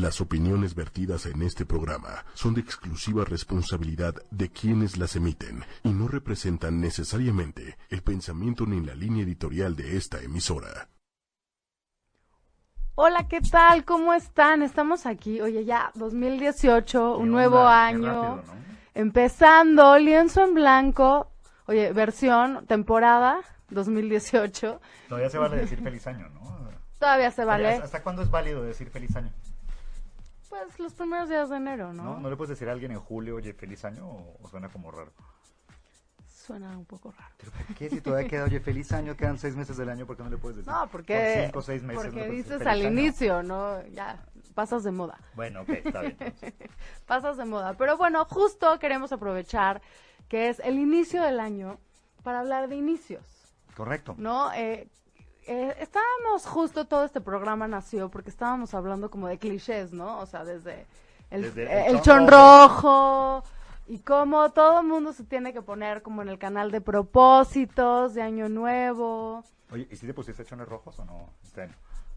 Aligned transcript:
Las 0.00 0.20
opiniones 0.20 0.76
vertidas 0.76 1.26
en 1.26 1.42
este 1.42 1.66
programa 1.66 2.24
son 2.34 2.54
de 2.54 2.60
exclusiva 2.60 3.24
responsabilidad 3.24 4.14
de 4.30 4.48
quienes 4.48 4.96
las 4.96 5.16
emiten 5.16 5.64
y 5.82 5.88
no 5.88 6.06
representan 6.06 6.80
necesariamente 6.80 7.76
el 7.88 8.02
pensamiento 8.02 8.64
ni 8.64 8.80
la 8.80 8.94
línea 8.94 9.24
editorial 9.24 9.74
de 9.74 9.96
esta 9.96 10.20
emisora. 10.20 10.88
Hola, 12.94 13.26
¿qué 13.26 13.40
tal? 13.40 13.84
¿Cómo 13.84 14.14
están? 14.14 14.62
Estamos 14.62 15.04
aquí, 15.04 15.40
oye, 15.40 15.64
ya 15.64 15.90
2018, 15.96 17.18
un 17.18 17.32
nuevo 17.32 17.66
año, 17.66 18.40
empezando, 18.94 19.98
lienzo 19.98 20.44
en 20.44 20.54
blanco, 20.54 21.32
oye, 21.66 21.92
versión, 21.92 22.66
temporada 22.68 23.40
2018. 23.70 24.80
Todavía 25.08 25.28
se 25.28 25.38
vale 25.38 25.56
decir 25.56 25.82
feliz 25.82 26.06
año, 26.06 26.28
¿no? 26.28 26.70
Todavía 27.00 27.32
se 27.32 27.44
vale. 27.44 27.74
¿Hasta 27.74 28.00
cuándo 28.04 28.22
es 28.22 28.30
válido 28.30 28.62
decir 28.62 28.90
feliz 28.90 29.16
año? 29.16 29.32
Pues 30.48 30.78
los 30.78 30.94
primeros 30.94 31.28
días 31.28 31.50
de 31.50 31.56
enero, 31.56 31.92
¿no? 31.92 32.04
¿No, 32.04 32.20
¿No 32.20 32.30
le 32.30 32.36
puedes 32.36 32.50
decir 32.50 32.68
a 32.68 32.72
alguien 32.72 32.92
en 32.92 33.00
julio, 33.00 33.36
oye, 33.36 33.52
feliz 33.52 33.84
año 33.84 34.06
o, 34.06 34.48
suena 34.48 34.68
como 34.68 34.90
raro? 34.90 35.12
Suena 36.26 36.76
un 36.78 36.86
poco 36.86 37.12
raro. 37.12 37.34
¿Pero 37.36 37.52
por 37.52 37.76
qué 37.76 37.90
si 37.90 38.00
todavía 38.00 38.28
queda, 38.28 38.44
oye, 38.44 38.58
feliz 38.60 38.90
año, 38.92 39.14
quedan 39.14 39.38
seis 39.38 39.54
meses 39.54 39.76
del 39.76 39.90
año, 39.90 40.06
¿por 40.06 40.16
qué 40.16 40.22
no 40.22 40.30
le 40.30 40.38
puedes 40.38 40.56
decir? 40.56 40.72
No, 40.72 40.88
porque, 40.88 41.42
cinco, 41.44 41.60
seis 41.60 41.82
meses, 41.82 42.04
porque 42.04 42.28
dices 42.28 42.66
al 42.66 42.82
inicio, 42.82 43.42
¿no? 43.42 43.86
Ya, 43.88 44.24
pasas 44.54 44.84
de 44.84 44.90
moda. 44.90 45.18
Bueno, 45.34 45.60
ok, 45.62 45.68
está 45.68 46.00
bien. 46.00 46.16
pasas 47.06 47.36
de 47.36 47.44
moda. 47.44 47.74
Pero 47.76 47.98
bueno, 47.98 48.24
justo 48.24 48.78
queremos 48.78 49.12
aprovechar 49.12 49.82
que 50.28 50.48
es 50.48 50.60
el 50.60 50.78
inicio 50.78 51.22
del 51.22 51.40
año 51.40 51.78
para 52.22 52.40
hablar 52.40 52.68
de 52.68 52.76
inicios. 52.76 53.24
Correcto. 53.76 54.14
¿No? 54.16 54.52
Eh, 54.54 54.88
eh, 55.48 55.74
estábamos 55.80 56.46
justo, 56.46 56.84
todo 56.84 57.04
este 57.04 57.20
programa 57.20 57.66
nació 57.66 58.10
porque 58.10 58.30
estábamos 58.30 58.74
hablando 58.74 59.10
como 59.10 59.28
de 59.28 59.38
clichés, 59.38 59.92
¿no? 59.92 60.20
O 60.20 60.26
sea, 60.26 60.44
desde 60.44 60.86
el, 61.30 61.44
el, 61.58 62.00
chonrojo 62.02 63.42
y 63.86 63.98
cómo 64.00 64.50
todo 64.50 64.80
el 64.80 64.86
mundo 64.86 65.14
se 65.14 65.24
tiene 65.24 65.54
que 65.54 65.62
poner 65.62 66.02
como 66.02 66.20
en 66.20 66.28
el 66.28 66.38
canal 66.38 66.70
de 66.70 66.82
propósitos, 66.82 68.14
de 68.14 68.22
año 68.22 68.50
nuevo. 68.50 69.42
Oye, 69.70 69.88
¿y 69.90 69.96
si 69.96 70.06
te 70.06 70.12
pusiste 70.12 70.44
chones 70.44 70.68
rojos 70.68 70.98
o 70.98 71.04
no 71.06 71.30
este 71.42 71.68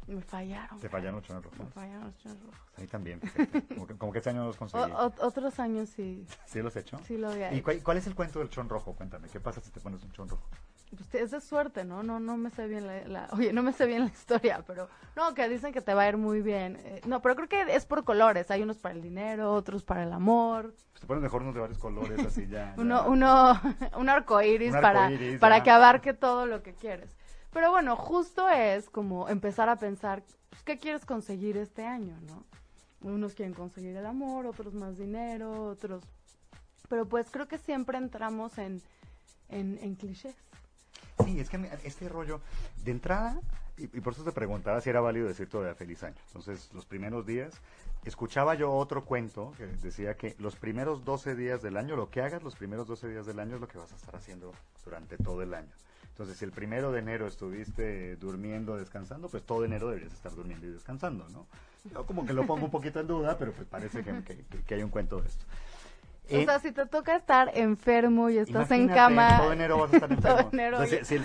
Me 0.08 0.22
fallaron. 0.22 0.80
¿Te 0.80 0.90
fallaron 0.90 1.16
los 1.16 1.24
chones 1.24 1.44
rojos? 1.44 1.60
Me 1.60 1.72
fallaron 1.72 2.06
los 2.06 2.18
chones 2.18 2.42
rojos. 2.42 2.60
A 2.78 2.82
mí 2.82 2.88
también. 2.88 3.22
Como 3.98 4.12
que, 4.12 4.20
este 4.20 4.30
año 4.30 4.46
los 4.46 4.58
conseguí. 4.58 4.92
otros 4.94 5.60
años 5.60 5.90
sí. 5.90 6.26
¿Sí 6.46 6.62
los 6.62 6.76
he 6.76 6.82
hecho? 6.82 7.00
Sí 7.06 7.18
lo 7.18 7.30
había 7.30 7.54
¿Y 7.54 7.62
cuál, 7.62 7.98
es 7.98 8.08
el 8.08 8.16
cuento 8.16 8.40
del 8.40 8.50
chon 8.50 8.68
rojo? 8.68 8.94
Cuéntame, 8.94 9.30
¿qué 9.30 9.40
pasa 9.40 9.62
si 9.62 9.72
te 9.72 9.80
pones 9.80 10.04
un 10.04 10.12
chon 10.12 10.28
rojo? 10.28 10.44
Pues 10.96 11.16
es 11.16 11.32
de 11.32 11.40
suerte, 11.40 11.86
¿no? 11.86 12.04
No, 12.04 12.20
no 12.20 12.36
me 12.36 12.50
sé 12.50 12.68
bien 12.68 12.86
la, 12.86 13.30
oye, 13.34 13.54
no 13.54 13.64
me 13.64 13.72
sé 13.72 13.86
bien 13.86 14.02
la 14.02 14.12
historia, 14.12 14.64
pero 14.68 14.90
no, 15.16 15.34
que 15.34 15.48
dicen 15.48 15.72
que 15.72 15.82
te 15.82 15.94
va 15.94 16.04
a 16.04 16.10
ir 16.10 16.18
muy 16.18 16.42
bien. 16.42 16.78
Eh, 16.84 17.02
no, 17.06 17.22
pero 17.22 17.36
creo 17.36 17.48
que 17.48 17.76
es 17.76 17.86
por 17.86 18.04
colores. 18.04 18.52
Hay 18.52 18.62
unos 18.62 18.78
para 18.78 18.94
el 18.96 19.02
dinero, 19.02 19.54
otros 19.54 19.84
para 19.84 20.04
el 20.04 20.12
amor. 20.12 20.74
Pues 20.92 21.02
te 21.02 21.08
pones 21.08 21.24
mejor 21.24 21.44
unos 21.44 21.56
de 21.56 21.62
varios 21.62 21.80
colores, 21.80 22.20
así 22.26 22.48
ya. 22.48 22.76
uno, 22.78 23.06
uno, 23.08 23.60
un 23.98 24.10
arco 24.10 24.42
iris 24.42 24.74
para, 24.74 25.10
para 25.40 25.64
que 25.64 25.72
abarque 25.72 26.14
todo 26.14 26.46
lo 26.46 26.62
que 26.62 26.74
quieres. 26.74 27.10
Pero 27.52 27.72
bueno, 27.72 27.96
justo 27.96 28.50
es 28.50 28.90
como 28.90 29.30
empezar 29.30 29.70
a 29.70 29.78
pensar, 29.78 30.24
pues, 30.50 30.64
¿qué 30.64 30.78
quieres 30.78 31.06
conseguir 31.06 31.58
este 31.58 31.86
año, 31.86 32.18
no? 32.28 32.46
Unos 33.02 33.34
quieren 33.34 33.54
conseguir 33.54 33.96
el 33.96 34.06
amor, 34.06 34.46
otros 34.46 34.74
más 34.74 34.98
dinero, 34.98 35.64
otros... 35.64 36.04
Pero 36.88 37.08
pues 37.08 37.30
creo 37.32 37.48
que 37.48 37.58
siempre 37.58 37.98
entramos 37.98 38.58
en, 38.58 38.82
en, 39.50 39.80
en 39.82 39.96
clichés. 39.96 40.36
Sí, 41.26 41.40
es 41.40 41.50
que 41.50 41.70
este 41.84 42.10
rollo, 42.10 42.42
de 42.84 42.92
entrada, 42.92 43.40
y, 43.78 43.88
por 44.02 44.14
eso 44.14 44.24
te 44.24 44.32
preguntaba 44.32 44.82
si 44.82 44.90
era 44.90 45.02
válido 45.02 45.28
decir 45.28 45.50
todavía 45.50 45.76
feliz 45.76 46.04
año. 46.04 46.16
Entonces, 46.28 46.70
los 46.74 46.86
primeros 46.86 47.26
días, 47.26 47.54
escuchaba 48.06 48.56
yo 48.56 48.72
otro 48.72 49.06
cuento 49.06 49.54
que 49.58 49.66
decía 49.66 50.16
que 50.16 50.36
los 50.40 50.56
primeros 50.56 51.04
12 51.06 51.36
días 51.36 51.62
del 51.62 51.78
año, 51.78 51.96
lo 51.96 52.10
que 52.10 52.22
hagas 52.22 52.44
los 52.44 52.56
primeros 52.56 52.88
12 52.88 53.10
días 53.10 53.26
del 53.26 53.40
año 53.40 53.56
es 53.56 53.62
lo 53.62 53.68
que 53.68 53.78
vas 53.78 53.92
a 53.92 53.96
estar 53.96 54.16
haciendo 54.16 54.54
durante 54.84 55.18
todo 55.18 55.42
el 55.42 55.54
año. 55.54 55.72
Entonces, 56.10 56.38
si 56.38 56.46
el 56.46 56.52
primero 56.52 56.92
de 56.92 57.00
enero 57.00 57.26
estuviste 57.26 58.16
durmiendo, 58.18 58.78
descansando, 58.78 59.30
pues 59.30 59.44
todo 59.44 59.66
enero 59.66 59.88
deberías 59.88 60.14
estar 60.14 60.34
durmiendo 60.34 60.68
y 60.68 60.72
descansando, 60.72 61.28
¿no? 61.30 61.48
Yo 61.92 62.06
como 62.06 62.26
que 62.26 62.34
lo 62.34 62.46
pongo 62.46 62.66
un 62.66 62.72
poquito 62.72 63.00
en 63.00 63.08
duda, 63.08 63.38
pero 63.40 63.54
pues 63.54 63.68
parece 63.68 64.04
que, 64.04 64.46
que 64.68 64.76
hay 64.76 64.84
un 64.84 64.90
cuento 64.90 65.20
de 65.20 65.28
esto. 65.28 65.46
O 66.32 66.36
eh, 66.36 66.46
sea, 66.46 66.60
si 66.60 66.72
te 66.72 66.86
toca 66.86 67.16
estar 67.16 67.52
enfermo 67.56 68.30
y 68.30 68.38
estás 68.38 68.72
en 68.72 68.88
cama. 68.88 69.38
Todo 69.38 69.54
enero 69.54 69.78
vas 69.78 69.92
a 69.92 69.96
estar 69.98 70.12
enfermo. 70.12 70.50
enero, 70.54 70.80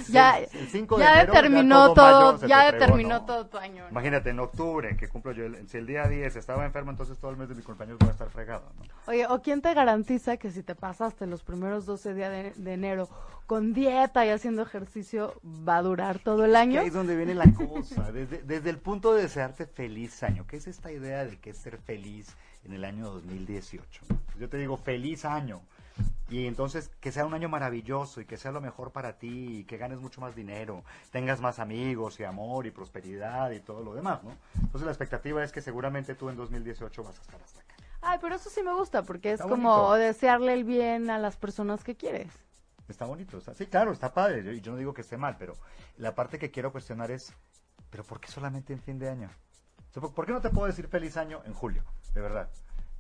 ya, 0.09 0.39
el 0.39 0.69
5 0.69 0.97
de 0.97 1.03
ya 1.03 1.13
enero, 1.13 1.33
determinó 1.33 1.95
todo, 1.95 2.47
ya 2.47 2.73
determinó 2.73 3.25
todo 3.25 3.47
tu 3.47 3.59
año. 3.59 3.85
Imagínate, 3.91 4.31
en 4.31 4.41
octubre, 4.41 4.97
que 4.97 5.09
cumplo 5.09 5.33
yo, 5.33 5.45
si 5.67 5.79
el 5.79 5.87
día 5.87 6.09
10 6.09 6.37
estaba 6.37 6.65
enfermo, 6.65 6.91
entonces 6.91 7.19
todo 7.19 7.31
el 7.31 7.37
mes 7.37 7.49
de 7.49 7.55
mi 7.55 7.63
cumpleaños 7.63 7.99
voy 7.99 8.09
a 8.09 8.13
estar 8.13 8.29
fregado, 8.31 8.65
¿no? 8.79 8.85
Oye, 9.07 9.27
¿o 9.29 9.41
quién 9.43 9.63
te 9.63 9.73
garantiza 9.75 10.37
que 10.37 10.51
si 10.51 10.63
te 10.63 10.75
pasaste 10.75 11.27
los 11.27 11.43
primeros 11.43 11.87
12 11.87 12.15
días 12.15 12.57
de, 12.57 12.73
enero 12.73 13.09
con 13.47 13.73
dieta 13.73 14.27
y 14.27 14.31
haciendo 14.31 14.63
ejercicio, 14.63 15.41
va 15.45 15.77
a 15.77 15.83
durar 15.83 16.19
todo 16.19 16.45
el 16.45 16.57
año? 16.57 16.81
ahí 16.81 16.89
es 16.89 16.95
donde 16.95 17.17
viene 17.17 17.35
la 17.35 17.53
cosa, 17.53 18.11
desde, 18.11 18.43
desde 18.43 18.71
el 18.71 18.79
punto 18.79 19.15
de 19.15 19.23
desearte 19.23 19.67
feliz 19.67 20.23
año, 20.23 20.47
¿qué 20.49 20.57
es 20.57 20.67
esta 20.67 20.91
idea 20.91 21.25
de 21.25 21.39
que 21.39 21.51
es 21.51 21.59
ser 21.59 21.79
feliz? 21.79 22.37
En 22.67 22.75
el 22.75 22.85
año 22.85 23.11
2018. 23.11 24.03
Yo 24.39 24.49
te 24.49 24.59
digo, 24.59 24.77
feliz 24.77 25.25
año. 25.25 25.63
Y 26.29 26.47
entonces 26.47 26.91
que 27.01 27.13
sea 27.13 27.25
un 27.25 27.35
año 27.35 27.49
maravilloso 27.49 28.21
y 28.21 28.27
que 28.27 28.37
sea 28.37 28.51
lo 28.51 28.61
mejor 28.61 28.91
para 28.91 29.17
ti 29.17 29.61
y 29.61 29.65
que 29.65 29.79
ganes 29.79 30.01
mucho 30.01 30.21
más 30.21 30.35
dinero, 30.35 30.83
tengas 31.13 31.41
más 31.41 31.61
amigos 31.61 32.19
y 32.19 32.25
amor 32.25 32.67
y 32.67 32.73
prosperidad 32.73 33.53
y 33.53 33.61
todo 33.61 33.83
lo 33.83 33.95
demás, 33.95 34.25
¿no? 34.25 34.37
Entonces 34.57 34.83
la 34.83 34.91
expectativa 34.91 35.43
es 35.45 35.53
que 35.53 35.61
seguramente 35.61 36.15
tú 36.17 36.29
en 36.29 36.37
2018 36.37 37.05
vas 37.05 37.19
a 37.19 37.23
estar 37.23 37.41
hasta 37.41 37.61
acá. 37.61 37.77
Ay, 38.03 38.19
pero 38.21 38.35
eso 38.35 38.51
sí 38.51 38.63
me 38.63 38.75
gusta 38.75 39.05
porque 39.05 39.33
es 39.33 39.41
como 39.41 39.95
desearle 39.95 40.53
el 40.53 40.65
bien 40.65 41.11
a 41.11 41.19
las 41.19 41.37
personas 41.37 41.85
que 41.85 41.95
quieres. 41.95 42.33
Está 42.89 43.05
bonito, 43.05 43.41
sí, 43.41 43.67
claro, 43.67 43.93
está 43.93 44.13
padre, 44.13 44.55
y 44.55 44.61
yo 44.61 44.73
no 44.73 44.79
digo 44.79 44.95
que 44.95 45.01
esté 45.01 45.17
mal, 45.17 45.37
pero 45.39 45.55
la 45.97 46.15
parte 46.15 46.39
que 46.39 46.53
quiero 46.53 46.71
cuestionar 46.71 47.11
es, 47.11 47.33
¿pero 47.91 48.05
por 48.05 48.21
qué 48.21 48.29
solamente 48.29 48.73
en 48.73 48.81
fin 48.81 48.99
de 48.99 49.09
año? 49.09 49.31
¿Por 50.01 50.27
qué 50.27 50.33
no 50.33 50.41
te 50.41 50.51
puedo 50.51 50.67
decir 50.67 50.89
feliz 50.89 51.17
año 51.17 51.41
en 51.47 51.55
julio? 51.55 51.83
De 52.13 52.21
verdad. 52.21 52.49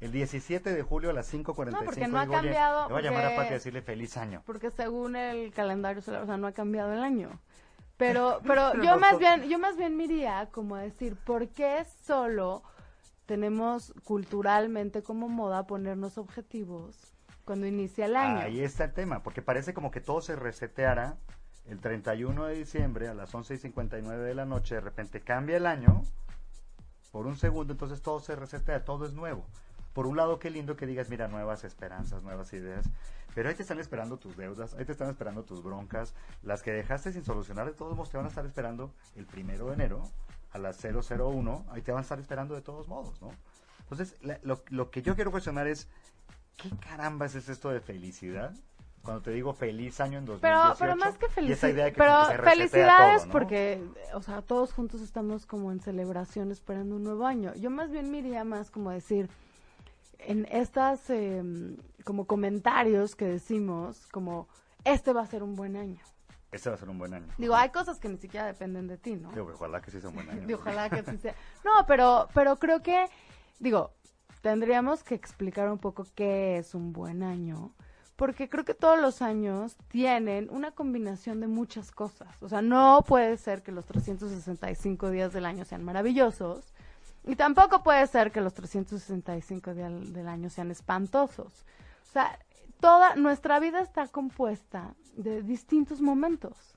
El 0.01 0.12
17 0.12 0.75
de 0.75 0.83
julio 0.83 1.11
a 1.11 1.12
las 1.12 1.33
5.45. 1.33 1.71
No, 1.71 1.84
porque 1.84 2.09
no 2.09 2.19
ha 2.19 2.27
cambiado. 2.27 2.89
Le 2.89 2.95
voy 2.95 3.03
a 3.03 3.05
llamar 3.05 3.27
a 3.27 3.37
Pati 3.37 3.49
a 3.49 3.53
decirle 3.53 3.83
feliz 3.83 4.17
año. 4.17 4.43
Porque 4.45 4.71
según 4.71 5.17
el 5.17 5.53
calendario 5.53 6.03
solar, 6.03 6.23
o 6.23 6.27
sea, 6.27 6.37
no 6.37 6.47
ha 6.47 6.53
cambiado 6.53 6.93
el 6.93 7.03
año. 7.03 7.41
Pero, 7.97 8.41
pero 8.47 8.75
yo 8.83 8.99
más 8.99 9.19
bien, 9.19 9.49
yo 9.49 9.59
más 9.59 9.77
bien 9.77 9.97
miría 9.97 10.49
como 10.53 10.77
a 10.77 10.81
decir, 10.81 11.17
¿por 11.17 11.49
qué 11.49 11.84
solo 12.05 12.62
tenemos 13.25 13.95
culturalmente 14.05 15.03
como 15.03 15.28
moda 15.28 15.67
ponernos 15.67 16.19
objetivos 16.19 17.15
cuando 17.45 17.67
inicia 17.67 18.05
el 18.05 18.17
año? 18.17 18.41
Ahí 18.41 18.61
está 18.61 18.84
el 18.84 18.93
tema, 18.93 19.23
porque 19.23 19.41
parece 19.41 19.73
como 19.73 19.91
que 19.91 20.01
todo 20.01 20.21
se 20.21 20.37
reseteara 20.37 21.17
el 21.67 21.81
31 21.81 22.47
de 22.47 22.55
diciembre 22.55 23.09
a 23.09 23.15
las 23.15 23.34
11.59 23.34 24.19
de 24.19 24.34
la 24.34 24.45
noche, 24.45 24.77
de 24.77 24.81
repente 24.83 25.21
cambia 25.21 25.57
el 25.57 25.67
año 25.67 26.03
por 27.16 27.27
un 27.27 27.38
segundo, 27.38 27.72
entonces 27.72 28.03
todo 28.03 28.21
se 28.21 28.37
resetea, 28.37 28.84
todo 28.84 29.06
es 29.06 29.15
nuevo. 29.15 29.47
Por 29.94 30.06
un 30.06 30.19
lado, 30.19 30.38
qué 30.38 30.50
lindo 30.50 30.77
que 30.77 30.84
digas, 30.84 31.09
mira, 31.09 31.28
nuevas 31.28 31.65
esperanzas, 31.65 32.22
nuevas 32.22 32.53
ideas, 32.53 32.84
pero 33.34 33.49
ahí 33.49 33.54
te 33.54 33.62
están 33.62 33.81
esperando 33.81 34.19
tus 34.19 34.37
deudas, 34.37 34.75
ahí 34.75 34.84
te 34.84 34.93
están 34.93 35.09
esperando 35.09 35.43
tus 35.43 35.62
broncas, 35.62 36.12
las 36.43 36.62
que 36.62 36.72
dejaste 36.72 37.15
sin 37.15 37.25
solucionar, 37.25 37.65
de 37.65 37.72
todos 37.72 37.97
modos 37.97 38.10
te 38.10 38.19
van 38.19 38.27
a 38.27 38.28
estar 38.28 38.44
esperando 38.44 38.93
el 39.15 39.25
primero 39.25 39.69
de 39.69 39.72
enero 39.72 40.03
a 40.53 40.59
las 40.59 40.78
001, 40.84 41.65
ahí 41.71 41.81
te 41.81 41.91
van 41.91 42.00
a 42.00 42.03
estar 42.03 42.21
esperando 42.21 42.54
de 42.54 42.60
todos 42.60 42.87
modos, 42.87 43.19
¿no? 43.22 43.31
Entonces, 43.81 44.15
lo, 44.43 44.62
lo 44.69 44.91
que 44.91 45.00
yo 45.00 45.15
quiero 45.15 45.31
cuestionar 45.31 45.66
es, 45.69 45.88
¿qué 46.59 46.69
carambas 46.81 47.34
es 47.34 47.48
esto 47.48 47.71
de 47.71 47.81
felicidad? 47.81 48.53
Cuando 49.06 49.22
te 49.22 49.31
digo 49.31 49.55
feliz 49.55 50.00
año 50.00 50.19
en 50.19 50.27
2018. 50.27 50.41
Pero, 50.43 50.77
pero 50.78 50.97
más 50.97 51.17
que 51.17 51.28
felicidad. 51.28 51.93
Pero 51.97 52.44
felicidades 52.44 53.25
porque, 53.31 53.83
o 54.12 54.21
sea, 54.21 54.43
todos 54.43 54.72
juntos 54.72 55.00
estamos 55.00 55.47
como 55.47 55.72
en 55.72 55.81
celebración 55.81 56.50
esperando 56.50 56.97
un 56.97 57.05
nuevo 57.05 57.25
año. 57.25 57.55
Yo 57.55 57.71
más 57.71 57.91
bien 57.91 58.11
me 58.11 58.19
iría 58.19 58.45
más 58.45 58.71
como 58.71 58.91
decir, 58.91 59.31
en 60.19 60.47
estas 60.51 61.09
em, 61.09 61.77
como 62.04 62.27
comentarios 62.27 63.15
que 63.15 63.27
decimos, 63.27 64.07
como, 64.09 64.48
este 64.84 65.13
va 65.13 65.22
a 65.22 65.27
ser 65.27 65.42
un 65.42 65.54
buen 65.54 65.77
año. 65.77 66.01
Este 66.51 66.69
va 66.69 66.75
a 66.75 66.78
ser 66.78 66.89
un 66.89 66.98
buen 66.98 67.15
año. 67.15 67.33
Digo, 67.39 67.54
hay 67.54 67.71
cosas 67.71 67.98
que 68.01 68.09
ni 68.09 68.19
siquiera 68.19 68.47
dependen 68.47 68.89
de 68.89 68.98
ti, 68.98 69.15
¿no? 69.15 69.31
Digo, 69.31 69.53
ojalá 69.54 69.81
que 69.81 69.91
sí 69.91 70.01
sea 70.01 70.10
un 70.10 70.16
buen 70.16 70.28
año. 70.31 70.47
Digo, 70.47 70.59
ojalá 70.60 70.91
que 70.91 71.03
sí 71.04 71.16
sea. 71.19 71.34
No, 71.65 71.86
pero, 71.86 72.28
pero 72.34 72.57
creo 72.57 72.83
que, 72.83 73.07
digo, 73.60 73.92
tendríamos 74.42 75.04
que 75.04 75.15
explicar 75.15 75.71
un 75.71 75.78
poco 75.78 76.07
qué 76.15 76.59
es 76.59 76.75
un 76.75 76.92
buen 76.92 77.22
año 77.22 77.72
porque 78.16 78.48
creo 78.48 78.65
que 78.65 78.74
todos 78.74 79.01
los 79.01 79.22
años 79.22 79.77
tienen 79.89 80.48
una 80.51 80.72
combinación 80.72 81.41
de 81.41 81.47
muchas 81.47 81.92
cosas. 81.92 82.42
O 82.42 82.48
sea, 82.48 82.63
no 82.63 83.04
puede 83.07 83.36
ser 83.36 83.63
que 83.63 83.72
los 83.72 83.84
365 83.84 85.10
días 85.10 85.33
del 85.33 85.45
año 85.45 85.65
sean 85.65 85.84
maravillosos 85.84 86.72
y 87.24 87.36
tampoco 87.36 87.83
puede 87.83 88.07
ser 88.07 88.33
que 88.33 88.41
los 88.41 88.54
365 88.54 89.74
días 89.74 90.13
del 90.13 90.28
año 90.28 90.48
sean 90.48 90.71
espantosos. 90.71 91.65
O 92.09 92.13
sea, 92.13 92.39
toda 92.80 93.16
nuestra 93.16 93.60
vida 93.60 93.80
está 93.80 94.09
compuesta 94.09 94.95
de 95.16 95.42
distintos 95.42 96.01
momentos. 96.01 96.74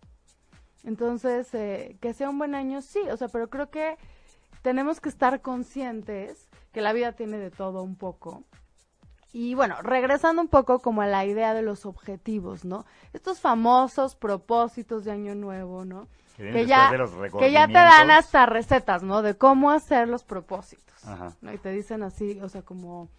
Entonces, 0.83 1.53
eh, 1.53 1.97
que 2.01 2.13
sea 2.13 2.30
un 2.30 2.38
buen 2.38 2.56
año, 2.56 2.81
sí, 2.81 3.00
o 3.12 3.18
sea, 3.18 3.27
pero 3.27 3.50
creo 3.50 3.69
que 3.69 3.97
tenemos 4.62 5.00
que 5.00 5.09
estar 5.09 5.42
conscientes 5.42 6.50
que 6.71 6.81
la 6.81 6.94
vida 6.94 7.13
tiene 7.13 7.38
de 7.38 7.51
todo 7.51 7.83
un 7.83 7.95
poco. 7.95 8.44
Y 9.31 9.54
bueno, 9.54 9.76
regresando 9.81 10.42
un 10.42 10.48
poco 10.48 10.80
como 10.80 11.02
a 11.02 11.08
la 11.08 11.26
idea 11.26 11.54
de 11.54 11.62
los 11.62 11.86
objetivos, 11.86 12.66
¿no? 12.66 12.86
Estos 13.14 13.40
famosos 13.40 14.16
propósitos 14.16 15.06
de 15.06 15.12
Año 15.12 15.36
Nuevo, 15.36 15.86
¿no? 15.86 16.08
Que 16.36 16.66
ya, 16.66 16.90
de 16.90 17.30
que 17.38 17.52
ya 17.52 17.68
te 17.68 17.74
dan 17.74 18.10
hasta 18.12 18.46
recetas, 18.46 19.04
¿no? 19.04 19.22
De 19.22 19.36
cómo 19.36 19.72
hacer 19.72 20.08
los 20.08 20.24
propósitos. 20.24 21.06
Ajá. 21.06 21.34
¿no? 21.42 21.54
Y 21.54 21.58
te 21.58 21.70
dicen 21.72 22.02
así, 22.02 22.40
o 22.42 22.48
sea, 22.50 22.62
como 22.62 23.10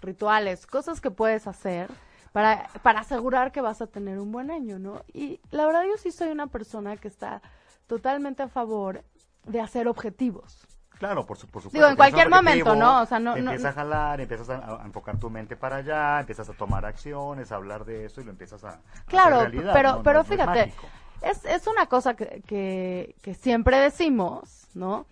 rituales, 0.00 0.66
cosas 0.66 1.00
que 1.00 1.10
puedes 1.10 1.46
hacer 1.46 1.90
para, 2.32 2.68
para 2.82 3.00
asegurar 3.00 3.52
que 3.52 3.60
vas 3.60 3.82
a 3.82 3.86
tener 3.86 4.18
un 4.18 4.32
buen 4.32 4.50
año, 4.50 4.78
¿no? 4.78 5.02
Y 5.12 5.40
la 5.50 5.66
verdad 5.66 5.82
yo 5.84 5.96
sí 5.98 6.10
soy 6.10 6.28
una 6.28 6.46
persona 6.46 6.96
que 6.96 7.08
está 7.08 7.42
totalmente 7.86 8.42
a 8.42 8.48
favor 8.48 9.04
de 9.44 9.60
hacer 9.60 9.86
objetivos. 9.86 10.66
Claro, 11.00 11.24
por, 11.24 11.38
su, 11.38 11.46
por 11.48 11.62
supuesto. 11.62 11.78
Digo, 11.78 11.88
en 11.88 11.96
cualquier 11.96 12.28
momento, 12.28 12.76
¿no? 12.76 13.00
O 13.00 13.06
sea, 13.06 13.18
no- 13.18 13.34
empiezas 13.34 13.72
a 13.72 13.72
jalar, 13.72 14.20
empiezas 14.20 14.50
a, 14.50 14.82
a 14.82 14.84
enfocar 14.84 15.18
tu 15.18 15.30
mente 15.30 15.56
para 15.56 15.76
allá, 15.76 16.20
empiezas 16.20 16.48
a 16.50 16.52
tomar 16.52 16.84
acciones, 16.84 17.50
a 17.50 17.56
hablar 17.56 17.86
de 17.86 18.04
eso 18.04 18.20
y 18.20 18.24
lo 18.24 18.30
empiezas 18.30 18.62
a 18.64 18.68
a 18.74 18.80
Claro, 19.06 19.36
hacer 19.40 19.50
realidad, 19.50 19.72
pero, 19.72 20.02
pero 20.04 20.24
fíjate, 20.24 20.74
es, 21.22 21.42
es 21.46 21.66
una 21.66 21.86
cosa 21.86 22.14
que, 22.14 22.42
que, 22.46 23.16
que 23.22 23.32
siempre 23.34 23.78
decimos, 23.78 24.66
¿no? 24.74 25.06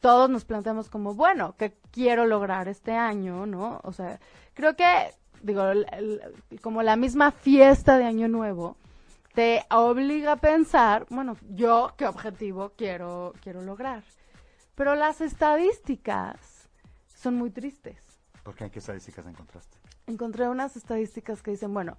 Todos 0.00 0.28
nos 0.28 0.44
planteamos 0.44 0.90
como, 0.90 1.14
bueno, 1.14 1.54
¿qué 1.58 1.72
quiero 1.90 2.26
lograr 2.26 2.68
este 2.68 2.94
año, 2.94 3.46
no? 3.46 3.80
O 3.82 3.92
sea, 3.94 4.20
creo 4.52 4.76
que, 4.76 5.14
digo, 5.42 5.64
el- 5.68 5.86
el- 5.92 6.60
como 6.60 6.82
la 6.82 6.96
misma 6.96 7.30
fiesta 7.32 7.96
de 7.96 8.04
Año 8.04 8.28
Nuevo 8.28 8.76
te 9.34 9.64
obliga 9.70 10.32
a 10.32 10.36
pensar, 10.36 11.06
bueno, 11.08 11.38
yo 11.48 11.94
qué 11.96 12.06
objetivo 12.06 12.72
quiero, 12.76 13.32
quiero 13.42 13.62
lograr. 13.62 14.02
Pero 14.74 14.94
las 14.94 15.20
estadísticas 15.20 16.68
son 17.14 17.34
muy 17.36 17.50
tristes 17.50 18.02
¿Por 18.42 18.54
qué? 18.54 18.70
¿Qué 18.70 18.78
estadísticas 18.78 19.26
encontraste? 19.26 19.76
encontré 20.06 20.48
unas 20.48 20.76
estadísticas 20.76 21.40
que 21.42 21.52
dicen, 21.52 21.72
bueno, 21.72 21.96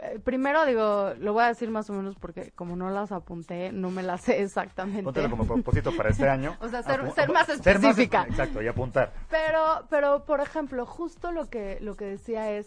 eh, 0.00 0.20
primero 0.22 0.64
digo, 0.64 1.12
lo 1.18 1.32
voy 1.32 1.42
a 1.42 1.48
decir 1.48 1.70
más 1.70 1.90
o 1.90 1.92
menos 1.92 2.14
porque 2.14 2.52
como 2.52 2.76
no 2.76 2.88
las 2.90 3.10
apunté, 3.10 3.72
no 3.72 3.90
me 3.90 4.02
las 4.04 4.20
sé 4.20 4.42
exactamente. 4.42 5.02
Póntelo 5.02 5.28
como 5.30 5.44
propósito 5.46 5.90
para 5.96 6.10
este 6.10 6.28
año. 6.28 6.56
O 6.60 6.68
sea, 6.68 6.82
ser- 6.84 7.00
Apu- 7.02 7.14
ser 7.14 7.32
más 7.32 7.46
ser 7.46 7.56
específica. 7.76 8.26
exacto, 8.28 8.62
y 8.62 8.68
apuntar. 8.68 9.12
Pero, 9.28 9.86
pero 9.90 10.24
por 10.24 10.40
ejemplo, 10.40 10.86
justo 10.86 11.32
lo 11.32 11.48
que, 11.50 11.78
lo 11.80 11.96
que 11.96 12.04
decía 12.04 12.50
es, 12.52 12.66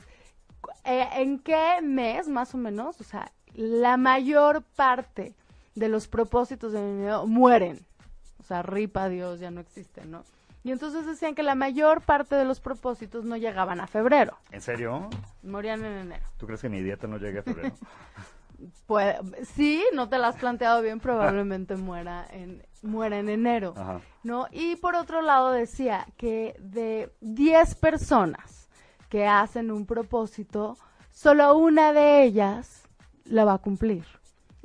eh, 0.84 1.08
¿en 1.14 1.40
qué 1.40 1.80
mes 1.82 2.28
más 2.28 2.54
o 2.54 2.58
menos? 2.58 3.00
O 3.00 3.04
sea, 3.06 3.32
la 3.54 3.96
mayor 3.96 4.62
parte 4.76 5.36
de 5.76 5.88
los 5.88 6.08
propósitos 6.10 6.74
de 6.74 6.82
mi 6.82 7.02
vida 7.04 7.24
mueren. 7.26 7.80
O 8.46 8.48
sea, 8.48 8.62
ripa 8.62 9.10
Dios, 9.10 9.40
ya 9.40 9.50
no 9.50 9.60
existen, 9.60 10.12
¿no? 10.12 10.24
Y 10.64 10.72
entonces 10.72 11.08
decían 11.08 11.34
que 11.34 11.42
la 11.42 11.56
mayor 11.56 12.02
parte 12.02 12.36
de 12.36 12.46
los 12.46 12.60
propósitos 12.60 13.26
no 13.26 13.38
llegaban 13.38 13.80
a 13.80 13.88
febrero, 13.88 14.38
¿En 14.52 14.62
serio? 14.62 15.10
morían 15.42 15.84
en 15.84 15.94
enero. 15.94 16.24
¿Tú 16.38 16.46
crees 16.46 16.62
que 16.62 16.70
mi 16.70 16.84
dieta 16.84 17.08
no 17.08 17.18
llegue 17.18 17.40
a 17.40 17.42
febrero? 17.42 17.76
Puede, 18.86 19.18
sí, 19.46 19.84
no 19.96 20.10
te 20.10 20.20
la 20.20 20.28
has 20.28 20.36
planteado 20.36 20.84
bien, 20.84 21.00
probablemente 21.00 21.76
muera 21.76 22.28
en, 22.30 22.64
muera 22.84 23.18
en 23.18 23.30
enero. 23.30 23.74
Ajá. 23.76 24.00
¿no? 24.22 24.46
Y 24.52 24.76
por 24.76 24.94
otro 24.94 25.24
lado 25.24 25.52
decía 25.52 26.06
que 26.18 26.56
de 26.60 27.12
10 27.22 27.74
personas 27.76 28.70
que 29.10 29.26
hacen 29.26 29.72
un 29.72 29.88
propósito, 29.88 30.78
solo 31.12 31.58
una 31.58 31.94
de 31.94 32.22
ellas 32.22 32.84
la 33.24 33.44
va 33.44 33.54
a 33.54 33.58
cumplir. 33.58 34.06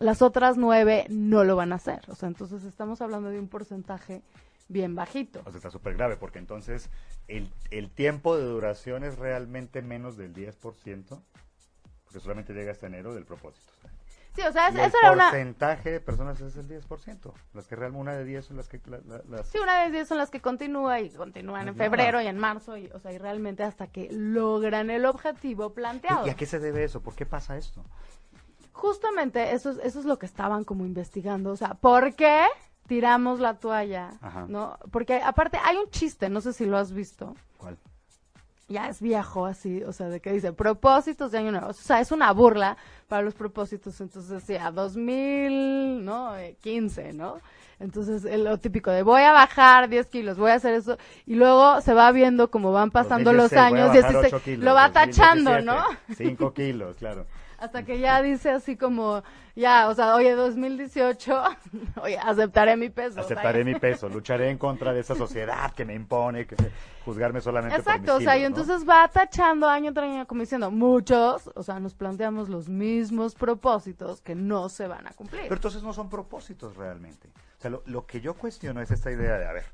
Las 0.00 0.22
otras 0.22 0.56
nueve 0.56 1.06
no 1.08 1.44
lo 1.44 1.54
van 1.56 1.72
a 1.72 1.76
hacer. 1.76 2.00
O 2.08 2.14
sea, 2.16 2.28
entonces 2.28 2.64
estamos 2.64 3.00
hablando 3.00 3.28
de 3.30 3.38
un 3.38 3.48
porcentaje 3.48 4.22
bien 4.68 4.94
bajito. 4.94 5.40
O 5.44 5.50
sea, 5.50 5.58
está 5.58 5.70
súper 5.70 5.94
grave, 5.94 6.16
porque 6.16 6.38
entonces 6.38 6.90
el, 7.28 7.52
el 7.70 7.90
tiempo 7.90 8.36
de 8.36 8.44
duración 8.44 9.04
es 9.04 9.18
realmente 9.18 9.82
menos 9.82 10.16
del 10.16 10.32
10%, 10.34 11.20
porque 12.04 12.20
solamente 12.20 12.52
llega 12.54 12.72
hasta 12.72 12.86
enero 12.86 13.14
del 13.14 13.24
propósito. 13.24 13.72
Sí, 14.34 14.42
o 14.42 14.52
sea, 14.52 14.68
es- 14.68 14.74
el 14.76 14.80
esa 14.82 14.96
era 15.02 15.12
una... 15.12 15.24
porcentaje 15.30 15.90
de 15.90 16.00
personas 16.00 16.40
es 16.40 16.56
el 16.56 16.68
10%. 16.68 17.32
Las 17.52 17.66
que 17.66 17.74
realmente, 17.76 18.00
una 18.00 18.14
de 18.14 18.24
10 18.24 18.44
son 18.46 18.56
las 18.56 18.68
que... 18.68 18.80
la- 18.86 19.00
la- 19.06 19.22
las... 19.28 19.48
Sí, 19.48 19.58
una 19.58 19.82
de 19.84 19.90
10 19.90 20.06
son 20.08 20.18
las 20.18 20.30
que 20.30 20.40
continúa 20.40 21.00
y 21.00 21.10
continúan 21.10 21.68
en 21.68 21.74
Pues 21.74 21.90
nada. 21.90 21.90
febrero 21.90 22.22
y 22.22 22.26
en 22.28 22.38
marzo, 22.38 22.76
y, 22.76 22.86
o 22.94 23.00
sea, 23.00 23.12
y 23.12 23.18
realmente 23.18 23.64
hasta 23.64 23.88
que 23.88 24.08
logran 24.12 24.88
el 24.88 25.04
objetivo 25.04 25.74
planteado. 25.74 26.26
¿Y 26.26 26.30
a 26.30 26.36
qué 26.36 26.46
se 26.46 26.58
debe 26.60 26.84
eso? 26.84 27.02
¿Por 27.02 27.14
qué 27.16 27.26
pasa 27.26 27.58
esto? 27.58 27.84
Justamente 28.72 29.52
eso 29.52 29.70
es, 29.70 29.78
eso 29.82 29.98
es 30.00 30.04
lo 30.06 30.18
que 30.18 30.26
estaban 30.26 30.64
como 30.64 30.84
investigando. 30.86 31.50
O 31.50 31.56
sea, 31.56 31.74
¿por 31.74 32.14
qué 32.14 32.44
tiramos 32.86 33.40
la 33.40 33.54
toalla? 33.54 34.12
Ajá. 34.20 34.46
¿No? 34.48 34.78
Porque 34.90 35.20
aparte 35.22 35.58
hay 35.62 35.76
un 35.76 35.90
chiste, 35.90 36.28
no 36.30 36.40
sé 36.40 36.52
si 36.52 36.66
lo 36.66 36.76
has 36.78 36.92
visto. 36.92 37.34
¿Cuál? 37.56 37.76
Ya 38.68 38.88
es 38.88 39.00
viejo 39.02 39.46
así, 39.46 39.82
o 39.82 39.92
sea, 39.92 40.08
de 40.08 40.20
que 40.20 40.32
dice 40.32 40.52
propósitos 40.52 41.32
de 41.32 41.38
año 41.38 41.50
nuevo. 41.50 41.68
O 41.68 41.72
sea, 41.72 42.00
es 42.00 42.12
una 42.12 42.32
burla 42.32 42.76
para 43.08 43.22
los 43.22 43.34
propósitos. 43.34 44.00
Entonces 44.00 44.30
decía 44.30 44.70
2000, 44.70 46.04
¿no? 46.04 46.36
Eh, 46.36 46.56
15, 46.60 47.12
¿no? 47.12 47.38
Entonces, 47.80 48.24
el- 48.26 48.44
lo 48.44 48.58
típico 48.58 48.90
de 48.90 49.02
voy 49.02 49.22
a 49.22 49.32
bajar 49.32 49.88
10 49.88 50.06
kilos, 50.08 50.36
voy 50.38 50.50
a 50.50 50.54
hacer 50.54 50.74
eso. 50.74 50.98
Y 51.26 51.34
luego 51.34 51.80
se 51.80 51.94
va 51.94 52.12
viendo 52.12 52.50
como 52.50 52.72
van 52.72 52.90
pasando 52.90 53.32
los 53.32 53.50
2016, 53.50 53.70
voy 53.70 53.80
a 53.80 53.82
años. 53.82 53.88
bajar 53.96 54.10
16, 54.12 54.34
ocho 54.34 54.44
kilos, 54.44 54.64
lo 54.64 54.74
va 54.74 54.92
tachando, 54.92 55.50
2017, 55.50 55.64
¿no? 55.64 56.14
5 56.14 56.54
kilos, 56.54 56.96
claro. 56.96 57.26
Hasta 57.60 57.84
que 57.84 57.98
ya 57.98 58.22
dice 58.22 58.50
así 58.50 58.74
como, 58.76 59.22
ya, 59.54 59.88
o 59.88 59.94
sea, 59.94 60.14
oye, 60.14 60.34
2018, 60.34 61.42
oye, 62.02 62.18
aceptaré 62.18 62.74
mi 62.76 62.88
peso. 62.88 63.20
Aceptaré 63.20 63.60
¿sabes? 63.60 63.74
mi 63.74 63.78
peso, 63.78 64.08
lucharé 64.08 64.48
en 64.48 64.56
contra 64.56 64.94
de 64.94 65.00
esa 65.00 65.14
sociedad 65.14 65.70
que 65.72 65.84
me 65.84 65.94
impone 65.94 66.46
que 66.46 66.56
juzgarme 67.04 67.42
solamente 67.42 67.76
Exacto, 67.76 68.12
por 68.12 68.22
o 68.22 68.24
sea, 68.24 68.38
y 68.38 68.44
entonces 68.44 68.88
va 68.88 69.06
tachando 69.08 69.68
año 69.68 69.92
tras 69.92 70.10
año 70.10 70.26
como 70.26 70.40
diciendo, 70.40 70.70
muchos, 70.70 71.50
o 71.54 71.62
sea, 71.62 71.78
nos 71.80 71.94
planteamos 71.94 72.48
los 72.48 72.70
mismos 72.70 73.34
propósitos 73.34 74.22
que 74.22 74.34
no 74.34 74.70
se 74.70 74.88
van 74.88 75.06
a 75.06 75.10
cumplir. 75.10 75.42
Pero 75.42 75.56
entonces 75.56 75.82
no 75.82 75.92
son 75.92 76.08
propósitos 76.08 76.76
realmente. 76.76 77.28
O 77.58 77.60
sea, 77.60 77.70
lo, 77.70 77.82
lo 77.84 78.06
que 78.06 78.22
yo 78.22 78.34
cuestiono 78.34 78.80
es 78.80 78.90
esta 78.90 79.10
idea 79.10 79.36
de, 79.36 79.46
a 79.46 79.52
ver, 79.52 79.66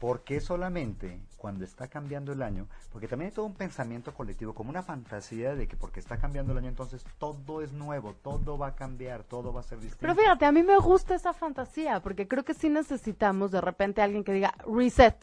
¿por 0.00 0.24
qué 0.24 0.40
solamente 0.40 1.20
cuando 1.36 1.64
está 1.64 1.86
cambiando 1.86 2.32
el 2.32 2.42
año? 2.42 2.66
Porque 2.90 3.06
también 3.06 3.28
hay 3.30 3.34
todo 3.34 3.44
un 3.46 3.54
pensamiento 3.54 4.12
colectivo, 4.12 4.54
como 4.54 4.70
una 4.70 4.82
fantasía 4.82 5.54
de 5.54 5.68
que 5.68 5.76
porque 5.76 6.00
está 6.00 6.16
cambiando 6.16 6.50
el 6.52 6.58
año 6.58 6.68
entonces 6.68 7.04
todo 7.18 7.62
es 7.62 7.70
nuevo, 7.72 8.14
todo 8.22 8.58
va 8.58 8.68
a 8.68 8.74
cambiar, 8.74 9.22
todo 9.24 9.52
va 9.52 9.60
a 9.60 9.62
ser 9.62 9.78
distinto. 9.78 9.98
Pero 10.00 10.14
fíjate, 10.16 10.46
a 10.46 10.52
mí 10.52 10.62
me 10.62 10.76
gusta 10.78 11.14
esa 11.14 11.32
fantasía, 11.32 12.00
porque 12.00 12.26
creo 12.26 12.44
que 12.44 12.54
sí 12.54 12.68
necesitamos 12.70 13.52
de 13.52 13.60
repente 13.60 14.02
alguien 14.02 14.24
que 14.24 14.32
diga 14.32 14.54
reset, 14.66 15.16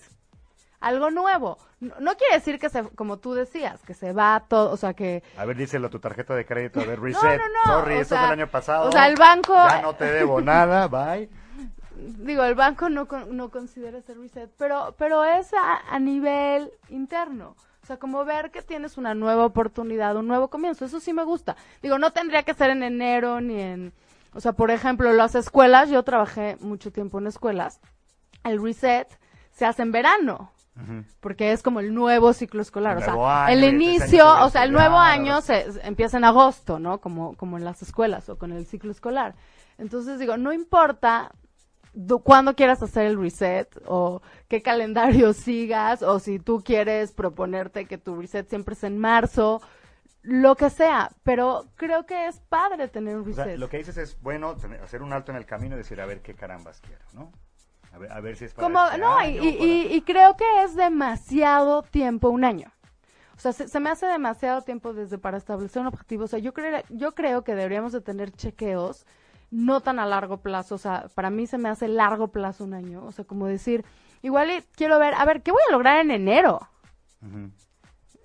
algo 0.79 1.09
nuevo. 1.09 1.57
No, 1.79 1.95
no 1.99 2.15
quiere 2.15 2.35
decir 2.35 2.59
que 2.59 2.69
se, 2.69 2.83
como 2.89 3.17
tú 3.17 3.33
decías, 3.33 3.81
que 3.81 3.95
se 3.95 4.13
va 4.13 4.45
todo, 4.47 4.71
o 4.71 4.77
sea, 4.77 4.93
que 4.93 5.23
A 5.37 5.45
ver, 5.45 5.57
díselo 5.57 5.87
a 5.87 5.89
tu 5.89 5.99
tarjeta 5.99 6.35
de 6.35 6.45
crédito, 6.45 6.79
a 6.81 6.85
ver, 6.85 6.99
reset. 7.01 7.39
no, 7.39 7.73
no, 7.73 7.79
Sorry, 7.79 7.95
o 7.95 8.01
esto 8.01 8.13
sea, 8.15 8.25
es 8.25 8.29
del 8.29 8.39
año 8.39 8.51
pasado. 8.51 8.89
o 8.89 8.91
sea, 8.91 9.07
el 9.07 9.15
banco- 9.15 9.55
Ya 9.55 9.81
no 9.81 9.95
te 9.95 10.05
debo 10.05 10.39
nada, 10.39 10.87
bye. 10.87 11.27
Digo, 11.97 12.43
el 12.43 12.55
banco 12.55 12.89
no, 12.89 13.07
no 13.29 13.49
considera 13.49 13.97
ese 13.97 14.13
reset, 14.13 14.49
pero, 14.57 14.95
pero 14.97 15.23
es 15.23 15.53
a, 15.53 15.79
a 15.89 15.99
nivel 15.99 16.71
interno. 16.89 17.55
O 17.81 17.85
sea, 17.87 17.97
como 17.97 18.25
ver 18.25 18.51
que 18.51 18.61
tienes 18.61 18.97
una 18.97 19.13
nueva 19.13 19.45
oportunidad, 19.45 20.17
un 20.17 20.27
nuevo 20.27 20.49
comienzo. 20.49 20.83
Eso 20.83 20.99
sí 20.99 21.13
me 21.13 21.23
gusta. 21.23 21.55
Digo, 21.81 21.97
no 21.97 22.11
tendría 22.11 22.43
que 22.43 22.53
ser 22.53 22.69
en 22.69 22.83
enero 22.83 23.39
ni 23.39 23.61
en... 23.61 23.93
O 24.33 24.41
sea, 24.41 24.51
por 24.51 24.71
ejemplo, 24.71 25.13
las 25.13 25.35
escuelas, 25.35 25.89
yo 25.89 26.03
trabajé 26.03 26.57
mucho 26.59 26.91
tiempo 26.91 27.19
en 27.19 27.27
escuelas. 27.27 27.79
El 28.43 28.61
reset 28.61 29.07
se 29.51 29.65
hace 29.65 29.83
en 29.83 29.93
verano. 29.93 30.51
Porque 31.21 31.53
es 31.53 31.63
como 31.63 31.79
el 31.79 31.93
nuevo 31.93 32.33
ciclo 32.33 32.61
escolar. 32.61 32.97
El 32.97 33.03
o 33.03 33.05
sea, 33.05 33.45
año, 33.45 33.53
el 33.53 33.63
inicio, 33.63 34.27
o 34.43 34.49
sea, 34.49 34.63
el 34.63 34.73
nuevo 34.73 34.97
año 34.97 35.39
se, 35.41 35.71
se 35.71 35.87
empieza 35.87 36.17
en 36.17 36.25
agosto, 36.25 36.79
¿no? 36.79 36.99
Como, 36.99 37.35
como 37.35 37.57
en 37.57 37.63
las 37.63 37.81
escuelas 37.81 38.27
o 38.27 38.37
con 38.37 38.51
el 38.51 38.65
ciclo 38.65 38.91
escolar. 38.91 39.33
Entonces 39.77 40.19
digo, 40.19 40.37
no 40.37 40.53
importa 40.53 41.31
cuándo 42.23 42.55
quieras 42.55 42.81
hacer 42.83 43.05
el 43.07 43.19
reset 43.19 43.67
o 43.85 44.21
qué 44.47 44.61
calendario 44.61 45.33
sigas 45.33 46.01
o 46.03 46.19
si 46.19 46.39
tú 46.39 46.61
quieres 46.63 47.11
proponerte 47.11 47.85
que 47.85 47.97
tu 47.97 48.19
reset 48.21 48.47
siempre 48.47 48.73
es 48.73 48.83
en 48.83 48.97
marzo, 48.97 49.61
lo 50.21 50.55
que 50.55 50.69
sea, 50.69 51.09
pero 51.23 51.65
creo 51.75 52.05
que 52.05 52.27
es 52.27 52.39
padre 52.49 52.87
tener 52.89 53.15
un 53.17 53.29
O 53.29 53.33
sea, 53.33 53.45
reset. 53.45 53.59
lo 53.59 53.69
que 53.69 53.77
dices 53.77 53.97
es, 53.97 54.21
bueno, 54.21 54.55
tener- 54.55 54.81
hacer 54.81 55.01
un 55.01 55.13
alto 55.13 55.31
en 55.31 55.37
el 55.37 55.45
camino 55.45 55.75
y 55.75 55.77
decir, 55.77 56.01
a 56.01 56.05
ver 56.05 56.21
qué 56.21 56.33
carambas 56.33 56.81
quiero, 56.81 57.03
¿no? 57.13 57.31
A 57.93 57.97
ver, 57.97 58.11
a 58.11 58.19
ver 58.19 58.35
si 58.35 58.45
es 58.45 58.53
para 58.53 58.67
Como, 58.67 58.83
este 58.85 58.97
no, 58.97 59.21
y, 59.21 59.25
año, 59.37 59.43
y- 59.43 59.47
y- 59.47 59.93
y 59.95 60.01
creo 60.01 60.35
que 60.35 60.43
es 60.63 60.75
demasiado 60.75 61.81
tiempo, 61.83 62.29
un 62.29 62.43
año. 62.43 62.71
O 63.37 63.39
sea, 63.39 63.53
se, 63.53 63.67
se 63.67 63.79
me 63.79 63.89
hace 63.89 64.05
demasiado 64.07 64.61
tiempo 64.63 64.93
desde 64.93 65.17
para 65.17 65.37
establecer 65.37 65.81
un 65.81 65.87
objetivo. 65.87 66.25
O 66.25 66.27
sea, 66.27 66.39
yo 66.39 66.53
creo, 66.53 66.81
yo 66.89 67.13
creo 67.13 67.43
que 67.43 67.55
deberíamos 67.55 67.93
de 67.93 68.01
tener 68.01 68.31
chequeos 68.31 69.05
no 69.51 69.81
tan 69.81 69.99
a 69.99 70.05
largo 70.05 70.37
plazo. 70.37 70.75
O 70.75 70.77
sea, 70.77 71.07
para 71.15 71.29
mí 71.29 71.47
se 71.47 71.57
me 71.57 71.69
hace 71.69 71.87
largo 71.87 72.29
plazo 72.29 72.63
un 72.63 72.73
año. 72.73 73.03
O 73.05 73.11
sea, 73.11 73.25
como 73.25 73.47
decir, 73.47 73.85
igual 74.21 74.49
quiero 74.75 74.99
ver, 74.99 75.13
a 75.13 75.25
ver, 75.25 75.41
¿qué 75.43 75.51
voy 75.51 75.61
a 75.67 75.71
lograr 75.71 75.99
en 75.99 76.11
enero? 76.11 76.67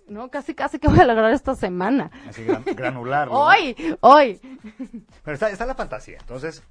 ¿No? 0.09 0.31
Casi, 0.31 0.55
casi 0.55 0.79
que 0.79 0.89
voy 0.89 1.01
a 1.01 1.05
lograr 1.07 1.33
esta 1.33 1.55
semana. 1.55 2.11
Así 2.29 2.45
gran- 2.45 2.65
granular. 2.65 3.29
¿no? 3.29 3.35
Hoy, 3.41 3.75
hoy. 4.01 4.41
Pero 5.25 5.35
está, 5.35 5.49
está 5.51 5.65
la 5.65 5.75
fantasía. 5.75 6.19
Entonces, 6.21 6.63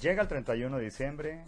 llega 0.00 0.22
el 0.22 0.28
31 0.28 0.78
de 0.78 0.84
diciembre, 0.84 1.44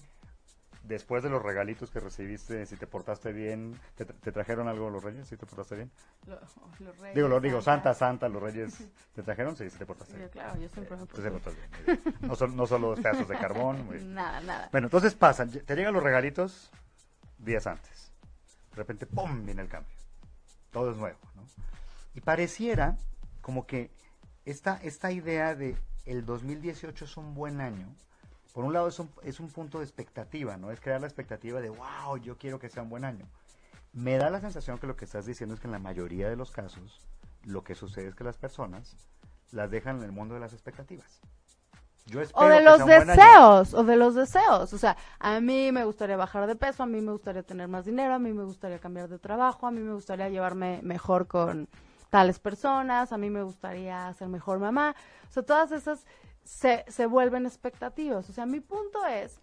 después 0.87 1.23
de 1.23 1.31
los 1.31 1.43
regalitos 1.43 1.90
que 1.90 2.00
recibiste, 2.00 2.64
si 2.66 2.76
te 2.76 2.87
portaste 2.87 3.33
bien, 3.33 3.78
¿te, 3.97 4.05
te 4.05 4.33
trajeron 4.33 4.69
algo 4.69 4.90
los 4.90 5.02
reyes? 5.02 5.28
¿Si 5.28 5.37
te 5.37 5.47
portaste 5.47 5.76
bien? 5.76 5.90
Lo- 6.26 6.40
los 6.81 6.99
reyes, 6.99 7.14
Digo, 7.14 7.28
lo 7.28 7.40
digo, 7.40 7.61
Santa, 7.61 7.95
Santa, 7.95 8.28
los 8.28 8.43
reyes, 8.43 8.78
¿te 9.14 9.23
trajeron? 9.23 9.57
Sí, 9.57 9.69
sí 9.71 9.78
te 9.78 9.87
portaste 9.87 10.12
Yo, 10.14 10.19
bien. 10.19 10.28
claro, 10.31 10.57
yo 10.61 10.69
siempre 10.69 10.97
me 10.97 11.07
bien. 11.07 12.00
No, 12.23 12.35
solo, 12.37 12.52
no 12.55 12.66
solo 12.66 12.95
pedazos 12.95 13.28
de 13.28 13.37
carbón. 13.38 13.85
muy. 13.87 13.99
Nada, 14.05 14.40
nada. 14.40 14.69
Bueno, 14.73 14.87
entonces 14.87 15.14
pasan, 15.14 15.50
te 15.50 15.75
llegan 15.76 15.95
los 15.95 16.02
regalitos 16.02 16.71
días 17.38 17.66
antes. 17.66 18.12
De 18.71 18.76
repente, 18.76 19.07
¡pum! 19.07 19.45
viene 19.45 19.62
el 19.62 19.69
cambio. 19.69 19.95
Todo 20.71 20.90
es 20.90 20.97
nuevo, 20.97 21.19
¿no? 21.35 21.43
Y 22.14 22.21
pareciera 22.21 22.97
como 23.40 23.66
que 23.66 23.90
esta, 24.45 24.76
esta 24.83 25.11
idea 25.12 25.55
de 25.55 25.76
el 26.05 26.25
2018 26.25 27.05
es 27.05 27.16
un 27.16 27.35
buen 27.35 27.61
año, 27.61 27.87
por 28.57 28.65
un 28.65 28.73
lado 28.73 28.89
es 28.89 28.99
un, 28.99 29.11
es 29.23 29.39
un 29.39 29.51
punto 29.51 29.81
de 29.81 29.85
expectativa, 29.85 30.57
¿no? 30.57 30.71
Es 30.71 30.81
crear 30.81 30.99
la 30.99 31.07
expectativa 31.07 31.61
de, 31.61 31.69
wow, 31.69 32.17
yo 32.17 32.39
quiero 32.39 32.59
que 32.59 32.71
sea 32.71 32.83
un 32.83 32.89
buen 32.89 33.05
año. 33.05 33.27
Me 33.93 34.17
da 34.17 34.31
la 34.31 34.41
sensación 34.41 34.79
que 34.79 34.87
lo 34.87 34.97
que 34.97 35.05
estás 35.05 35.27
diciendo 35.27 35.55
es 35.55 35.61
que 35.61 35.67
en 35.67 35.73
la 35.73 35.79
mayoría 35.79 36.31
de 36.31 36.37
los 36.37 36.53
casos, 36.53 37.07
lo 37.45 37.63
que 37.63 37.75
sucede 37.75 38.09
es 38.09 38.15
que 38.15 38.25
las 38.25 38.39
personas 38.39 38.97
las 39.53 39.71
dejan 39.71 39.99
en 39.99 40.05
el 40.05 40.13
mundo 40.13 40.33
de 40.33 40.41
las 40.41 40.55
expectativas. 40.55 41.21
Yo 42.07 42.23
espero 42.23 42.47
O 42.47 42.49
de 42.49 42.63
los 42.63 42.87
deseos, 42.87 43.75
o 43.75 43.85
de 43.85 43.97
los 43.97 44.15
deseos. 44.15 44.73
O 44.73 44.79
sea, 44.79 44.97
a 45.19 45.39
mí 45.41 45.71
me 45.71 45.85
gustaría 45.85 46.17
bajar 46.17 46.47
de 46.47 46.57
peso, 46.57 46.83
a 46.83 46.87
mí 46.87 47.03
me 47.03 47.13
gustaría 47.13 47.43
tener 47.43 47.69
más 47.69 47.85
dinero, 47.85 48.15
a 48.15 48.19
mí 48.19 48.33
me 48.33 48.45
gustaría 48.45 48.79
cambiar 48.79 49.11
de 49.11 49.19
trabajo, 49.19 49.67
a 49.67 49.71
mí 49.71 49.81
me 49.81 49.93
gustaría 49.93 50.31
llevarme 50.31 50.81
mejor 50.83 51.27
con 51.27 51.69
tales 52.09 52.39
personas, 52.39 53.13
a 53.13 53.19
mí 53.19 53.29
me 53.29 53.43
gustaría 53.43 54.11
ser 54.15 54.29
mejor 54.29 54.61
mamá. 54.61 54.97
O 55.29 55.33
sea, 55.35 55.43
todas 55.43 55.73
esas 55.73 56.07
se, 56.47 56.85
se 56.88 57.07
vuelven 57.07 57.45
expectativas. 57.47 58.29
O 58.31 58.33
sea, 58.33 58.47
mi 58.47 58.61
punto 58.61 59.05
es 59.07 59.38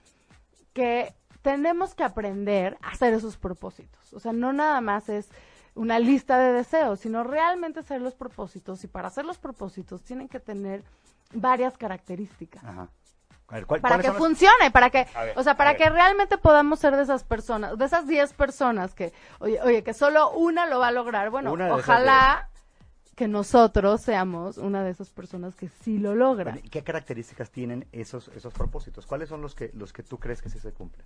que 0.74 1.14
tenemos 1.42 1.94
que 1.94 2.04
aprender 2.04 2.78
a 2.82 2.90
hacer 2.92 3.14
esos 3.14 3.38
propósitos. 3.38 4.14
O 4.14 4.20
sea, 4.20 4.34
no 4.34 4.54
nada 4.54 4.82
más 4.82 5.10
es 5.10 5.30
una 5.76 6.00
lista 6.00 6.38
de 6.40 6.54
deseos, 6.54 7.00
sino 7.02 7.24
realmente 7.24 7.82
hacer 7.82 8.02
los 8.02 8.16
propósitos. 8.16 8.84
Y 8.84 8.88
para 8.88 9.10
hacer 9.10 9.26
los 9.26 9.38
propósitos 9.38 10.02
tienen 10.04 10.30
que 10.30 10.40
tener 10.40 10.84
varias 11.34 11.78
características 11.78 12.64
Ajá. 12.64 12.88
A 13.50 13.56
ver, 13.56 13.66
¿cuál- 13.66 13.82
para 13.82 14.00
que 14.00 14.12
funcione, 14.14 14.72
para 14.72 14.90
que, 14.90 15.06
ver, 15.16 15.38
o 15.38 15.44
sea, 15.44 15.58
para 15.58 15.76
que 15.76 15.90
realmente 15.90 16.38
podamos 16.38 16.80
ser 16.80 16.96
de 16.96 17.04
esas 17.04 17.24
personas, 17.24 17.78
de 17.78 17.86
esas 17.86 18.08
10 18.08 18.34
personas 18.34 18.96
que, 18.96 19.14
oye, 19.40 19.62
oye, 19.62 19.84
que 19.84 19.94
solo 19.94 20.32
una 20.32 20.66
lo 20.66 20.80
va 20.80 20.88
a 20.88 20.92
lograr. 20.92 21.30
Bueno, 21.30 21.52
Una 21.52 21.74
ojalá 21.76 22.50
que 23.16 23.28
nosotros 23.28 24.02
seamos 24.02 24.58
una 24.58 24.84
de 24.84 24.92
esas 24.92 25.10
personas 25.10 25.56
que 25.56 25.70
sí 25.70 26.00
lo 26.00 26.16
logra. 26.16 26.52
Bueno, 26.52 26.66
¿y 26.66 26.70
¿Qué 26.70 26.84
características 26.84 27.52
tienen 27.52 27.86
esos, 27.92 28.30
esos 28.30 28.54
propósitos? 28.54 29.06
¿Cuáles 29.06 29.30
son 29.30 29.42
los 29.42 29.54
que, 29.56 29.72
los 29.74 29.94
que 29.94 30.04
tú 30.04 30.20
crees 30.20 30.42
que 30.42 30.50
sí 30.50 30.60
se 30.60 30.72
cumplen? 30.74 31.06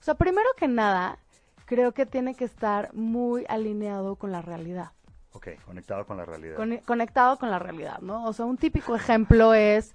O 0.00 0.02
sea, 0.02 0.14
primero 0.14 0.48
que 0.56 0.68
nada, 0.68 1.18
creo 1.66 1.92
que 1.92 2.06
tiene 2.06 2.34
que 2.34 2.44
estar 2.44 2.92
muy 2.94 3.44
alineado 3.48 4.16
con 4.16 4.32
la 4.32 4.42
realidad. 4.42 4.92
Ok, 5.32 5.48
conectado 5.64 6.04
con 6.06 6.16
la 6.16 6.24
realidad. 6.24 6.56
Con- 6.56 6.78
conectado 6.78 7.38
con 7.38 7.50
la 7.50 7.58
realidad, 7.58 8.00
¿no? 8.00 8.24
O 8.26 8.32
sea, 8.32 8.44
un 8.46 8.56
típico 8.56 8.94
ejemplo 8.96 9.54
es, 9.54 9.94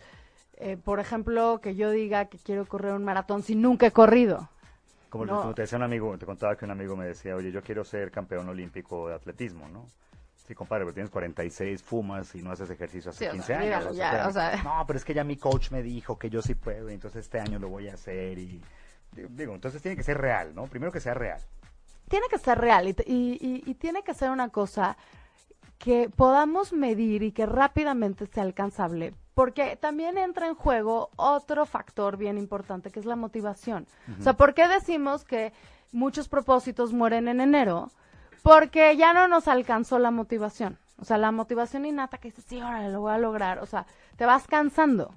eh, 0.53 0.77
por 0.77 0.99
ejemplo, 0.99 1.59
que 1.61 1.75
yo 1.75 1.91
diga 1.91 2.25
que 2.25 2.37
quiero 2.39 2.65
correr 2.65 2.93
un 2.93 3.03
maratón 3.03 3.43
si 3.43 3.55
nunca 3.55 3.87
he 3.87 3.91
corrido. 3.91 4.49
como, 5.09 5.25
no. 5.25 5.41
como 5.41 5.53
te 5.53 5.63
decía 5.63 5.77
un 5.77 5.83
amigo, 5.83 6.17
te 6.17 6.25
contaba 6.25 6.55
que 6.57 6.65
un 6.65 6.71
amigo 6.71 6.95
me 6.95 7.05
decía, 7.05 7.35
oye, 7.35 7.51
yo 7.51 7.61
quiero 7.61 7.83
ser 7.83 8.11
campeón 8.11 8.47
olímpico 8.49 9.09
de 9.09 9.15
atletismo, 9.15 9.67
¿no? 9.69 9.87
Sí, 10.47 10.53
compadre, 10.53 10.83
pero 10.85 10.93
tienes 10.93 11.09
46, 11.09 11.81
fumas 11.81 12.35
y 12.35 12.41
no 12.43 12.51
haces 12.51 12.69
ejercicio 12.69 13.09
hace 13.09 13.25
Sí, 13.25 13.29
o 13.29 13.31
15 13.31 13.47
sea, 13.47 13.55
años. 13.57 13.65
míralo, 13.65 13.89
o 13.89 13.93
sea, 13.93 13.97
ya, 14.11 14.27
espérame. 14.27 14.29
o 14.29 14.33
sea. 14.33 14.63
No, 14.63 14.85
pero 14.87 14.97
es 14.97 15.05
que 15.05 15.13
ya 15.13 15.23
mi 15.23 15.37
coach 15.37 15.71
me 15.71 15.81
dijo 15.81 16.19
que 16.19 16.29
yo 16.29 16.41
sí 16.41 16.53
puedo, 16.55 16.89
y 16.89 16.93
entonces 16.93 17.21
este 17.25 17.39
año 17.39 17.57
lo 17.59 17.69
voy 17.69 17.87
a 17.89 17.93
hacer 17.95 18.37
y... 18.37 18.61
Digo, 19.29 19.53
entonces 19.55 19.81
tiene 19.81 19.95
que 19.95 20.03
ser 20.03 20.17
real, 20.19 20.53
¿no? 20.53 20.65
Primero 20.67 20.91
que 20.91 20.99
sea 20.99 21.13
real. 21.13 21.39
tiene 22.09 22.27
que 22.29 22.37
ser 22.37 22.59
real 22.59 22.87
y- 22.87 22.95
y- 23.07 23.63
y 23.65 23.73
tiene 23.75 24.03
que 24.03 24.13
ser 24.13 24.29
una 24.29 24.49
cosa 24.49 24.95
que 25.79 26.09
podamos 26.15 26.71
medir 26.73 27.23
y 27.23 27.31
que 27.31 27.45
rápidamente 27.45 28.27
sea 28.27 28.43
alcanzable. 28.43 29.13
Porque 29.33 29.75
también 29.75 30.17
entra 30.17 30.47
en 30.47 30.55
juego 30.55 31.09
otro 31.17 31.65
factor 31.65 32.15
bien 32.17 32.37
importante 32.37 32.91
que 32.91 32.99
es 32.99 33.05
la 33.05 33.15
motivación. 33.15 33.85
O 34.19 34.23
sea, 34.23 34.33
¿por 34.33 34.53
qué 34.53 34.67
decimos 34.67 35.25
que 35.25 35.51
muchos 35.91 36.29
propósitos 36.29 36.93
mueren 36.93 37.27
en 37.27 37.41
enero? 37.41 37.89
Porque 38.45 38.95
ya 38.95 39.11
no 39.11 39.27
nos 39.27 39.47
alcanzó 39.47 39.97
la 39.97 40.11
motivación. 40.11 40.77
O 40.99 41.03
sea, 41.03 41.17
la 41.17 41.31
motivación 41.31 41.83
innata 41.83 42.19
que 42.19 42.27
dices, 42.27 42.45
sí, 42.47 42.59
ahora 42.59 42.87
lo 42.89 43.01
voy 43.01 43.11
a 43.11 43.17
lograr. 43.17 43.57
O 43.57 43.65
sea, 43.65 43.87
te 44.17 44.25
vas 44.27 44.45
cansando. 44.45 45.15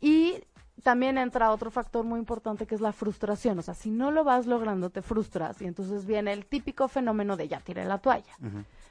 Y 0.00 0.36
también 0.84 1.18
entra 1.18 1.50
otro 1.50 1.72
factor 1.72 2.04
muy 2.04 2.20
importante 2.20 2.64
que 2.64 2.76
es 2.76 2.80
la 2.80 2.92
frustración. 2.92 3.58
O 3.58 3.62
sea, 3.62 3.74
si 3.74 3.90
no 3.90 4.12
lo 4.12 4.22
vas 4.22 4.46
logrando, 4.46 4.88
te 4.88 5.02
frustras 5.02 5.60
y 5.60 5.66
entonces 5.66 6.06
viene 6.06 6.32
el 6.32 6.46
típico 6.46 6.86
fenómeno 6.86 7.36
de 7.36 7.48
ya 7.48 7.58
tiré 7.58 7.84
la 7.84 7.98
toalla. 7.98 8.36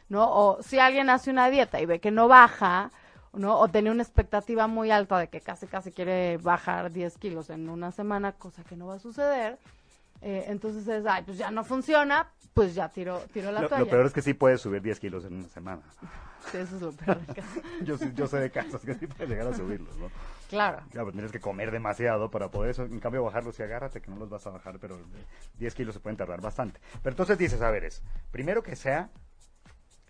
¿no? 0.10 0.30
O 0.30 0.62
si 0.62 0.80
alguien 0.80 1.10
hace 1.10 1.32
una 1.32 1.50
dieta 1.50 1.80
y 1.80 1.86
ve 1.86 2.02
que 2.02 2.12
no 2.12 2.28
baja, 2.28 2.92
¿no? 3.32 3.58
O 3.60 3.70
tiene 3.70 3.92
una 3.92 4.04
expectativa 4.04 4.68
muy 4.68 4.92
alta 4.92 5.20
de 5.20 5.30
que 5.30 5.40
casi, 5.40 5.68
casi 5.68 5.94
quiere 5.94 6.36
bajar 6.36 6.92
10 6.92 7.18
kilos 7.18 7.50
en 7.50 7.70
una 7.70 7.94
semana, 7.94 8.34
cosa 8.34 8.66
que 8.66 8.76
no 8.76 8.88
va 8.88 8.96
a 8.96 9.00
suceder. 9.00 9.58
Eh, 10.22 10.46
entonces 10.48 10.88
es, 10.88 11.06
ay, 11.06 11.24
pues 11.24 11.38
ya 11.38 11.52
no 11.52 11.64
funciona, 11.64 12.32
pues 12.54 12.74
ya 12.76 12.90
tiro, 12.90 13.20
tiro 13.34 13.52
la 13.52 13.62
Lo, 13.62 13.70
toalla. 13.70 13.84
lo 13.86 13.90
peor 13.90 14.06
es 14.08 14.14
que 14.14 14.22
sí 14.22 14.34
puedes 14.34 14.62
subir 14.62 14.82
10 14.82 15.00
kilos 15.00 15.26
en 15.26 15.36
una 15.40 15.48
semana. 15.50 15.82
Sí, 16.52 16.56
eso 16.60 16.78
es 16.78 16.82
lo 16.82 16.94
peor. 16.94 17.20
del 17.20 17.36
caso. 17.36 17.62
Yo, 17.82 17.98
yo 18.16 18.26
sé 18.26 18.38
de 18.38 18.50
casos 18.50 18.80
que 18.80 18.94
sí 18.94 19.06
puedes 19.06 19.28
llegar 19.28 19.48
a 19.48 19.54
subirlos, 19.54 19.98
¿no? 19.98 20.10
Claro. 20.48 20.80
Claro, 20.92 21.08
pues 21.08 21.14
tienes 21.14 21.32
que 21.34 21.42
comer 21.42 21.72
demasiado 21.72 22.32
para 22.32 22.50
poder 22.50 22.72
eso. 22.72 22.84
En 22.84 23.02
cambio, 23.02 23.22
bajarlos 23.22 23.60
y 23.60 23.64
agárrate 23.64 24.00
que 24.02 24.10
no 24.10 24.16
los 24.16 24.30
vas 24.30 24.48
a 24.48 24.52
bajar, 24.52 24.80
pero 24.80 24.96
eh, 24.96 25.00
10 25.58 25.76
kilos 25.76 25.94
se 25.96 26.00
pueden 26.00 26.16
tardar 26.16 26.40
bastante. 26.40 26.80
Pero 27.04 27.12
entonces 27.14 27.38
dices, 27.38 27.62
a 27.62 27.70
ver, 27.70 27.84
es 27.84 28.02
primero 28.32 28.64
que 28.64 28.78
sea 28.78 29.10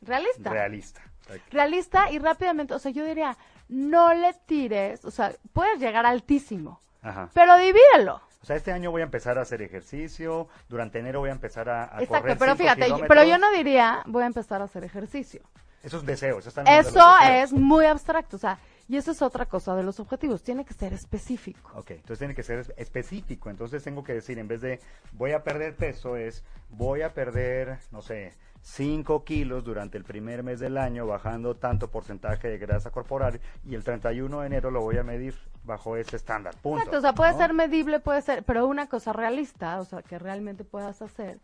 Realista. 0.02 0.52
realista. 0.52 1.02
realista 1.50 2.12
y 2.12 2.20
rápidamente, 2.20 2.76
o 2.76 2.80
sea, 2.80 2.92
yo 2.92 3.04
diría, 3.04 3.36
no 3.68 4.14
le 4.14 4.34
tires, 4.46 5.04
o 5.06 5.12
sea, 5.12 5.34
puedes 5.54 5.80
llegar 5.80 6.06
altísimo, 6.06 6.82
Ajá. 7.02 7.30
pero 7.34 7.58
divídelo. 7.58 8.22
O 8.48 8.50
sea, 8.50 8.56
este 8.56 8.72
año 8.72 8.92
voy 8.92 9.02
a 9.02 9.04
empezar 9.04 9.38
a 9.38 9.42
hacer 9.42 9.62
ejercicio, 9.62 10.48
durante 10.70 11.00
enero 11.00 11.20
voy 11.20 11.28
a 11.28 11.34
empezar 11.34 11.68
a, 11.68 11.84
a 11.84 12.02
Exacto, 12.02 12.08
correr 12.22 12.38
pero 12.38 12.56
fíjate, 12.56 12.84
kilómetros. 12.86 13.10
pero 13.10 13.24
yo 13.26 13.38
no 13.38 13.52
diría, 13.52 14.04
voy 14.06 14.24
a 14.24 14.28
empezar 14.28 14.62
a 14.62 14.64
hacer 14.64 14.86
ejercicio. 14.86 15.42
Esos 15.84 16.06
deseos. 16.06 16.48
Eso 16.48 16.62
los 16.62 16.66
deseos. 16.66 17.06
es 17.44 17.52
muy 17.52 17.86
abstracto, 17.88 18.38
o 18.38 18.40
sea, 18.40 18.58
y 18.88 18.96
eso 18.96 19.12
es 19.12 19.22
otra 19.22 19.48
cosa 19.48 19.76
de 19.76 19.84
los 19.84 20.00
objetivos, 20.00 20.44
tiene 20.44 20.64
que 20.64 20.74
ser 20.74 20.94
específico. 20.94 21.74
Ok, 21.76 21.92
entonces 21.92 22.20
tiene 22.20 22.36
que 22.36 22.44
ser 22.44 22.60
es- 22.60 22.74
específico. 22.78 23.50
Entonces 23.50 23.84
tengo 23.84 24.02
que 24.06 24.14
decir, 24.14 24.40
en 24.40 24.48
vez 24.48 24.62
de 24.62 24.80
voy 25.12 25.34
a 25.34 25.44
perder 25.44 25.76
peso, 25.76 26.16
es 26.16 26.46
voy 26.70 27.02
a 27.02 27.14
perder, 27.14 27.80
no 27.92 28.02
sé, 28.02 28.32
5 28.62 29.26
kilos 29.26 29.66
durante 29.66 29.98
el 29.98 30.06
primer 30.06 30.42
mes 30.44 30.62
del 30.62 30.78
año, 30.78 31.06
bajando 31.06 31.58
tanto 31.58 31.92
porcentaje 31.92 32.48
de 32.48 32.58
grasa 32.60 32.92
corporal, 32.92 33.42
y 33.66 33.76
el 33.76 33.84
31 33.84 34.40
de 34.40 34.48
enero 34.48 34.72
lo 34.72 34.80
voy 34.80 34.98
a 35.00 35.04
medir 35.04 35.36
bajo 35.68 35.96
ese 35.98 36.16
estándar. 36.16 36.56
Punto. 36.62 36.80
Exacto, 36.80 36.98
o 36.98 37.02
sea, 37.02 37.14
puede 37.14 37.34
¿no? 37.34 37.38
ser 37.38 37.54
medible, 37.54 38.00
puede 38.00 38.22
ser, 38.24 38.44
pero 38.44 38.66
una 38.66 38.88
cosa 38.88 39.14
realista, 39.14 39.80
o 39.80 39.86
sea, 39.86 40.02
que 40.02 40.18
realmente 40.18 40.64
puedas 40.64 41.02
hacer. 41.04 41.40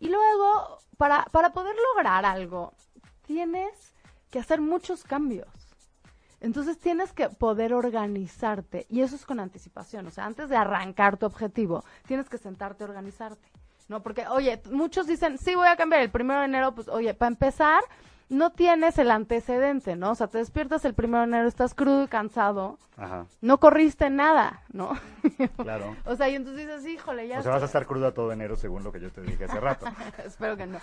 Y 0.00 0.08
luego, 0.08 0.78
para, 0.96 1.24
para 1.32 1.50
poder 1.52 1.74
lograr 1.94 2.24
algo, 2.24 2.72
tienes 3.26 3.94
que 4.30 4.38
hacer 4.38 4.60
muchos 4.60 5.04
cambios. 5.04 5.48
Entonces 6.40 6.78
tienes 6.78 7.12
que 7.12 7.28
poder 7.28 7.72
organizarte 7.72 8.86
y 8.90 9.00
eso 9.00 9.16
es 9.16 9.24
con 9.24 9.40
anticipación, 9.40 10.06
o 10.06 10.10
sea, 10.10 10.26
antes 10.26 10.48
de 10.48 10.56
arrancar 10.56 11.16
tu 11.16 11.26
objetivo, 11.26 11.84
tienes 12.06 12.28
que 12.28 12.36
sentarte 12.36 12.84
a 12.84 12.88
organizarte, 12.88 13.48
¿no? 13.88 14.02
Porque, 14.02 14.26
oye, 14.28 14.60
muchos 14.70 15.06
dicen, 15.06 15.38
sí, 15.38 15.54
voy 15.54 15.68
a 15.68 15.76
cambiar 15.76 16.02
el 16.02 16.10
primero 16.10 16.40
de 16.40 16.46
enero, 16.46 16.74
pues, 16.74 16.88
oye, 16.88 17.14
para 17.14 17.28
empezar, 17.28 17.82
no 18.28 18.50
tienes 18.50 18.98
el 18.98 19.10
antecedente, 19.10 19.96
¿no? 19.96 20.12
O 20.12 20.14
sea, 20.14 20.26
te 20.26 20.38
despiertas 20.38 20.84
el 20.84 20.94
primero 20.94 21.20
de 21.20 21.28
enero, 21.28 21.48
estás 21.48 21.74
crudo 21.74 22.04
y 22.04 22.08
cansado, 22.08 22.78
Ajá, 22.96 23.26
no 23.42 23.58
corriste 23.60 24.08
nada, 24.08 24.62
¿no? 24.72 24.98
claro. 25.62 25.94
o 26.06 26.16
sea, 26.16 26.30
y 26.30 26.34
entonces 26.34 26.66
dices, 26.66 26.86
híjole, 26.86 27.28
ya. 27.28 27.40
O 27.40 27.42
sea, 27.42 27.52
vas 27.52 27.62
a 27.62 27.66
estar 27.66 27.86
cruda 27.86 28.12
todo 28.12 28.32
enero, 28.32 28.56
según 28.56 28.84
lo 28.84 28.90
que 28.90 29.00
yo 29.00 29.10
te 29.10 29.20
dije 29.20 29.44
hace 29.44 29.60
rato. 29.60 29.86
Espero 30.24 30.56
que 30.56 30.66
no. 30.66 30.78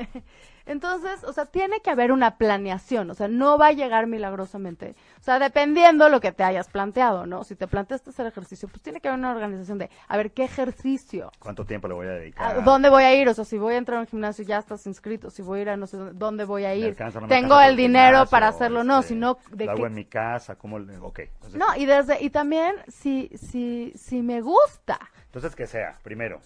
Entonces, 0.66 1.24
o 1.24 1.32
sea, 1.32 1.46
tiene 1.46 1.80
que 1.80 1.90
haber 1.90 2.12
una 2.12 2.36
planeación, 2.36 3.10
o 3.10 3.14
sea, 3.14 3.26
no 3.26 3.58
va 3.58 3.68
a 3.68 3.72
llegar 3.72 4.06
milagrosamente. 4.06 4.94
O 5.18 5.22
sea, 5.22 5.38
dependiendo 5.38 6.08
lo 6.08 6.20
que 6.20 6.30
te 6.30 6.44
hayas 6.44 6.68
planteado, 6.68 7.26
¿no? 7.26 7.42
Si 7.42 7.56
te 7.56 7.66
planteaste 7.66 8.10
hacer 8.10 8.26
ejercicio, 8.26 8.68
pues 8.68 8.82
tiene 8.82 9.00
que 9.00 9.08
haber 9.08 9.18
una 9.18 9.32
organización 9.32 9.78
de, 9.78 9.90
a 10.06 10.16
ver, 10.16 10.30
¿qué 10.30 10.44
ejercicio? 10.44 11.32
¿Cuánto 11.38 11.64
tiempo 11.64 11.88
le 11.88 11.94
voy 11.94 12.06
a 12.06 12.10
¿A 12.10 12.14
dedicar? 12.14 12.64
¿Dónde 12.64 12.88
voy 12.88 13.02
a 13.02 13.14
ir? 13.14 13.28
O 13.28 13.34
sea, 13.34 13.44
si 13.44 13.58
voy 13.58 13.74
a 13.74 13.78
entrar 13.78 13.98
a 13.98 14.00
un 14.02 14.06
gimnasio, 14.06 14.44
ya 14.44 14.58
estás 14.58 14.86
inscrito. 14.86 15.30
Si 15.30 15.42
voy 15.42 15.60
a 15.60 15.62
ir 15.62 15.70
a 15.70 15.76
no 15.76 15.86
sé 15.86 15.96
dónde, 15.96 16.14
¿dónde 16.14 16.44
voy 16.44 16.64
a 16.64 16.68
¿Me 16.68 16.77
ir? 16.78 16.86
alcanza 16.86 17.18
o 17.18 17.20
no 17.22 17.26
me 17.26 17.34
Tengo 17.34 17.60
el 17.60 17.76
dinero 17.76 18.26
para 18.26 18.48
hacerlo, 18.48 18.84
no, 18.84 19.00
Este, 19.00 19.14
sino 19.14 19.38
de 19.50 19.64
Lo 19.66 19.72
hago 19.72 19.86
en 19.86 19.94
mi 19.94 20.04
casa, 20.04 20.56
¿cómo? 20.56 20.78
le- 20.78 20.96
Ok. 20.98 21.18
entonces- 21.20 21.58
No, 21.58 21.66
y 21.76 21.86
desde, 21.86 22.22
y 22.22 22.30
también 22.30 22.76
si, 22.88 23.28
si, 23.36 23.92
si 23.96 24.22
me 24.22 24.40
gusta. 24.40 24.98
Entonces, 25.26 25.54
que 25.54 25.66
sea, 25.66 25.98
primero, 26.02 26.40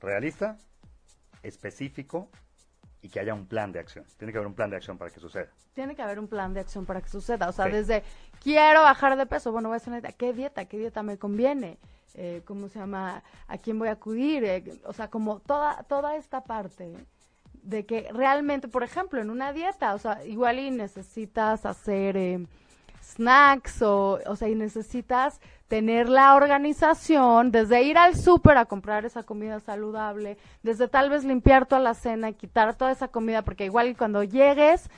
realista, 0.00 0.56
específico 1.42 2.28
y 3.02 3.08
que 3.08 3.20
haya 3.20 3.34
un 3.34 3.46
plan 3.46 3.70
de 3.72 3.80
acción. 3.80 4.04
Tiene 4.18 4.32
que 4.32 4.38
haber 4.38 4.46
un 4.48 4.54
plan 4.54 4.70
de 4.70 4.76
acción 4.76 4.96
para 4.98 5.10
que 5.10 5.20
suceda. 5.20 5.48
Tiene 5.74 5.94
que 5.94 6.02
haber 6.02 6.18
un 6.18 6.28
plan 6.28 6.54
de 6.54 6.60
acción 6.60 6.86
para 6.86 7.00
que 7.02 7.08
suceda. 7.08 7.48
O 7.48 7.52
sea, 7.52 7.66
desde 7.66 8.02
quiero 8.42 8.82
bajar 8.82 9.16
de 9.16 9.26
peso, 9.26 9.52
bueno, 9.52 9.68
voy 9.68 9.74
a 9.74 9.76
hacer 9.76 9.88
una 9.88 10.00
dieta. 10.00 10.16
¿Qué 10.16 10.32
dieta? 10.32 10.64
¿Qué 10.66 10.78
dieta 10.78 11.02
me 11.02 11.18
conviene? 11.18 11.78
eh, 12.16 12.42
¿cómo 12.44 12.68
se 12.68 12.78
llama? 12.78 13.24
¿A 13.48 13.58
quién 13.58 13.76
voy 13.76 13.88
a 13.88 13.92
acudir? 13.92 14.44
Eh, 14.44 14.80
o 14.84 14.92
sea, 14.92 15.08
como 15.10 15.40
toda, 15.40 15.82
toda 15.82 16.14
esta 16.14 16.44
parte 16.44 16.94
de 17.64 17.86
que 17.86 18.08
realmente, 18.12 18.68
por 18.68 18.82
ejemplo, 18.82 19.20
en 19.20 19.30
una 19.30 19.52
dieta, 19.52 19.94
o 19.94 19.98
sea, 19.98 20.24
igual 20.24 20.58
y 20.58 20.70
necesitas 20.70 21.64
hacer 21.64 22.16
eh, 22.16 22.46
snacks 23.02 23.82
o, 23.82 24.20
o 24.26 24.36
sea, 24.36 24.48
y 24.48 24.54
necesitas 24.54 25.40
tener 25.68 26.08
la 26.08 26.34
organización, 26.34 27.50
desde 27.50 27.82
ir 27.82 27.96
al 27.96 28.16
súper 28.16 28.58
a 28.58 28.66
comprar 28.66 29.06
esa 29.06 29.22
comida 29.22 29.60
saludable, 29.60 30.36
desde 30.62 30.88
tal 30.88 31.08
vez 31.10 31.24
limpiar 31.24 31.66
toda 31.66 31.80
la 31.80 31.94
cena 31.94 32.28
y 32.28 32.34
quitar 32.34 32.76
toda 32.76 32.92
esa 32.92 33.08
comida, 33.08 33.42
porque 33.42 33.64
igual 33.64 33.88
y 33.88 33.94
cuando 33.94 34.22
llegues, 34.22 34.90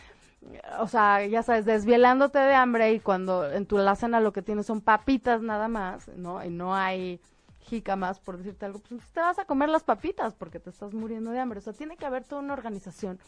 o 0.80 0.88
sea, 0.88 1.24
ya 1.24 1.42
sabes, 1.42 1.64
desvielándote 1.64 2.38
de 2.38 2.54
hambre 2.54 2.92
y 2.92 3.00
cuando 3.00 3.50
en 3.50 3.66
tu 3.66 3.78
la 3.78 3.94
cena 3.94 4.20
lo 4.20 4.32
que 4.32 4.42
tienes 4.42 4.66
son 4.66 4.80
papitas 4.80 5.40
nada 5.40 5.68
más, 5.68 6.08
¿no? 6.08 6.44
Y 6.44 6.50
no 6.50 6.74
hay 6.74 7.20
jícamas, 7.66 8.18
por 8.20 8.38
decirte 8.38 8.64
algo, 8.66 8.78
pues 8.78 8.92
entonces 8.92 9.12
te 9.12 9.20
vas 9.20 9.38
a 9.38 9.44
comer 9.44 9.68
las 9.68 9.82
papitas 9.84 10.34
porque 10.34 10.60
te 10.60 10.70
estás 10.70 10.94
muriendo 10.94 11.30
de 11.30 11.40
hambre. 11.40 11.58
O 11.58 11.62
sea, 11.62 11.72
tiene 11.72 11.96
que 11.96 12.06
haber 12.06 12.24
toda 12.24 12.40
una 12.42 12.52
organización 12.54 13.18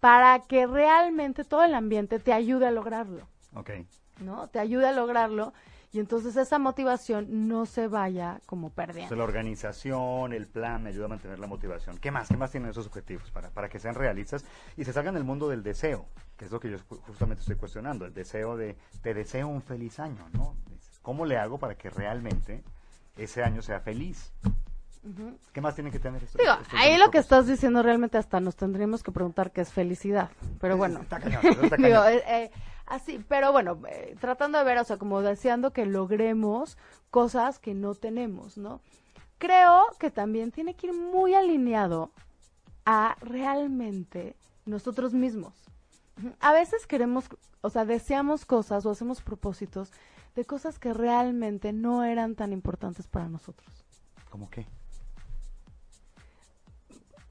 para 0.00 0.40
que 0.40 0.66
realmente 0.66 1.44
todo 1.44 1.62
el 1.64 1.74
ambiente 1.74 2.18
te 2.18 2.32
ayude 2.32 2.66
a 2.66 2.70
lograrlo. 2.70 3.26
Ok. 3.54 3.70
¿No? 4.20 4.48
Te 4.48 4.58
ayude 4.58 4.86
a 4.88 4.92
lograrlo 4.92 5.52
y 5.92 6.00
entonces 6.00 6.36
esa 6.36 6.58
motivación 6.58 7.48
no 7.48 7.66
se 7.66 7.86
vaya 7.88 8.40
como 8.46 8.66
O 8.68 8.70
perdiendo. 8.70 9.08
sea, 9.08 9.16
la 9.16 9.24
organización, 9.24 10.32
el 10.32 10.46
plan 10.48 10.82
me 10.82 10.90
ayuda 10.90 11.04
a 11.06 11.08
mantener 11.08 11.38
la 11.38 11.46
motivación. 11.46 11.98
¿Qué 11.98 12.10
más? 12.10 12.28
¿Qué 12.28 12.36
más 12.36 12.50
tienen 12.50 12.70
esos 12.70 12.86
objetivos 12.86 13.30
para, 13.30 13.50
para 13.50 13.68
que 13.68 13.78
sean 13.78 13.94
realistas 13.94 14.44
y 14.76 14.84
se 14.84 14.92
salgan 14.92 15.14
del 15.14 15.24
mundo 15.24 15.48
del 15.48 15.62
deseo? 15.62 16.06
Que 16.36 16.46
es 16.46 16.50
lo 16.50 16.58
que 16.58 16.70
yo 16.70 16.78
ju- 16.78 17.00
justamente 17.06 17.40
estoy 17.42 17.56
cuestionando. 17.56 18.06
El 18.06 18.14
deseo 18.14 18.56
de, 18.56 18.76
te 19.02 19.14
deseo 19.14 19.46
un 19.46 19.62
feliz 19.62 20.00
año, 20.00 20.26
¿no? 20.32 20.56
¿Cómo 21.02 21.26
le 21.26 21.38
hago 21.38 21.58
para 21.58 21.76
que 21.76 21.90
realmente 21.90 22.64
ese 23.16 23.42
año 23.42 23.62
sea 23.62 23.80
feliz? 23.80 24.32
¿Qué 25.52 25.60
más 25.60 25.74
tienen 25.74 25.92
que 25.92 25.98
tener 25.98 26.22
estos 26.22 26.40
Digo, 26.40 26.52
estos 26.52 26.78
ahí 26.78 26.96
lo 26.96 27.10
que 27.10 27.18
estás 27.18 27.46
diciendo 27.46 27.82
realmente 27.82 28.16
hasta 28.16 28.40
nos 28.40 28.56
tendríamos 28.56 29.02
que 29.02 29.12
preguntar 29.12 29.52
qué 29.52 29.60
es 29.60 29.70
felicidad. 29.70 30.30
Pero 30.60 30.78
bueno. 30.78 31.00
Está 31.00 31.20
cañón, 31.20 31.44
está 31.44 31.76
Digo, 31.76 32.04
eh, 32.04 32.22
eh, 32.26 32.50
así, 32.86 33.22
pero 33.28 33.52
bueno, 33.52 33.78
eh, 33.90 34.16
tratando 34.18 34.56
de 34.58 34.64
ver, 34.64 34.78
o 34.78 34.84
sea, 34.84 34.96
como 34.96 35.20
deseando 35.20 35.72
que 35.72 35.84
logremos 35.84 36.78
cosas 37.10 37.58
que 37.58 37.74
no 37.74 37.94
tenemos, 37.94 38.56
¿no? 38.56 38.80
Creo 39.36 39.84
que 39.98 40.10
también 40.10 40.52
tiene 40.52 40.74
que 40.74 40.86
ir 40.86 40.94
muy 40.94 41.34
alineado 41.34 42.10
a 42.86 43.16
realmente 43.20 44.36
nosotros 44.64 45.12
mismos. 45.12 45.52
A 46.40 46.52
veces 46.52 46.86
queremos, 46.86 47.26
o 47.60 47.68
sea, 47.68 47.84
deseamos 47.84 48.46
cosas 48.46 48.86
o 48.86 48.90
hacemos 48.90 49.20
propósitos 49.20 49.92
de 50.34 50.44
cosas 50.44 50.78
que 50.78 50.92
realmente 50.92 51.72
no 51.72 52.04
eran 52.04 52.34
tan 52.34 52.52
importantes 52.52 53.06
para 53.06 53.28
nosotros. 53.28 53.84
¿Cómo 54.30 54.50
qué? 54.50 54.66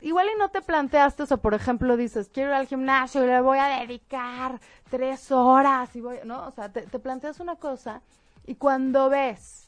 igual 0.04 0.28
y 0.36 0.38
no 0.38 0.50
te 0.50 0.62
planteaste 0.62 1.24
eso, 1.24 1.38
por 1.38 1.54
ejemplo, 1.54 1.98
dices, 1.98 2.30
quiero 2.32 2.50
ir 2.50 2.56
al 2.56 2.68
gimnasio 2.68 3.24
y 3.24 3.28
le 3.28 3.42
voy 3.42 3.58
a 3.58 3.80
dedicar 3.80 4.60
tres 4.90 5.32
horas 5.32 5.96
y 5.96 6.02
voy, 6.02 6.18
¿no? 6.26 6.46
O 6.46 6.52
sea, 6.52 6.70
te, 6.72 6.82
te 6.82 7.00
planteas 7.00 7.40
una 7.40 7.56
cosa 7.56 8.02
y 8.46 8.56
cuando 8.56 9.10
ves 9.10 9.63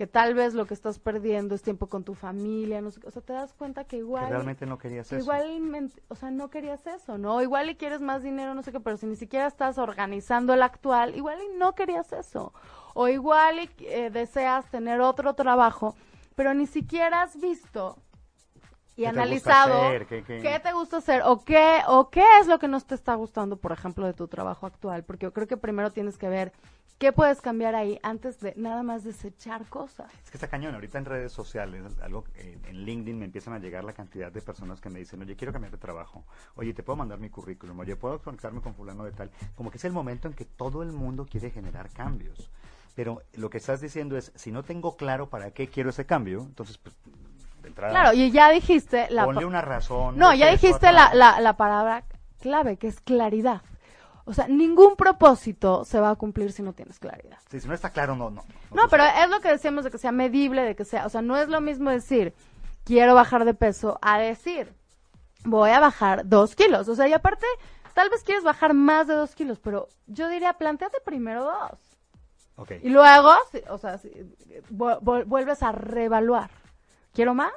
que 0.00 0.06
tal 0.06 0.32
vez 0.32 0.54
lo 0.54 0.64
que 0.64 0.72
estás 0.72 0.98
perdiendo 0.98 1.54
es 1.54 1.60
tiempo 1.60 1.86
con 1.86 2.04
tu 2.04 2.14
familia, 2.14 2.80
no 2.80 2.90
sé, 2.90 3.00
o 3.06 3.10
sea, 3.10 3.20
te 3.20 3.34
das 3.34 3.52
cuenta 3.52 3.84
que 3.84 3.98
igual... 3.98 4.24
Que 4.24 4.30
realmente 4.30 4.64
no 4.64 4.78
querías 4.78 5.06
que 5.06 5.16
eso. 5.16 5.24
igualmente, 5.24 6.02
o 6.08 6.14
sea, 6.14 6.30
no 6.30 6.48
querías 6.48 6.86
eso, 6.86 7.18
¿no? 7.18 7.42
Igual 7.42 7.68
y 7.68 7.74
quieres 7.74 8.00
más 8.00 8.22
dinero, 8.22 8.54
no 8.54 8.62
sé 8.62 8.72
qué, 8.72 8.80
pero 8.80 8.96
si 8.96 9.04
ni 9.04 9.16
siquiera 9.16 9.46
estás 9.46 9.76
organizando 9.76 10.54
el 10.54 10.62
actual, 10.62 11.14
igual 11.16 11.36
y 11.42 11.58
no 11.58 11.74
querías 11.74 12.14
eso. 12.14 12.54
O 12.94 13.08
igual 13.08 13.58
y 13.58 13.70
eh, 13.80 14.08
deseas 14.08 14.64
tener 14.70 15.02
otro 15.02 15.34
trabajo, 15.34 15.94
pero 16.34 16.54
ni 16.54 16.66
siquiera 16.66 17.20
has 17.20 17.38
visto 17.38 17.98
y 18.96 19.02
¿Qué 19.02 19.02
te 19.04 19.08
analizado 19.08 19.82
hacer? 19.88 20.06
¿Qué- 20.06 20.22
qué- 20.24 20.60
te 20.62 20.72
gusta 20.72 20.98
hacer 20.98 21.22
o 21.24 21.44
qué 21.44 21.80
o 21.86 22.10
qué 22.10 22.24
es 22.40 22.46
lo 22.46 22.58
que 22.58 22.68
no 22.68 22.80
te 22.80 22.94
está 22.94 23.14
gustando, 23.14 23.56
por 23.56 23.72
ejemplo, 23.72 24.06
de 24.06 24.12
tu 24.12 24.28
trabajo 24.28 24.66
actual, 24.66 25.04
porque 25.04 25.24
yo 25.26 25.32
creo 25.32 25.46
que 25.46 25.56
primero 25.56 25.90
tienes 25.90 26.18
que 26.18 26.28
ver 26.28 26.52
qué 26.98 27.12
puedes 27.12 27.40
cambiar 27.40 27.74
ahí 27.74 27.98
antes 28.02 28.40
de 28.40 28.52
nada 28.58 28.82
más 28.82 29.04
desechar 29.04 29.64
cosas. 29.70 30.12
Es 30.22 30.30
que 30.30 30.36
está 30.36 30.48
cañón. 30.48 30.74
Ahorita 30.74 30.98
en 30.98 31.06
redes 31.06 31.32
sociales, 31.32 31.82
algo 32.02 32.24
eh, 32.34 32.58
en 32.66 32.84
LinkedIn 32.84 33.18
me 33.18 33.24
empiezan 33.24 33.54
a 33.54 33.58
llegar 33.58 33.84
la 33.84 33.94
cantidad 33.94 34.30
de 34.30 34.42
personas 34.42 34.82
que 34.82 34.90
me 34.90 34.98
dicen, 34.98 35.22
oye, 35.22 35.34
quiero 35.34 35.50
cambiar 35.50 35.72
de 35.72 35.78
trabajo. 35.78 36.24
Oye, 36.56 36.74
te 36.74 36.82
puedo 36.82 36.96
mandar 36.98 37.18
mi 37.18 37.30
currículum. 37.30 37.78
Oye, 37.78 37.96
puedo 37.96 38.20
conectarme 38.20 38.60
con 38.60 38.74
fulano 38.74 39.04
de 39.04 39.12
tal. 39.12 39.30
Como 39.54 39.70
que 39.70 39.78
es 39.78 39.84
el 39.86 39.92
momento 39.92 40.28
en 40.28 40.34
que 40.34 40.44
todo 40.44 40.82
el 40.82 40.92
mundo 40.92 41.24
quiere 41.24 41.50
generar 41.50 41.88
cambios. 41.88 42.50
Pero 42.94 43.22
lo 43.32 43.48
que 43.48 43.56
estás 43.56 43.80
diciendo 43.80 44.18
es, 44.18 44.30
si 44.34 44.52
no 44.52 44.62
tengo 44.62 44.98
claro 44.98 45.30
para 45.30 45.52
qué 45.52 45.68
quiero 45.68 45.88
ese 45.88 46.04
cambio, 46.04 46.42
entonces, 46.42 46.76
pues, 46.76 46.94
de 47.62 47.68
entrada, 47.68 47.90
Claro, 47.92 48.12
y 48.12 48.30
ya 48.30 48.50
dijiste 48.50 49.08
la 49.10 49.24
ponle 49.24 49.40
pa- 49.42 49.46
una 49.46 49.60
razón. 49.60 50.16
No, 50.18 50.32
ya 50.34 50.50
dijiste 50.50 50.92
la, 50.92 51.14
la, 51.14 51.40
la 51.40 51.56
palabra 51.56 52.04
clave, 52.40 52.76
que 52.76 52.88
es 52.88 53.00
claridad. 53.00 53.62
O 54.24 54.32
sea, 54.32 54.46
ningún 54.46 54.96
propósito 54.96 55.84
se 55.84 55.98
va 55.98 56.10
a 56.10 56.14
cumplir 56.14 56.52
si 56.52 56.62
no 56.62 56.72
tienes 56.72 56.98
claridad. 56.98 57.38
Sí, 57.50 57.58
si 57.60 57.66
no 57.66 57.74
está 57.74 57.90
claro, 57.90 58.14
no, 58.14 58.30
no. 58.30 58.44
No, 58.72 58.88
pero 58.88 59.04
es 59.04 59.28
lo 59.28 59.40
que 59.40 59.48
decíamos 59.48 59.82
de 59.84 59.90
que 59.90 59.98
sea 59.98 60.12
medible, 60.12 60.62
de 60.62 60.76
que 60.76 60.84
sea, 60.84 61.06
o 61.06 61.08
sea, 61.08 61.20
no 61.22 61.36
es 61.36 61.48
lo 61.48 61.60
mismo 61.60 61.90
decir, 61.90 62.32
quiero 62.84 63.14
bajar 63.14 63.44
de 63.44 63.54
peso, 63.54 63.98
a 64.02 64.18
decir, 64.18 64.72
voy 65.44 65.70
a 65.70 65.80
bajar 65.80 66.28
dos 66.28 66.54
kilos. 66.54 66.88
O 66.88 66.94
sea, 66.94 67.08
y 67.08 67.12
aparte, 67.12 67.46
tal 67.94 68.08
vez 68.10 68.22
quieres 68.22 68.44
bajar 68.44 68.72
más 68.74 69.08
de 69.08 69.14
dos 69.14 69.34
kilos, 69.34 69.58
pero 69.58 69.88
yo 70.06 70.28
diría, 70.28 70.52
planteate 70.52 70.98
primero 71.04 71.44
dos. 71.44 71.78
Y 72.82 72.90
luego, 72.90 73.32
o 73.70 73.78
sea, 73.78 73.98
vu- 74.70 75.24
vuelves 75.26 75.62
a 75.62 75.72
reevaluar. 75.72 76.50
¿Quiero 77.20 77.34
más? 77.34 77.52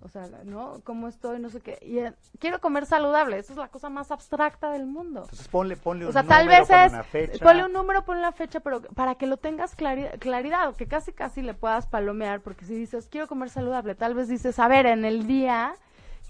O 0.00 0.08
sea, 0.08 0.30
¿no? 0.44 0.80
¿Cómo 0.82 1.08
estoy? 1.08 1.38
No 1.38 1.50
sé 1.50 1.60
qué. 1.60 1.78
Y, 1.82 1.98
eh, 1.98 2.14
quiero 2.38 2.58
comer 2.58 2.86
saludable. 2.86 3.38
Esa 3.38 3.52
es 3.52 3.58
la 3.58 3.68
cosa 3.68 3.90
más 3.90 4.10
abstracta 4.10 4.70
del 4.70 4.86
mundo. 4.86 5.24
Entonces 5.24 5.46
ponle, 5.48 5.76
ponle 5.76 6.06
un 6.06 6.08
O 6.08 6.12
sea, 6.14 6.22
tal 6.22 6.48
vez 6.48 6.66
ponle 6.66 6.84
es, 6.86 6.92
una 6.94 7.02
fecha. 7.04 7.44
ponle 7.44 7.66
un 7.66 7.72
número, 7.74 8.02
ponle 8.06 8.22
una 8.22 8.32
fecha, 8.32 8.60
pero 8.60 8.80
para 8.80 9.16
que 9.16 9.26
lo 9.26 9.36
tengas 9.36 9.76
clari- 9.76 10.18
claridad, 10.20 10.74
que 10.74 10.86
casi 10.88 11.12
casi 11.12 11.42
le 11.42 11.52
puedas 11.52 11.86
palomear, 11.86 12.40
porque 12.40 12.64
si 12.64 12.74
dices, 12.74 13.08
quiero 13.10 13.28
comer 13.28 13.50
saludable, 13.50 13.94
tal 13.94 14.14
vez 14.14 14.28
dices, 14.28 14.58
a 14.58 14.68
ver, 14.68 14.86
en 14.86 15.04
el 15.04 15.26
día 15.26 15.74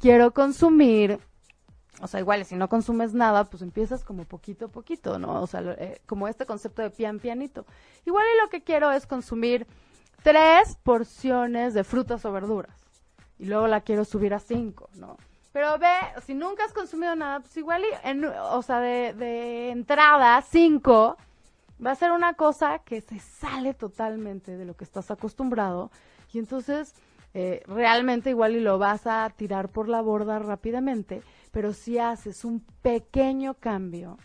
quiero 0.00 0.32
consumir, 0.32 1.20
o 2.00 2.08
sea, 2.08 2.18
igual, 2.18 2.44
si 2.44 2.56
no 2.56 2.68
consumes 2.68 3.14
nada, 3.14 3.44
pues 3.44 3.62
empiezas 3.62 4.02
como 4.02 4.24
poquito 4.24 4.64
a 4.64 4.68
poquito, 4.68 5.20
¿no? 5.20 5.40
O 5.40 5.46
sea, 5.46 5.60
eh, 5.78 6.00
como 6.06 6.26
este 6.26 6.44
concepto 6.44 6.82
de 6.82 6.90
pian 6.90 7.20
pianito. 7.20 7.66
Igual 8.04 8.24
y 8.36 8.42
lo 8.42 8.50
que 8.50 8.64
quiero 8.64 8.90
es 8.90 9.06
consumir 9.06 9.64
tres 10.24 10.76
porciones 10.82 11.74
de 11.74 11.84
frutas 11.84 12.24
o 12.24 12.32
verduras. 12.32 12.74
Y 13.38 13.44
luego 13.44 13.68
la 13.68 13.82
quiero 13.82 14.04
subir 14.04 14.34
a 14.34 14.40
cinco, 14.40 14.88
¿no? 14.94 15.16
Pero 15.52 15.78
ve, 15.78 15.94
si 16.26 16.34
nunca 16.34 16.64
has 16.64 16.72
consumido 16.72 17.14
nada, 17.14 17.38
pues 17.40 17.56
igual, 17.56 17.82
y 17.84 18.08
en- 18.08 18.24
o 18.24 18.62
sea, 18.62 18.80
de, 18.80 19.12
de 19.12 19.70
entrada, 19.70 20.42
cinco, 20.42 21.16
va 21.84 21.92
a 21.92 21.94
ser 21.94 22.10
una 22.10 22.34
cosa 22.34 22.80
que 22.80 23.00
se 23.00 23.20
sale 23.20 23.74
totalmente 23.74 24.56
de 24.56 24.64
lo 24.64 24.74
que 24.74 24.82
estás 24.84 25.10
acostumbrado. 25.12 25.90
Y 26.32 26.38
entonces 26.40 26.94
eh, 27.34 27.62
realmente 27.66 28.30
igual 28.30 28.56
y 28.56 28.60
lo 28.60 28.78
vas 28.78 29.06
a 29.06 29.28
tirar 29.36 29.68
por 29.68 29.88
la 29.88 30.00
borda 30.00 30.38
rápidamente, 30.38 31.22
pero 31.52 31.72
si 31.72 31.98
haces 31.98 32.44
un 32.44 32.60
pequeño 32.82 33.54
cambio 33.54 34.16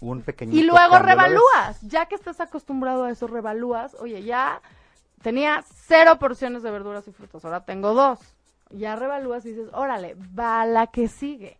Un 0.00 0.20
pequeñito 0.22 0.58
y 0.58 0.62
luego 0.62 0.98
revalúas, 0.98 1.80
ya 1.82 2.06
que 2.06 2.14
estás 2.14 2.40
acostumbrado 2.40 3.04
a 3.04 3.10
eso, 3.10 3.26
revalúas, 3.26 3.94
oye, 4.00 4.22
ya 4.22 4.60
tenía 5.26 5.64
cero 5.74 6.18
porciones 6.20 6.62
de 6.62 6.70
verduras 6.70 7.08
y 7.08 7.10
frutas, 7.10 7.44
ahora 7.44 7.64
tengo 7.64 7.94
dos. 7.94 8.20
Ya 8.70 8.94
revalúas 8.94 9.44
y 9.44 9.48
dices, 9.48 9.68
órale, 9.72 10.16
va 10.38 10.64
la 10.66 10.86
que 10.86 11.08
sigue. 11.08 11.58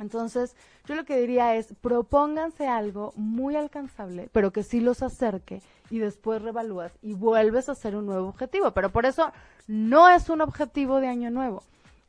Entonces, 0.00 0.56
yo 0.86 0.96
lo 0.96 1.04
que 1.04 1.16
diría 1.16 1.54
es, 1.54 1.72
propónganse 1.80 2.66
algo 2.66 3.12
muy 3.14 3.54
alcanzable, 3.54 4.28
pero 4.32 4.50
que 4.50 4.64
sí 4.64 4.80
los 4.80 5.04
acerque 5.04 5.62
y 5.88 6.00
después 6.00 6.42
revalúas 6.42 6.90
y 7.00 7.14
vuelves 7.14 7.68
a 7.68 7.72
hacer 7.72 7.94
un 7.94 8.06
nuevo 8.06 8.26
objetivo. 8.26 8.72
Pero 8.72 8.90
por 8.90 9.06
eso 9.06 9.30
no 9.68 10.08
es 10.08 10.28
un 10.28 10.40
objetivo 10.40 10.98
de 10.98 11.06
año 11.06 11.30
nuevo, 11.30 11.62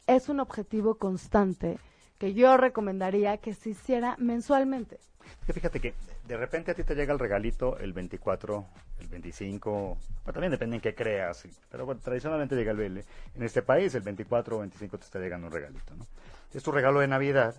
es 0.08 0.30
un 0.30 0.40
objetivo 0.40 0.96
constante 0.96 1.78
que 2.18 2.34
yo 2.34 2.58
recomendaría 2.58 3.38
que 3.38 3.54
se 3.54 3.70
hiciera 3.70 4.16
mensualmente. 4.18 5.00
Que 5.46 5.54
fíjate 5.54 5.80
que 5.80 5.94
de 6.28 6.38
repente 6.38 6.72
a 6.72 6.74
ti 6.76 6.84
te 6.84 6.96
llega 6.96 7.14
el 7.14 7.20
regalito 7.20 7.78
el 7.78 7.94
24, 7.94 8.66
el 9.00 9.08
25, 9.08 9.72
bueno, 9.72 10.34
también 10.34 10.52
depende 10.52 10.76
en 10.76 10.82
qué 10.82 10.94
creas, 10.94 11.48
pero 11.70 11.86
bueno, 11.86 12.00
tradicionalmente 12.04 12.56
llega 12.56 12.72
el 12.72 12.78
BL. 12.78 13.00
En 13.36 13.44
este 13.44 13.62
país 13.62 13.94
el 13.96 14.02
24 14.02 14.56
o 14.56 14.60
25 14.60 14.98
te 14.98 15.06
está 15.06 15.20
llegando 15.20 15.48
un 15.48 15.54
regalito, 15.54 15.96
¿no? 15.96 16.06
Es 16.54 16.64
tu 16.64 16.72
regalo 16.72 17.00
de 17.00 17.08
Navidad 17.08 17.56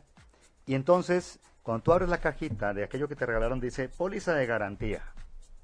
y 0.66 0.74
entonces 0.74 1.40
cuando 1.62 1.82
tú 1.82 1.92
abres 1.92 2.08
la 2.08 2.18
cajita 2.18 2.74
de 2.74 2.84
aquello 2.84 3.08
que 3.08 3.16
te 3.16 3.26
regalaron 3.26 3.60
dice 3.60 3.88
póliza 3.88 4.34
de 4.34 4.46
garantía, 4.46 5.02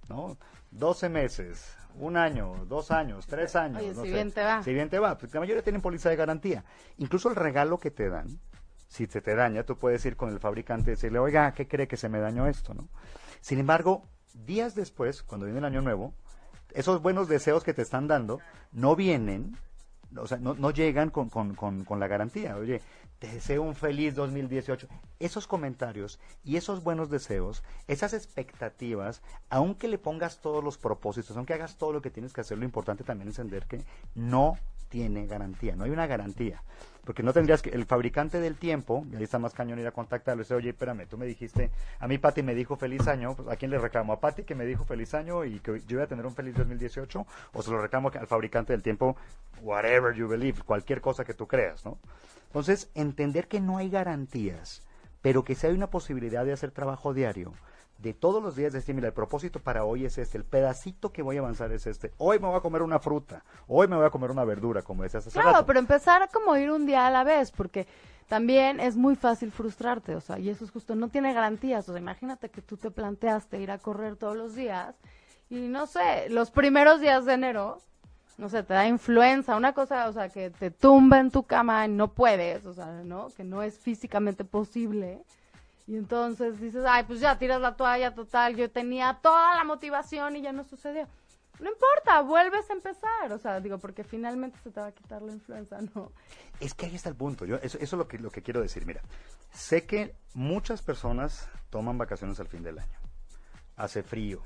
¿no? 0.09 0.37
12 0.71 1.09
meses, 1.09 1.77
un 1.99 2.17
año, 2.17 2.65
dos 2.67 2.91
años, 2.91 3.27
tres 3.27 3.57
años. 3.57 3.83
Oye, 3.83 3.95
no 3.95 4.03
si 4.03 4.09
sé. 4.09 4.15
bien 4.15 4.33
te 4.33 4.43
va. 4.43 4.63
Si 4.63 4.73
bien 4.73 4.89
te 4.89 4.99
va, 4.99 5.17
porque 5.17 5.35
la 5.35 5.41
mayoría 5.41 5.63
tienen 5.63 5.81
póliza 5.81 6.11
de 6.11 6.17
garantía. 6.17 6.65
Incluso 6.99 7.29
el 7.29 7.37
regalo 7.37 7.79
que 7.79 7.91
te 7.91 8.09
dan, 8.09 8.39
si 8.89 9.07
se 9.07 9.21
te 9.21 9.35
daña, 9.35 9.63
tú 9.63 9.77
puedes 9.77 10.05
ir 10.07 10.17
con 10.17 10.31
el 10.31 10.41
fabricante 10.41 10.91
y 10.91 10.95
decirle, 10.95 11.19
oiga, 11.19 11.53
¿qué 11.53 11.69
cree 11.69 11.87
que 11.87 11.97
se 11.97 12.09
me 12.09 12.19
dañó 12.19 12.47
esto? 12.47 12.75
¿no? 12.75 12.89
Sin 13.41 13.59
embargo, 13.59 14.03
días 14.35 14.75
después, 14.75 15.23
cuando 15.23 15.47
viene 15.47 15.59
el 15.59 15.65
año 15.67 15.83
nuevo, 15.83 16.15
esos 16.75 17.03
buenos 17.03 17.29
deseos 17.29 17.65
que 17.65 17.75
te 17.75 17.83
están 17.83 18.09
dando 18.09 18.41
no 18.73 18.97
vienen, 18.97 19.57
o 20.17 20.27
sea, 20.27 20.39
no, 20.39 20.55
no 20.55 20.71
llegan 20.71 21.11
con, 21.11 21.29
con, 21.29 21.55
con, 21.55 21.85
con 21.85 22.01
la 22.01 22.09
garantía. 22.09 22.57
Oye, 22.57 22.81
te 23.19 23.29
deseo 23.29 23.63
un 23.63 23.75
feliz 23.75 24.15
2018. 24.15 24.89
Esos 25.19 25.47
comentarios 25.47 26.19
y 26.45 26.57
esos 26.57 26.83
buenos 26.83 27.11
deseos, 27.11 27.63
esas 27.89 28.15
expectativas, 28.15 29.23
aunque 29.51 29.89
le 29.89 29.99
pongas 29.99 30.41
todos 30.41 30.63
los 30.63 30.79
propósitos, 30.79 31.37
aunque 31.37 31.55
hagas 31.55 31.77
todo 31.77 31.93
lo 31.93 32.01
que 32.03 32.11
tienes 32.11 32.33
que 32.33 32.41
hacer, 32.41 32.59
lo 32.59 32.65
importante 32.65 33.05
también 33.05 33.29
es 33.29 33.39
entender 33.39 33.67
que 33.67 33.85
no 34.15 34.57
tiene 34.89 35.27
garantía, 35.27 35.77
no 35.77 35.85
hay 35.85 35.91
una 35.91 36.07
garantía. 36.07 36.63
Porque 37.05 37.23
no 37.23 37.33
tendrías 37.33 37.63
que, 37.63 37.71
el 37.71 37.87
fabricante 37.87 38.39
del 38.39 38.57
tiempo, 38.57 39.07
y 39.11 39.17
ahí 39.17 39.23
está 39.23 39.39
más 39.39 39.55
cañón 39.55 39.79
ir 39.79 39.87
a 39.87 39.93
contactarlo 39.93 40.43
decir, 40.43 40.57
oye, 40.57 40.71
espérame, 40.71 41.07
tú 41.07 41.17
me 41.17 41.25
dijiste, 41.25 41.71
a 42.01 42.07
mí 42.07 42.19
Pati 42.19 42.43
me 42.43 42.55
dijo 42.55 42.77
feliz 42.77 43.09
año, 43.09 43.35
pues, 43.35 43.49
¿a 43.49 43.57
quién 43.57 43.71
le 43.71 43.79
reclamo? 43.79 44.13
¿A 44.13 44.21
Pati 44.21 44.43
que 44.43 44.55
me 44.55 44.67
dijo 44.67 44.85
feliz 44.85 45.15
año 45.15 45.45
y 45.47 45.59
que 45.61 45.81
yo 45.87 45.97
voy 45.97 46.05
a 46.05 46.07
tener 46.07 46.27
un 46.27 46.35
feliz 46.35 46.55
2018? 46.55 47.27
¿O 47.55 47.63
se 47.63 47.71
lo 47.71 47.81
reclamo 47.81 48.11
al 48.11 48.27
fabricante 48.27 48.75
del 48.75 48.83
tiempo, 48.83 49.17
whatever 49.63 50.15
you 50.15 50.29
believe, 50.29 50.63
cualquier 50.63 51.01
cosa 51.01 51.25
que 51.25 51.33
tú 51.33 51.47
creas, 51.47 51.83
¿no? 51.85 51.97
Entonces, 52.49 52.91
entender 52.95 53.49
que 53.49 53.61
no 53.61 53.79
hay 53.79 53.89
garantías, 53.89 54.83
pero 55.23 55.45
que 55.45 55.55
si 55.55 55.67
hay 55.67 55.73
una 55.73 55.89
posibilidad 55.89 56.45
de 56.45 56.53
hacer 56.53 56.73
trabajo 56.73 57.15
diario, 57.15 57.55
de 57.99 58.15
todos 58.15 58.43
los 58.43 58.55
días 58.55 58.73
decir, 58.73 58.95
mira, 58.95 59.09
el 59.09 59.13
propósito 59.13 59.59
para 59.59 59.85
hoy 59.85 60.05
es 60.05 60.19
este, 60.19 60.39
el 60.39 60.45
pedacito 60.45 61.13
que 61.13 61.23
voy 61.23 61.37
a 61.37 61.41
avanzar 61.41 61.73
es 61.73 61.87
este, 61.87 62.13
hoy 62.19 62.39
me 62.39 62.47
voy 62.47 62.57
a 62.57 62.61
comer 62.61 62.83
una 62.83 63.01
fruta, 63.01 63.45
hoy 63.67 63.89
me 63.89 63.97
voy 63.97 64.07
a 64.07 64.11
comer 64.11 64.31
una 64.31 64.45
verdura, 64.45 64.83
como 64.83 65.03
decías 65.03 65.27
hace 65.27 65.35
Claro, 65.35 65.53
rato. 65.53 65.67
pero 65.67 65.81
empezar 65.81 66.23
a 66.23 66.29
como 66.29 66.57
ir 66.57 66.71
un 66.71 66.87
día 66.87 67.07
a 67.07 67.11
la 67.11 67.25
vez, 67.25 67.51
porque 67.51 67.87
también 68.29 68.79
es 68.79 68.97
muy 68.97 69.17
fácil 69.17 69.51
frustrarte, 69.51 70.15
o 70.15 70.21
sea, 70.21 70.39
y 70.39 70.49
eso 70.49 70.65
es 70.65 70.71
justo, 70.71 70.95
no 70.95 71.09
tiene 71.09 71.33
garantías, 71.35 71.89
o 71.89 71.93
sea, 71.93 72.01
imagínate 72.01 72.51
que 72.51 72.63
tú 72.63 72.77
te 72.77 72.91
planteaste 72.91 73.61
ir 73.61 73.71
a 73.73 73.79
correr 73.79 74.15
todos 74.17 74.37
los 74.37 74.55
días 74.55 74.95
y 75.51 75.57
no 75.57 75.87
sé, 75.87 76.29
los 76.31 76.51
primeros 76.53 77.01
días 77.01 77.25
de 77.25 77.33
enero, 77.33 77.79
no 78.37 78.49
sé, 78.49 78.63
te 78.63 78.75
da 78.75 78.87
influenza, 78.87 79.57
una 79.57 79.73
cosa, 79.73 80.09
o 80.09 80.13
sea, 80.13 80.29
que 80.29 80.51
te 80.51 80.71
tumba 80.71 81.19
en 81.19 81.33
tu 81.33 81.43
cama 81.43 81.85
y 81.87 81.89
no 81.89 82.13
puedes, 82.13 82.65
o 82.67 82.75
sea, 82.75 82.87
¿no? 83.03 83.29
Que 83.37 83.43
no 83.43 83.63
es 83.65 83.77
físicamente 83.79 84.45
posible. 84.45 85.25
Y 85.89 85.97
entonces 85.97 86.61
dices, 86.61 86.85
ay, 86.87 87.05
pues 87.05 87.19
ya 87.19 87.39
tiras 87.39 87.63
la 87.63 87.75
toalla 87.75 88.15
total, 88.15 88.55
yo 88.55 88.71
tenía 88.71 89.19
toda 89.23 89.57
la 89.57 89.65
motivación 89.65 90.37
y 90.37 90.43
ya 90.43 90.53
no 90.53 90.63
sucedió. 90.63 91.09
No 91.61 91.71
importa, 91.71 92.21
vuelves 92.21 92.69
a 92.69 92.75
empezar, 92.75 93.33
o 93.33 93.39
sea, 93.39 93.59
digo, 93.59 93.79
porque 93.79 94.05
finalmente 94.05 94.59
se 94.63 94.71
te 94.71 94.81
va 94.81 94.89
a 94.89 94.93
quitar 94.93 95.23
la 95.23 95.33
influenza, 95.33 95.79
¿no? 95.95 96.13
Es 96.61 96.75
que 96.75 96.87
ahí 96.87 96.95
está 96.95 97.09
el 97.09 97.17
punto. 97.17 97.47
Yo, 97.47 97.57
eso, 97.57 97.79
eso 97.79 97.97
es 97.97 97.99
lo 97.99 98.07
que, 98.07 98.19
lo 98.19 98.31
que 98.31 98.43
quiero 98.43 98.61
decir. 98.61 98.85
Mira, 98.85 99.01
sé 99.51 99.87
que 99.87 100.15
muchas 100.35 100.83
personas 100.83 101.49
toman 101.71 101.97
vacaciones 101.97 102.39
al 102.39 102.49
fin 102.49 102.63
del 102.63 102.79
año. 102.79 102.99
Hace 103.77 104.03
frío. 104.03 104.43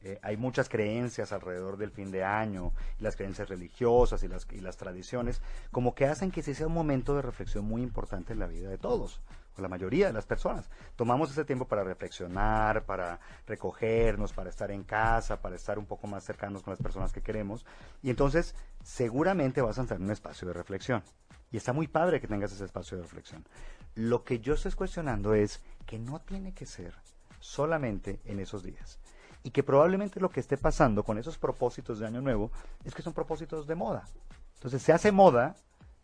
eh, 0.00 0.18
hay 0.22 0.36
muchas 0.36 0.68
creencias 0.68 1.32
alrededor 1.32 1.76
del 1.76 1.90
fin 1.90 2.10
de 2.10 2.24
año, 2.24 2.72
las 2.98 3.16
creencias 3.16 3.48
religiosas 3.48 4.22
y 4.22 4.28
las, 4.28 4.46
y 4.50 4.60
las 4.60 4.76
tradiciones, 4.76 5.40
como 5.70 5.94
que 5.94 6.06
hacen 6.06 6.30
que 6.30 6.40
ese 6.40 6.54
sea 6.54 6.66
un 6.66 6.74
momento 6.74 7.14
de 7.14 7.22
reflexión 7.22 7.64
muy 7.64 7.82
importante 7.82 8.32
en 8.32 8.38
la 8.38 8.46
vida 8.46 8.68
de 8.68 8.78
todos, 8.78 9.20
o 9.56 9.62
la 9.62 9.68
mayoría 9.68 10.06
de 10.06 10.12
las 10.12 10.26
personas. 10.26 10.68
Tomamos 10.96 11.30
ese 11.30 11.44
tiempo 11.44 11.66
para 11.66 11.84
reflexionar, 11.84 12.84
para 12.84 13.20
recogernos, 13.46 14.32
para 14.32 14.50
estar 14.50 14.70
en 14.70 14.84
casa, 14.84 15.40
para 15.40 15.56
estar 15.56 15.78
un 15.78 15.86
poco 15.86 16.06
más 16.06 16.24
cercanos 16.24 16.62
con 16.62 16.72
las 16.72 16.80
personas 16.80 17.12
que 17.12 17.22
queremos, 17.22 17.64
y 18.02 18.10
entonces 18.10 18.54
seguramente 18.82 19.62
vas 19.62 19.78
a 19.78 19.82
entrar 19.82 19.98
en 19.98 20.06
un 20.06 20.12
espacio 20.12 20.48
de 20.48 20.54
reflexión. 20.54 21.02
Y 21.50 21.56
está 21.56 21.72
muy 21.72 21.86
padre 21.86 22.20
que 22.20 22.26
tengas 22.26 22.52
ese 22.52 22.64
espacio 22.64 22.96
de 22.96 23.04
reflexión. 23.04 23.44
Lo 23.94 24.24
que 24.24 24.40
yo 24.40 24.54
estoy 24.54 24.72
cuestionando 24.72 25.34
es 25.34 25.62
que 25.86 25.98
no 25.98 26.20
tiene 26.20 26.52
que 26.52 26.66
ser 26.66 26.94
solamente 27.38 28.20
en 28.24 28.40
esos 28.40 28.64
días. 28.64 28.98
Y 29.44 29.50
que 29.50 29.62
probablemente 29.62 30.20
lo 30.20 30.30
que 30.30 30.40
esté 30.40 30.56
pasando 30.56 31.04
con 31.04 31.18
esos 31.18 31.38
propósitos 31.38 31.98
de 31.98 32.06
Año 32.06 32.22
Nuevo 32.22 32.50
es 32.84 32.94
que 32.94 33.02
son 33.02 33.12
propósitos 33.12 33.66
de 33.66 33.74
moda. 33.74 34.04
Entonces 34.54 34.82
se 34.82 34.92
hace 34.92 35.12
moda 35.12 35.54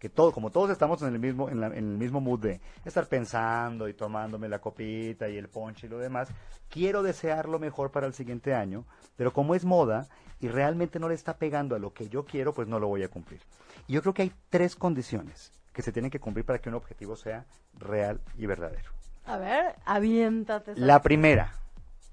que 0.00 0.08
todo, 0.08 0.32
como 0.32 0.50
todos 0.50 0.70
estamos 0.70 1.00
en 1.02 1.12
el 1.14 1.20
mismo, 1.20 1.48
en, 1.50 1.60
la- 1.60 1.66
en 1.68 1.74
el 1.92 1.98
mismo 1.98 2.20
mood 2.20 2.40
de 2.40 2.60
estar 2.84 3.06
pensando 3.06 3.86
y 3.86 3.94
tomándome 3.94 4.48
la 4.48 4.58
copita 4.58 5.28
y 5.28 5.36
el 5.36 5.48
ponche 5.48 5.86
y 5.86 5.90
lo 5.90 5.98
demás, 5.98 6.28
quiero 6.68 7.02
desear 7.04 7.48
lo 7.48 7.58
mejor 7.60 7.92
para 7.92 8.06
el 8.08 8.14
siguiente 8.14 8.54
año, 8.54 8.84
pero 9.16 9.32
como 9.32 9.54
es 9.54 9.64
moda 9.64 10.08
y 10.40 10.48
realmente 10.48 10.98
no 10.98 11.08
le 11.08 11.14
está 11.14 11.36
pegando 11.36 11.76
a 11.76 11.78
lo 11.78 11.92
que 11.92 12.08
yo 12.08 12.24
quiero, 12.24 12.54
pues 12.54 12.66
no 12.66 12.80
lo 12.80 12.88
voy 12.88 13.02
a 13.02 13.08
cumplir. 13.08 13.40
Y 13.86 13.92
yo 13.92 14.00
creo 14.02 14.14
que 14.14 14.22
hay 14.22 14.32
tres 14.48 14.74
condiciones 14.74 15.52
que 15.74 15.82
se 15.82 15.92
tienen 15.92 16.10
que 16.10 16.18
cumplir 16.18 16.46
para 16.46 16.58
que 16.60 16.70
un 16.70 16.74
objetivo 16.76 17.14
sea 17.14 17.44
real 17.78 18.20
y 18.38 18.46
verdadero. 18.46 18.90
A 19.26 19.36
ver, 19.36 19.76
aviéntate. 19.84 20.72
La 20.76 21.02
primera, 21.02 21.52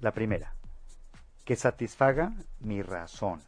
la 0.02 0.12
primera, 0.12 0.54
que 1.45 1.56
satisfaga 1.56 2.34
mi 2.60 2.82
razón. 2.82 3.41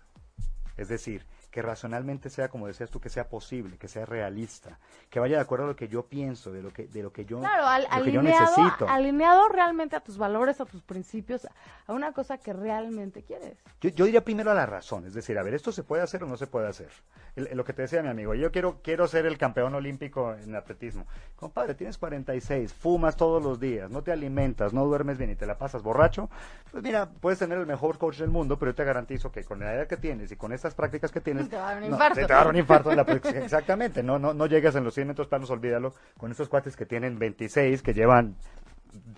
Es 0.77 0.87
decir, 0.87 1.25
que 1.51 1.61
racionalmente 1.61 2.29
sea, 2.29 2.47
como 2.49 2.67
decías 2.67 2.89
tú, 2.89 2.99
que 2.99 3.09
sea 3.09 3.27
posible, 3.27 3.77
que 3.77 3.87
sea 3.87 4.05
realista, 4.05 4.77
que 5.09 5.19
vaya 5.19 5.37
de 5.37 5.41
acuerdo 5.41 5.65
a 5.65 5.67
lo 5.69 5.75
que 5.75 5.87
yo 5.87 6.03
pienso, 6.05 6.51
de 6.51 6.61
lo 6.61 6.71
que, 6.71 6.87
de 6.87 7.01
lo 7.01 7.11
que 7.11 7.25
yo, 7.25 7.39
Claro, 7.39 7.65
al- 7.65 7.83
lo 7.83 8.03
que 8.03 8.11
yo 8.11 8.19
alineado, 8.19 8.57
necesito. 8.57 8.87
alineado 8.87 9.47
realmente 9.49 9.95
a 9.95 9.99
tus 9.99 10.17
valores, 10.17 10.61
a 10.61 10.65
tus 10.65 10.81
principios, 10.83 11.47
a 11.87 11.93
una 11.93 12.13
cosa 12.13 12.37
que 12.37 12.53
realmente 12.53 13.23
quieres. 13.23 13.57
Yo, 13.81 13.89
yo 13.89 14.05
diría 14.05 14.23
primero 14.23 14.51
a 14.51 14.53
la 14.53 14.65
razón, 14.65 15.05
es 15.07 15.13
decir, 15.13 15.37
a 15.39 15.43
ver, 15.43 15.53
¿esto 15.55 15.71
se 15.71 15.83
puede 15.83 16.03
hacer 16.03 16.23
o 16.23 16.27
no 16.27 16.37
se 16.37 16.45
puede 16.47 16.67
hacer? 16.67 16.89
El- 17.35 17.57
lo 17.57 17.63
que 17.63 17.73
te 17.73 17.81
decía 17.83 18.03
mi 18.03 18.09
amigo, 18.09 18.35
yo 18.35 18.51
quiero, 18.51 18.79
quiero 18.83 19.07
ser 19.07 19.25
el 19.25 19.37
campeón 19.37 19.73
olímpico 19.73 20.33
en 20.35 20.55
atletismo. 20.55 21.07
Compadre, 21.35 21.73
tienes 21.73 21.97
46, 21.97 22.73
fumas 22.73 23.15
todos 23.15 23.41
los 23.41 23.59
días, 23.59 23.89
no 23.89 24.03
te 24.03 24.11
alimentas, 24.11 24.71
no 24.73 24.85
duermes 24.85 25.17
bien 25.17 25.31
y 25.31 25.35
te 25.35 25.45
la 25.47 25.57
pasas 25.57 25.81
borracho. 25.81 26.29
Pues 26.71 26.83
mira, 26.83 27.09
puedes 27.09 27.39
tener 27.39 27.57
el 27.57 27.65
mejor 27.65 27.97
coach 27.97 28.17
del 28.17 28.29
mundo, 28.29 28.59
pero 28.59 28.71
yo 28.71 28.75
te 28.75 28.83
garantizo 28.83 29.31
que 29.31 29.43
con 29.43 29.59
la 29.59 29.73
edad 29.73 29.87
que 29.87 29.97
tienes 29.97 30.31
y 30.31 30.35
con 30.35 30.51
estas 30.53 30.75
prácticas 30.75 31.11
que 31.11 31.21
tienes... 31.21 31.38
Te 31.47 31.55
va 31.57 31.69
a 31.69 31.73
dar 31.73 31.83
un 31.83 31.89
no, 31.89 31.95
infarto. 31.95 32.15
te 32.15 32.21
va 32.21 32.35
a 32.35 32.43
dar 32.43 32.47
un 32.47 32.55
infarto. 32.57 32.95
la- 32.95 33.01
exactamente, 33.43 34.03
no, 34.03 34.19
no, 34.19 34.33
no 34.33 34.45
llegas 34.47 34.75
en 34.75 34.83
los 34.83 34.93
100 34.93 35.07
metros 35.07 35.27
planos, 35.27 35.49
olvídalo, 35.49 35.93
con 36.17 36.31
estos 36.31 36.49
cuates 36.49 36.75
que 36.75 36.85
tienen 36.85 37.17
26, 37.19 37.81
que 37.81 37.93
llevan 37.93 38.35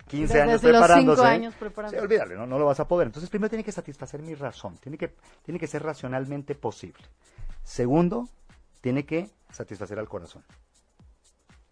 15 0.08 0.34
Desde 0.34 0.42
años 0.42 0.60
preparándose. 0.60 1.24
años 1.26 1.54
preparándose. 1.54 1.98
Sí, 1.98 2.04
olvídalo, 2.04 2.36
¿no? 2.36 2.46
no 2.46 2.58
lo 2.58 2.66
vas 2.66 2.80
a 2.80 2.86
poder. 2.86 3.06
Entonces, 3.06 3.30
primero 3.30 3.48
tiene 3.48 3.64
que 3.64 3.72
satisfacer 3.72 4.20
mi 4.22 4.34
razón, 4.34 4.76
tiene 4.78 4.98
que, 4.98 5.14
tiene 5.44 5.58
que 5.58 5.66
ser 5.66 5.82
racionalmente 5.82 6.54
posible. 6.54 7.02
Segundo, 7.64 8.28
tiene 8.80 9.04
que 9.04 9.30
satisfacer 9.50 9.98
al 9.98 10.08
corazón. 10.08 10.42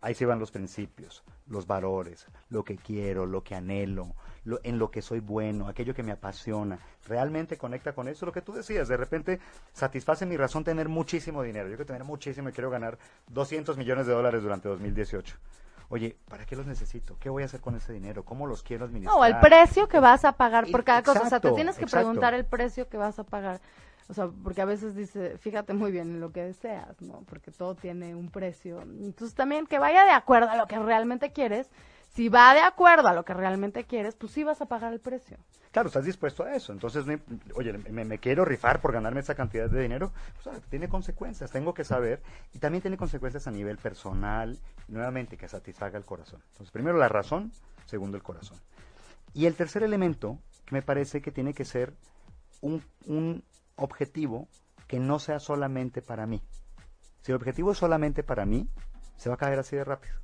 Ahí 0.03 0.15
se 0.15 0.25
van 0.25 0.39
los 0.39 0.51
principios, 0.51 1.23
los 1.47 1.67
valores, 1.67 2.27
lo 2.49 2.65
que 2.65 2.77
quiero, 2.77 3.27
lo 3.27 3.43
que 3.45 3.55
anhelo, 3.55 4.15
lo- 4.45 4.59
en 4.63 4.79
lo 4.79 4.91
que 4.91 5.03
soy 5.03 5.21
bueno, 5.21 5.69
aquello 5.69 5.95
que 5.95 6.03
me 6.03 6.13
apasiona. 6.13 6.79
Realmente 7.07 7.59
conecta 7.59 7.93
con 7.93 8.09
eso, 8.09 8.25
lo 8.25 8.33
que 8.33 8.41
tú 8.41 8.53
decías. 8.55 8.89
De 8.89 8.97
repente 8.97 9.41
satisface 9.75 10.25
mi 10.25 10.39
razón 10.39 10.65
tener 10.65 10.89
muchísimo 10.89 11.43
dinero. 11.43 11.69
Yo 11.69 11.77
quiero 11.77 11.87
tener 11.87 12.05
muchísimo 12.05 12.49
y 12.49 12.53
quiero 12.53 12.71
ganar 12.71 12.99
200 13.29 13.77
millones 13.77 14.07
de 14.07 14.15
dólares 14.15 14.43
durante 14.43 14.69
2018. 14.71 15.37
Oye, 15.91 16.17
¿para 16.29 16.47
qué 16.47 16.55
los 16.57 16.67
necesito? 16.67 17.17
¿Qué 17.19 17.29
voy 17.29 17.43
a 17.43 17.47
hacer 17.47 17.61
con 17.61 17.75
ese 17.75 17.93
dinero? 17.93 18.25
¿Cómo 18.25 18.47
los 18.47 18.63
quiero 18.63 18.85
administrar? 18.85 19.19
No, 19.19 19.25
el 19.25 19.39
precio 19.41 19.89
que 19.89 19.99
vas 19.99 20.25
a 20.25 20.33
pagar 20.33 20.71
por 20.71 20.85
cada 20.85 21.03
cosa. 21.03 21.23
O 21.23 21.29
sea, 21.29 21.41
te 21.41 21.51
tienes 21.51 21.77
que 21.77 21.83
exacto. 21.83 22.07
preguntar 22.07 22.33
el 22.33 22.47
precio 22.47 22.89
que 22.89 22.97
vas 22.97 23.19
a 23.19 23.25
pagar. 23.25 23.61
O 24.11 24.15
sea, 24.15 24.29
porque 24.43 24.61
a 24.61 24.65
veces 24.65 24.97
dice, 24.97 25.39
fíjate 25.39 25.73
muy 25.73 25.93
bien 25.93 26.11
en 26.11 26.21
lo 26.21 26.33
que 26.33 26.43
deseas, 26.43 27.01
¿no? 27.01 27.23
Porque 27.29 27.53
todo 27.53 27.77
tiene 27.77 28.17
un 28.17 28.29
precio. 28.29 28.83
Entonces 28.83 29.37
también 29.37 29.69
que 29.69 29.79
vaya 29.79 30.05
de 30.05 30.11
acuerdo 30.11 30.51
a 30.51 30.57
lo 30.57 30.67
que 30.67 30.79
realmente 30.81 31.31
quieres. 31.31 31.71
Si 32.13 32.29
va 32.29 32.53
de 32.55 32.61
acuerdo 32.61 33.07
a 33.07 33.15
lo 33.15 33.25
que 33.25 33.35
realmente 33.35 33.85
quieres, 33.85 34.17
pues 34.17 34.33
sí 34.33 34.43
vas 34.43 34.61
a 34.61 34.67
pagar 34.67 34.93
el 34.93 34.99
precio. 34.99 35.39
Claro, 35.71 35.87
estás 35.87 36.05
dispuesto 36.05 36.43
a 36.43 36.57
eso. 36.57 36.73
Entonces, 36.73 37.07
no 37.07 37.21
oye, 37.55 37.73
me, 37.73 38.05
me 38.05 38.19
quiero 38.19 38.45
rifar 38.45 38.81
por 38.81 38.93
ganarme 38.93 39.21
esa 39.21 39.37
cantidad 39.37 39.71
de 39.71 39.81
dinero. 39.81 40.11
Pues, 40.43 40.57
ah, 40.57 40.61
tiene 40.69 40.89
consecuencias, 40.89 41.53
tengo 41.53 41.73
que 41.73 41.85
saber. 41.85 42.21
Y 42.53 42.59
también 42.59 42.83
tiene 42.83 42.97
consecuencias 42.97 43.47
a 43.47 43.53
nivel 43.53 43.79
personal. 43.79 44.59
Nuevamente, 44.89 45.37
que 45.37 45.47
satisfaga 45.47 45.97
el 45.97 46.05
corazón. 46.05 46.43
Entonces, 46.51 46.73
primero 46.73 46.99
la 46.99 47.09
razón, 47.09 47.53
segundo 47.87 48.17
el 48.17 48.25
corazón. 48.25 48.59
Y 49.35 49.47
el 49.47 49.55
tercer 49.55 49.85
elemento, 49.85 50.37
que 50.67 50.75
me 50.75 50.83
parece 50.83 51.23
que 51.23 51.31
tiene 51.31 51.55
que 51.55 51.65
ser 51.65 51.93
un, 52.61 52.83
un 53.07 53.45
objetivo 53.81 54.49
que 54.87 54.99
no 54.99 55.19
sea 55.19 55.41
solamente 55.41 56.03
para 56.03 56.27
mí. 56.27 56.43
Si 57.23 57.33
el 57.33 57.37
objetivo 57.37 57.73
es 57.73 57.79
solamente 57.79 58.23
para 58.23 58.47
mí, 58.47 58.69
se 59.17 59.29
va 59.29 59.35
a 59.35 59.39
caer 59.39 59.59
así 59.59 59.77
de 59.77 59.85
rápido. 59.85 60.15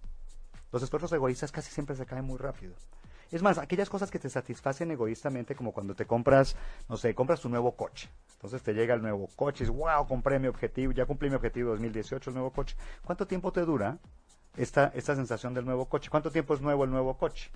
Los 0.73 0.83
esfuerzos 0.83 1.13
egoístas 1.13 1.53
casi 1.53 1.71
siempre 1.71 1.97
se 1.97 2.07
caen 2.07 2.25
muy 2.25 2.39
rápido. 2.39 2.75
Es 3.31 3.43
más, 3.43 3.59
aquellas 3.59 3.91
cosas 3.91 4.11
que 4.11 4.19
te 4.19 4.31
satisfacen 4.31 4.91
egoístamente, 4.91 5.57
como 5.57 5.73
cuando 5.73 5.95
te 5.95 6.07
compras, 6.07 6.57
no 6.89 6.97
sé, 6.97 7.15
compras 7.15 7.41
tu 7.41 7.49
nuevo 7.49 7.75
coche. 7.75 8.09
Entonces 8.35 8.63
te 8.63 8.73
llega 8.73 8.95
el 8.95 9.03
nuevo 9.03 9.29
coche, 9.35 9.65
dices, 9.65 9.77
wow, 9.77 10.07
compré 10.07 10.39
mi 10.39 10.47
objetivo, 10.47 10.93
ya 10.93 11.07
cumplí 11.07 11.29
mi 11.29 11.37
objetivo 11.37 11.71
2018, 11.71 12.31
el 12.31 12.35
nuevo 12.35 12.53
coche. 12.53 12.77
¿Cuánto 13.05 13.27
tiempo 13.27 13.53
te 13.53 13.63
dura 13.63 13.99
esta, 14.57 14.93
esta 14.95 15.17
sensación 15.17 15.55
del 15.55 15.65
nuevo 15.65 15.87
coche? 15.87 16.09
¿Cuánto 16.09 16.31
tiempo 16.31 16.55
es 16.55 16.61
nuevo 16.61 16.85
el 16.85 16.91
nuevo 16.91 17.17
coche? 17.17 17.51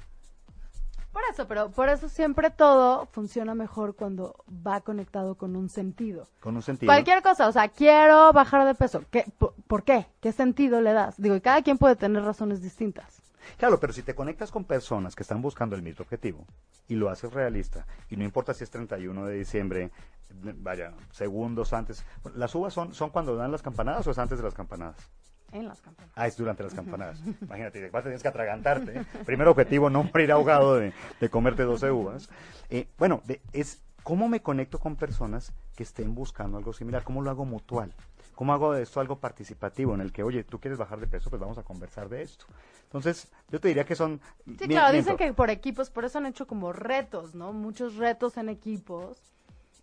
Por 1.12 1.22
eso, 1.32 1.48
pero 1.48 1.70
por 1.70 1.88
eso 1.88 2.08
siempre 2.08 2.50
todo 2.50 3.06
funciona 3.06 3.54
mejor 3.54 3.96
cuando 3.96 4.36
va 4.48 4.80
conectado 4.80 5.34
con 5.34 5.56
un 5.56 5.68
sentido. 5.68 6.28
Con 6.40 6.54
un 6.54 6.62
sentido. 6.62 6.88
Cualquier 6.88 7.22
cosa, 7.22 7.48
o 7.48 7.52
sea, 7.52 7.68
quiero 7.68 8.32
bajar 8.32 8.64
de 8.66 8.74
peso. 8.74 9.02
¿Qué, 9.10 9.24
por, 9.38 9.54
por 9.66 9.82
qué? 9.82 10.06
¿Qué 10.20 10.30
sentido 10.30 10.80
le 10.80 10.92
das? 10.92 11.20
Digo, 11.20 11.34
y 11.34 11.40
cada 11.40 11.62
quien 11.62 11.78
puede 11.78 11.96
tener 11.96 12.22
razones 12.22 12.62
distintas. 12.62 13.22
Claro, 13.56 13.80
pero 13.80 13.92
si 13.92 14.02
te 14.02 14.14
conectas 14.14 14.50
con 14.50 14.64
personas 14.64 15.16
que 15.16 15.22
están 15.22 15.42
buscando 15.42 15.74
el 15.74 15.82
mismo 15.82 16.02
objetivo 16.02 16.46
y 16.88 16.94
lo 16.94 17.10
haces 17.10 17.32
realista, 17.32 17.86
y 18.08 18.16
no 18.16 18.24
importa 18.24 18.54
si 18.54 18.64
es 18.64 18.70
31 18.70 19.26
de 19.26 19.34
diciembre, 19.34 19.90
vaya, 20.30 20.92
segundos 21.10 21.72
antes, 21.72 22.04
¿las 22.34 22.54
uvas 22.54 22.72
son, 22.72 22.94
son 22.94 23.10
cuando 23.10 23.36
dan 23.36 23.50
las 23.50 23.62
campanadas 23.62 24.06
o 24.06 24.10
es 24.10 24.18
antes 24.18 24.38
de 24.38 24.44
las 24.44 24.54
campanadas? 24.54 25.10
En 25.52 25.66
las 25.66 25.80
campanadas. 25.80 26.12
Ah, 26.16 26.26
es 26.26 26.36
durante 26.36 26.62
las 26.62 26.74
campanadas. 26.74 27.20
Imagínate, 27.42 27.84
igual 27.86 28.02
tienes 28.02 28.22
que 28.22 28.28
atragantarte. 28.28 29.04
Primer 29.24 29.48
objetivo, 29.48 29.90
no 29.90 30.04
morir 30.04 30.30
ahogado 30.32 30.76
de, 30.76 30.92
de 31.20 31.28
comerte 31.28 31.62
12 31.64 31.90
uvas. 31.90 32.28
Eh, 32.68 32.86
bueno, 32.98 33.20
de- 33.24 33.40
es 33.52 33.82
cómo 34.02 34.28
me 34.28 34.40
conecto 34.40 34.78
con 34.78 34.96
personas 34.96 35.52
que 35.76 35.82
estén 35.82 36.14
buscando 36.14 36.56
algo 36.58 36.72
similar, 36.72 37.02
cómo 37.04 37.22
lo 37.22 37.30
hago 37.30 37.44
mutual. 37.44 37.92
¿Cómo 38.34 38.54
hago 38.54 38.72
de 38.72 38.82
esto 38.82 39.00
algo 39.00 39.18
participativo 39.18 39.94
en 39.94 40.00
el 40.00 40.12
que, 40.12 40.22
oye, 40.22 40.44
tú 40.44 40.58
quieres 40.60 40.78
bajar 40.78 40.98
de 40.98 41.06
peso, 41.06 41.28
pues 41.28 41.40
vamos 41.40 41.58
a 41.58 41.62
conversar 41.62 42.08
de 42.08 42.22
esto? 42.22 42.46
Entonces, 42.84 43.28
yo 43.50 43.60
te 43.60 43.68
diría 43.68 43.84
que 43.84 43.94
son... 43.94 44.18
Sí, 44.46 44.66
mi- 44.66 44.68
claro, 44.68 44.96
dicen 44.96 45.16
que 45.18 45.34
por 45.34 45.50
equipos, 45.50 45.90
por 45.90 46.06
eso 46.06 46.16
han 46.18 46.26
hecho 46.26 46.46
como 46.46 46.72
retos, 46.72 47.34
¿no? 47.34 47.52
Muchos 47.52 47.96
retos 47.96 48.38
en 48.38 48.48
equipos, 48.48 49.18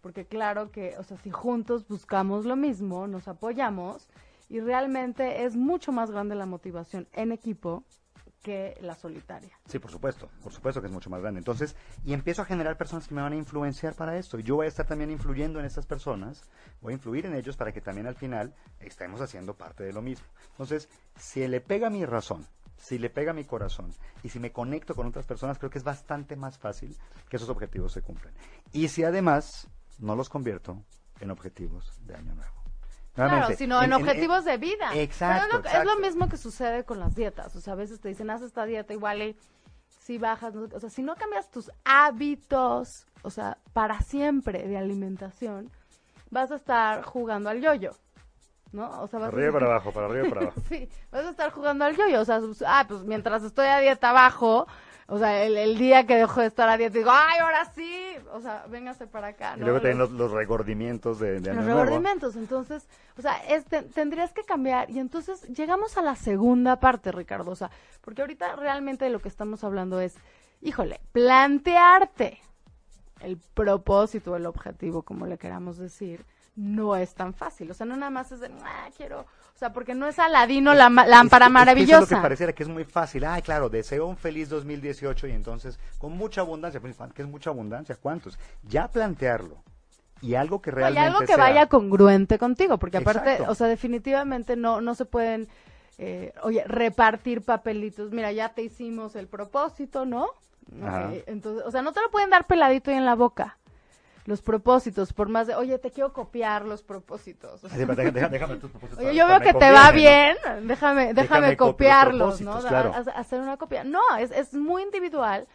porque 0.01 0.25
claro 0.25 0.71
que, 0.71 0.97
o 0.97 1.03
sea, 1.03 1.17
si 1.17 1.29
juntos 1.29 1.87
buscamos 1.87 2.45
lo 2.45 2.55
mismo, 2.55 3.05
nos 3.05 3.27
apoyamos, 3.27 4.07
y 4.49 4.59
realmente 4.59 5.43
es 5.43 5.55
mucho 5.55 5.91
más 5.91 6.11
grande 6.11 6.35
la 6.35 6.45
motivación 6.45 7.07
en 7.13 7.31
equipo 7.31 7.83
que 8.41 8.77
la 8.81 8.95
solitaria. 8.95 9.59
Sí, 9.67 9.77
por 9.79 9.91
supuesto, 9.91 10.29
por 10.41 10.53
supuesto 10.53 10.79
que 10.79 10.87
es 10.87 10.93
mucho 10.93 11.09
más 11.09 11.21
grande. 11.21 11.39
Entonces, 11.39 11.75
y 12.05 12.13
empiezo 12.13 12.43
a 12.43 12.45
generar 12.45 12.77
personas 12.77 13.07
que 13.07 13.13
me 13.13 13.21
van 13.21 13.33
a 13.33 13.35
influenciar 13.35 13.93
para 13.93 14.17
esto. 14.17 14.39
Y 14.39 14.43
yo 14.43 14.55
voy 14.55 14.67
a 14.67 14.69
estar 14.69 14.85
también 14.85 15.11
influyendo 15.11 15.59
en 15.59 15.65
estas 15.65 15.85
personas, 15.85 16.43
voy 16.81 16.93
a 16.93 16.95
influir 16.95 17.25
en 17.25 17.35
ellos 17.35 17.57
para 17.57 17.73
que 17.73 17.81
también 17.81 18.07
al 18.07 18.15
final 18.15 18.55
estemos 18.79 19.19
haciendo 19.21 19.55
parte 19.55 19.83
de 19.83 19.91
lo 19.91 20.01
mismo. 20.01 20.25
Entonces, 20.51 20.87
si 21.17 21.45
le 21.47 21.59
pega 21.59 21.89
mi 21.89 22.05
razón, 22.05 22.45
si 22.77 22.99
le 22.99 23.09
pega 23.09 23.33
mi 23.33 23.43
corazón 23.43 23.93
y 24.23 24.29
si 24.29 24.39
me 24.39 24.51
conecto 24.51 24.95
con 24.95 25.07
otras 25.07 25.25
personas, 25.25 25.57
creo 25.57 25.69
que 25.69 25.79
es 25.79 25.83
bastante 25.83 26.35
más 26.35 26.57
fácil 26.57 26.95
que 27.27 27.37
esos 27.37 27.49
objetivos 27.49 27.91
se 27.91 28.01
cumplan. 28.01 28.33
Y 28.71 28.87
si 28.87 29.03
además 29.03 29.67
no 29.99 30.15
los 30.15 30.29
convierto 30.29 30.83
en 31.19 31.31
objetivos 31.31 31.99
de 32.05 32.15
año 32.15 32.35
nuevo. 32.35 32.56
Claro, 33.25 33.55
sino 33.57 33.77
en, 33.81 33.85
en- 33.91 33.93
en- 33.93 34.01
objetivos 34.01 34.45
de 34.45 34.57
vida. 34.57 34.91
Exacto, 34.95 35.45
Pero 35.51 35.67
es 35.67 35.73
lo, 35.73 35.79
es 35.79 35.85
lo 35.85 35.99
mismo 35.99 36.29
que 36.29 36.37
sucede 36.37 36.83
con 36.85 36.99
las 36.99 37.15
dietas. 37.15 37.55
O 37.55 37.59
sea, 37.61 37.73
a 37.73 37.75
veces 37.75 37.99
te 37.99 38.07
dicen, 38.09 38.29
haz 38.29 38.41
esta 38.41 38.65
dieta 38.65 38.93
igual 38.93 39.21
y 39.21 39.35
si 40.01 40.17
bajas. 40.17 40.53
no. 40.53 40.67
O 40.73 40.79
sea, 40.79 40.89
si 40.89 41.01
no 41.03 41.15
cambias 41.15 41.49
tus 41.51 41.69
hábitos, 42.21 43.05
o 43.23 43.29
sea, 43.29 43.57
para 43.73 43.99
siempre 44.01 44.67
de 44.67 44.77
alimentación, 44.77 45.69
vas 46.29 46.51
a 46.51 46.55
estar 46.55 47.03
jugando 47.03 47.49
al 47.49 47.61
yoyo. 47.61 47.91
¿No? 48.73 48.83
O 49.01 49.07
sea, 49.07 49.19
vas 49.19 49.29
Para 49.31 49.37
arriba 49.37 49.45
y 49.45 49.49
a... 49.49 49.53
para 49.53 49.65
abajo, 49.67 49.91
para 49.93 50.05
arriba 50.07 50.27
y 50.27 50.29
para 50.29 50.41
abajo. 50.47 50.61
Sí, 50.67 50.89
vas 51.11 51.25
a 51.25 51.29
estar 51.29 51.51
jugando 51.51 51.85
al 51.85 51.95
yoyo. 51.95 52.19
O 52.21 52.25
sea, 52.25 52.39
sus- 52.41 52.61
ah, 52.67 52.85
pues 52.87 53.03
mientras 53.03 53.43
estoy 53.43 53.67
a 53.67 53.79
dieta 53.79 54.11
bajo, 54.11 54.67
o 55.09 55.17
sea, 55.17 55.43
el, 55.43 55.55
el 55.57 55.77
día 55.77 56.05
que 56.05 56.15
dejo 56.15 56.41
de 56.41 56.47
estar 56.47 56.67
a 56.69 56.77
dieta, 56.77 56.97
digo, 56.97 57.09
ay, 57.11 57.39
ahora 57.39 57.65
sí. 57.73 58.15
O 58.33 58.41
sea, 58.41 58.65
véngase 58.69 59.07
para 59.07 59.27
acá. 59.29 59.53
Y 59.55 59.59
¿no? 59.59 59.65
luego 59.67 59.79
también 59.79 59.97
Los- 59.99 60.11
los, 60.11 60.31
regordimientos 60.31 61.19
de, 61.19 61.39
de 61.39 61.53
los 61.53 61.63
nuevo. 61.63 61.83
remordimientos. 61.83 62.35
Entonces, 62.35 62.87
o 63.17 63.21
sea, 63.21 63.37
es, 63.47 63.63
te- 63.65 63.83
tendrías 63.83 64.33
que 64.33 64.43
cambiar. 64.43 64.89
Y 64.89 64.99
entonces 64.99 65.43
llegamos 65.47 65.97
a 65.97 66.01
la 66.01 66.15
segunda 66.15 66.79
parte, 66.79 67.11
Ricardo. 67.11 67.51
O 67.51 67.55
sea, 67.55 67.71
porque 68.01 68.21
ahorita 68.21 68.55
realmente 68.57 69.05
de 69.05 69.11
lo 69.11 69.19
que 69.19 69.29
estamos 69.29 69.63
hablando 69.63 70.01
es, 70.01 70.15
híjole, 70.61 70.99
plantearte 71.13 72.39
el 73.21 73.37
propósito, 73.53 74.35
el 74.35 74.45
objetivo, 74.45 75.03
como 75.03 75.25
le 75.25 75.37
queramos 75.37 75.77
decir, 75.77 76.25
no 76.55 76.95
es 76.95 77.13
tan 77.15 77.33
fácil. 77.33 77.71
O 77.71 77.73
sea, 77.73 77.85
no 77.85 77.95
nada 77.95 78.09
más 78.11 78.31
es 78.31 78.41
de, 78.41 78.51
ah, 78.63 78.89
quiero. 78.95 79.25
O 79.57 79.59
sea, 79.59 79.73
porque 79.73 79.95
no 79.95 80.05
es 80.05 80.19
Aladino 80.19 80.75
la 80.75 80.87
lámpara 80.87 81.07
que- 81.07 81.25
es 81.25 81.29
que 81.31 81.35
eso 81.45 81.49
maravillosa. 81.49 82.03
es 82.03 82.11
lo 82.11 82.17
que 82.17 82.21
pareciera 82.21 82.53
que 82.53 82.61
es 82.61 82.69
muy 82.69 82.83
fácil. 82.83 83.25
Ay, 83.25 83.41
claro, 83.41 83.69
deseo 83.69 84.05
un 84.05 84.15
feliz 84.15 84.49
2018 84.49 85.25
y 85.25 85.31
entonces 85.31 85.79
con 85.97 86.15
mucha 86.15 86.41
abundancia. 86.41 86.79
Pues, 86.79 86.95
¿qué 87.15 87.23
es 87.23 87.27
mucha 87.27 87.49
abundancia? 87.49 87.95
¿Cuántos? 87.99 88.37
Ya 88.61 88.87
plantearlo. 88.87 89.63
Y 90.21 90.35
algo 90.35 90.61
que 90.61 90.69
No, 90.71 90.77
y 90.77 90.81
realmente 90.81 91.07
algo 91.07 91.19
que 91.21 91.25
sea- 91.25 91.37
vaya 91.37 91.65
congruente 91.65 92.37
contigo, 92.37 92.77
porque 92.77 92.97
aparte, 92.97 93.31
Exacto. 93.31 93.51
o 93.51 93.55
sea, 93.55 93.65
definitivamente 93.65 94.55
no, 94.55 94.79
no 94.79 94.93
se 94.93 95.05
pueden, 95.05 95.47
eh, 95.97 96.33
oye, 96.43 96.63
repartir 96.65 97.41
papelitos. 97.41 98.11
Mira, 98.11 98.31
ya 98.31 98.49
te 98.49 98.61
hicimos 98.61 99.15
el 99.15 99.25
propósito, 99.27 100.05
¿no? 100.05 100.27
Entonces, 101.25 101.63
o 101.65 101.71
sea, 101.71 101.81
no 101.81 101.93
te 101.93 102.01
lo 102.01 102.11
pueden 102.11 102.29
dar 102.29 102.45
peladito 102.45 102.91
y 102.91 102.93
en 102.93 103.05
la 103.05 103.15
boca. 103.15 103.57
Los 104.27 104.41
propósitos, 104.41 105.13
por 105.13 105.29
más 105.29 105.47
de, 105.47 105.55
oye, 105.55 105.79
te 105.79 105.89
quiero 105.89 106.11
copiar 106.11 106.65
los 106.65 106.83
propósitos. 106.83 107.61
Déjame, 107.61 108.57
tus 108.57 108.69
propósitos 108.69 108.99
Oye, 108.99 109.15
yo 109.15 109.25
veo 109.25 109.39
que 109.39 109.53
te 109.53 109.71
va 109.71 109.89
bien, 109.91 110.35
déjame, 110.63 111.13
déjame, 111.13 111.55
copiarlos, 111.55 112.41
¿no? 112.41 112.55
hacer 112.55 113.39
una 113.39 113.55
copia. 113.55 113.85
No, 113.85 114.01
es, 114.19 114.31
es 114.31 114.53
muy 114.53 114.83
individual, 114.83 115.47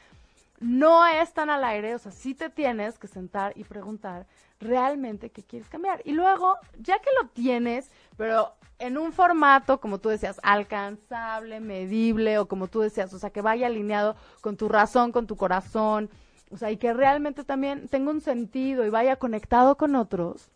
no 0.58 1.06
es 1.06 1.34
tan 1.34 1.50
al 1.50 1.62
aire, 1.64 1.94
o 1.94 1.98
sea, 1.98 2.12
sí 2.12 2.34
te 2.34 2.48
tienes 2.48 2.98
que 2.98 3.08
sentar 3.08 3.52
y 3.56 3.64
preguntar 3.64 4.26
realmente 4.58 5.28
qué 5.28 5.42
quieres 5.42 5.68
cambiar. 5.68 6.00
Y 6.06 6.12
luego, 6.12 6.56
ya 6.80 6.98
que 6.98 7.10
lo 7.20 7.28
tienes, 7.28 7.90
pero 8.16 8.54
en 8.78 8.96
un 8.96 9.12
formato, 9.12 9.80
como 9.80 9.98
tú 9.98 10.08
decías, 10.08 10.40
alcanzable, 10.42 11.60
medible, 11.60 12.38
o 12.38 12.46
como 12.46 12.68
tú 12.68 12.80
decías, 12.80 13.12
o 13.12 13.18
sea, 13.18 13.30
que 13.30 13.42
vaya 13.42 13.66
alineado 13.66 14.16
con 14.40 14.56
tu 14.56 14.68
razón, 14.68 15.12
con 15.12 15.26
tu 15.26 15.36
corazón, 15.36 16.08
o 16.52 16.56
sea, 16.56 16.70
y 16.70 16.76
que 16.76 16.92
realmente 16.92 17.44
también 17.44 17.88
tenga 17.88 18.10
un 18.10 18.20
sentido 18.20 18.84
y 18.84 18.90
vaya 18.90 19.16
conectado 19.16 19.76
con 19.76 19.96
otros. 19.96 20.50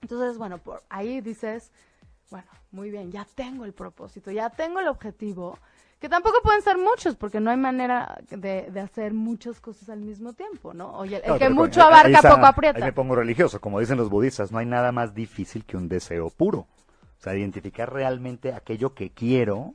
Entonces, 0.00 0.38
bueno, 0.38 0.58
por 0.58 0.82
ahí 0.88 1.20
dices, 1.20 1.70
bueno, 2.30 2.46
muy 2.70 2.90
bien, 2.90 3.10
ya 3.12 3.26
tengo 3.34 3.64
el 3.64 3.72
propósito, 3.72 4.30
ya 4.30 4.50
tengo 4.50 4.80
el 4.80 4.88
objetivo, 4.88 5.58
que 6.00 6.08
tampoco 6.08 6.38
pueden 6.42 6.62
ser 6.62 6.78
muchos, 6.78 7.14
porque 7.16 7.38
no 7.40 7.50
hay 7.50 7.56
manera 7.56 8.18
de, 8.30 8.70
de 8.70 8.80
hacer 8.80 9.12
muchas 9.14 9.60
cosas 9.60 9.88
al 9.88 10.00
mismo 10.00 10.32
tiempo, 10.32 10.74
¿no? 10.74 10.92
Oye, 10.98 11.16
el, 11.16 11.22
el 11.22 11.22
Claro, 11.22 11.38
que 11.38 11.50
mucho 11.50 11.82
abarca, 11.82 12.08
está- 12.18 12.34
poco 12.34 12.46
aprieta. 12.46 12.78
Ahí 12.78 12.84
me 12.84 12.92
pongo 12.92 13.14
religioso, 13.14 13.60
como 13.60 13.78
dicen 13.78 13.98
los 13.98 14.10
budistas, 14.10 14.50
no 14.50 14.58
hay 14.58 14.66
nada 14.66 14.90
más 14.90 15.14
difícil 15.14 15.64
que 15.64 15.76
un 15.76 15.88
deseo 15.88 16.30
puro. 16.30 16.58
O 17.18 17.22
sea, 17.22 17.36
identificar 17.36 17.92
realmente 17.92 18.52
aquello 18.52 18.94
que 18.94 19.10
quiero, 19.10 19.74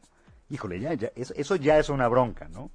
híjole, 0.50 0.82
ya, 0.82 0.94
ya, 0.96 1.12
eso, 1.16 1.34
eso 1.38 1.56
ya 1.56 1.78
es 1.78 1.88
una 1.88 2.10
bronca, 2.10 2.50
¿no? 2.50 2.72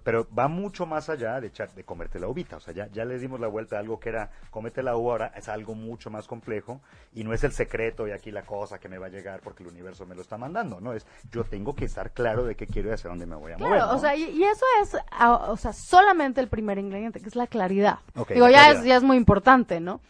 Pero 0.00 0.26
va 0.36 0.48
mucho 0.48 0.86
más 0.86 1.08
allá 1.08 1.40
de 1.40 1.48
echar, 1.48 1.72
de 1.74 1.84
comerte 1.84 2.18
la 2.18 2.28
uvita. 2.28 2.56
O 2.56 2.60
sea, 2.60 2.72
ya, 2.72 2.88
ya 2.88 3.04
le 3.04 3.18
dimos 3.18 3.40
la 3.40 3.48
vuelta 3.48 3.76
a 3.76 3.80
algo 3.80 3.98
que 4.00 4.08
era 4.08 4.30
comete 4.50 4.82
la 4.82 4.96
uva, 4.96 5.12
ahora 5.12 5.32
es 5.36 5.48
algo 5.48 5.74
mucho 5.74 6.10
más 6.10 6.26
complejo 6.26 6.80
y 7.14 7.24
no 7.24 7.32
es 7.32 7.44
el 7.44 7.52
secreto 7.52 8.06
y 8.08 8.12
aquí 8.12 8.30
la 8.30 8.42
cosa 8.42 8.78
que 8.78 8.88
me 8.88 8.98
va 8.98 9.06
a 9.06 9.10
llegar 9.10 9.40
porque 9.40 9.62
el 9.62 9.68
universo 9.68 10.06
me 10.06 10.14
lo 10.14 10.22
está 10.22 10.38
mandando, 10.38 10.80
¿no? 10.80 10.92
Es 10.92 11.06
yo 11.30 11.44
tengo 11.44 11.74
que 11.74 11.84
estar 11.84 12.12
claro 12.12 12.44
de 12.44 12.54
qué 12.54 12.66
quiero 12.66 12.90
y 12.90 12.92
hacia 12.92 13.10
dónde 13.10 13.26
me 13.26 13.36
voy 13.36 13.52
a 13.52 13.58
mover. 13.58 13.72
Claro, 13.72 13.92
¿no? 13.92 13.96
o 13.96 13.98
sea, 13.98 14.14
y, 14.16 14.22
y 14.24 14.44
eso 14.44 14.64
es, 14.82 14.96
o 15.20 15.56
sea, 15.56 15.72
solamente 15.72 16.40
el 16.40 16.48
primer 16.48 16.78
ingrediente, 16.78 17.20
que 17.20 17.28
es 17.28 17.36
la 17.36 17.46
claridad. 17.46 17.98
Digo, 18.28 18.48
la 18.48 18.52
ya 18.52 18.70
es, 18.70 18.84
ya 18.84 18.96
es 18.96 19.02
muy 19.02 19.16
importante, 19.16 19.80
¿no? 19.80 20.00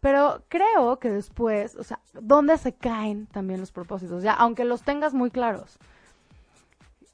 Pero 0.00 0.42
creo 0.48 0.98
que 0.98 1.10
después, 1.10 1.76
o 1.76 1.84
sea, 1.84 2.00
¿dónde 2.14 2.56
se 2.56 2.72
caen 2.72 3.26
también 3.26 3.60
los 3.60 3.70
propósitos? 3.70 4.22
Ya, 4.22 4.32
aunque 4.32 4.64
los 4.64 4.82
tengas 4.82 5.12
muy 5.12 5.30
claros. 5.30 5.78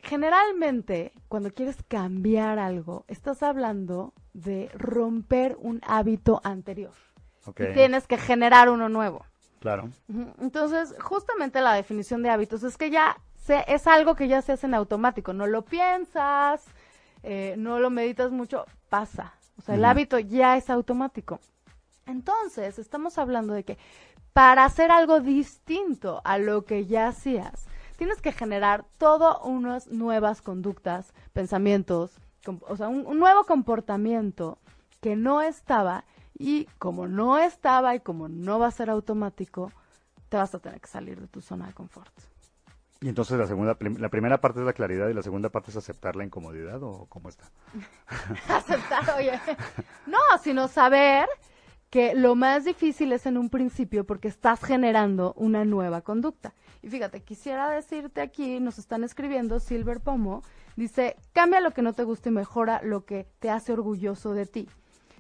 Generalmente, 0.07 1.13
cuando 1.27 1.51
quieres 1.51 1.77
cambiar 1.89 2.61
algo, 2.61 3.05
estás 3.09 3.43
hablando 3.43 4.15
de 4.35 4.71
romper 4.75 5.57
un 5.59 5.81
hábito 5.85 6.41
anterior. 6.45 6.93
Y 7.49 7.73
tienes 7.73 8.07
que 8.07 8.17
generar 8.17 8.69
uno 8.71 8.89
nuevo. 8.89 9.25
claro. 9.59 9.91
Entonces, 10.41 10.95
justamente 11.01 11.61
la 11.61 11.75
definición 11.75 12.23
de 12.23 12.31
hábitos 12.31 12.63
es 12.63 12.77
que 12.77 12.91
ya 12.91 13.17
se, 13.35 13.65
es 13.67 13.89
algo 13.89 14.15
que 14.15 14.29
ya 14.29 14.43
se 14.43 14.53
hace 14.53 14.67
en 14.67 14.75
automático. 14.75 15.33
No 15.33 15.49
lo 15.49 15.63
piensas, 15.63 16.65
eh, 17.25 17.57
no 17.59 17.81
lo 17.81 17.91
meditas 17.91 18.31
mucho, 18.31 18.65
pasa. 18.89 19.35
O 19.59 19.63
sea, 19.63 19.75
el 19.75 19.85
hábito 19.85 20.21
ya 20.21 20.57
es 20.57 20.71
automático. 20.71 21.41
Entonces, 22.07 22.79
estamos 22.79 23.19
hablando 23.19 23.55
de 23.55 23.65
que 23.65 23.79
para 24.33 24.65
hacer 24.67 24.93
algo 24.93 25.19
distinto 25.19 26.21
a 26.25 26.39
lo 26.39 26.65
que 26.65 26.87
ya 26.87 27.09
hacías, 27.09 27.67
tienes 27.97 28.21
que 28.21 28.33
generar 28.33 28.85
todo 28.99 29.41
unas 29.41 29.89
nuevas 29.89 30.43
conductas, 30.43 31.13
pensamientos, 31.33 32.19
o 32.69 32.77
sea, 32.77 32.89
un, 32.89 33.07
un 33.07 33.19
nuevo 33.19 33.45
comportamiento 33.45 34.59
que 35.01 35.17
no 35.17 35.43
estaba 35.43 36.05
y 36.39 36.67
como 36.79 37.09
no 37.09 37.39
estaba 37.39 37.95
y 37.95 38.01
como 38.01 38.29
no 38.29 38.59
va 38.59 38.69
a 38.69 38.71
ser 38.71 38.91
automático, 38.91 39.73
te 40.29 40.37
vas 40.37 40.55
a 40.55 40.59
tener 40.59 40.81
que 40.81 40.89
salir 40.89 41.21
de 41.21 41.27
tu 41.29 41.41
zona 41.41 41.67
de 41.67 41.73
confort. 41.73 42.13
Y 43.01 43.09
entonces 43.09 43.39
la 43.39 43.47
segunda, 43.47 43.77
la 43.79 44.09
primera 44.09 44.41
parte 44.41 44.61
es 44.61 44.67
la 44.67 44.73
claridad 44.73 45.09
y 45.09 45.15
la 45.15 45.23
segunda 45.23 45.51
parte 45.51 45.71
es 45.71 45.77
aceptar 45.77 46.17
la 46.17 46.25
incomodidad 46.25 46.83
o 46.83 47.07
cómo 47.09 47.29
está. 47.29 47.51
aceptar, 48.49 49.17
oye. 49.17 49.39
No, 50.07 50.19
sino 50.43 50.67
saber 50.67 51.29
que 51.97 52.15
lo 52.15 52.35
más 52.35 52.67
difícil 52.67 53.11
es 53.13 53.25
en 53.25 53.39
un 53.39 53.49
principio 53.49 54.05
porque 54.05 54.29
estás 54.29 54.63
generando 54.63 55.33
una 55.35 55.65
nueva 55.65 56.03
conducta. 56.03 56.53
Y 56.83 56.91
fíjate, 56.91 57.23
quisiera 57.23 57.71
decirte 57.71 58.21
aquí, 58.21 58.61
nos 58.61 58.79
están 58.79 59.03
escribiendo 59.03 59.61
Silver 59.61 60.01
Pomo, 60.01 60.43
dice, 60.77 61.17
cambia 61.33 61.63
lo 61.63 61.71
que 61.71 61.81
no 61.81 61.95
te 61.95 62.05
gusta 62.05 62.29
y 62.29 62.33
mejora 62.33 62.83
lo 62.83 63.07
que 63.07 63.27
te 63.39 63.49
hace 63.49 63.73
orgulloso 63.73 64.35
de 64.35 64.45
ti. 64.45 64.69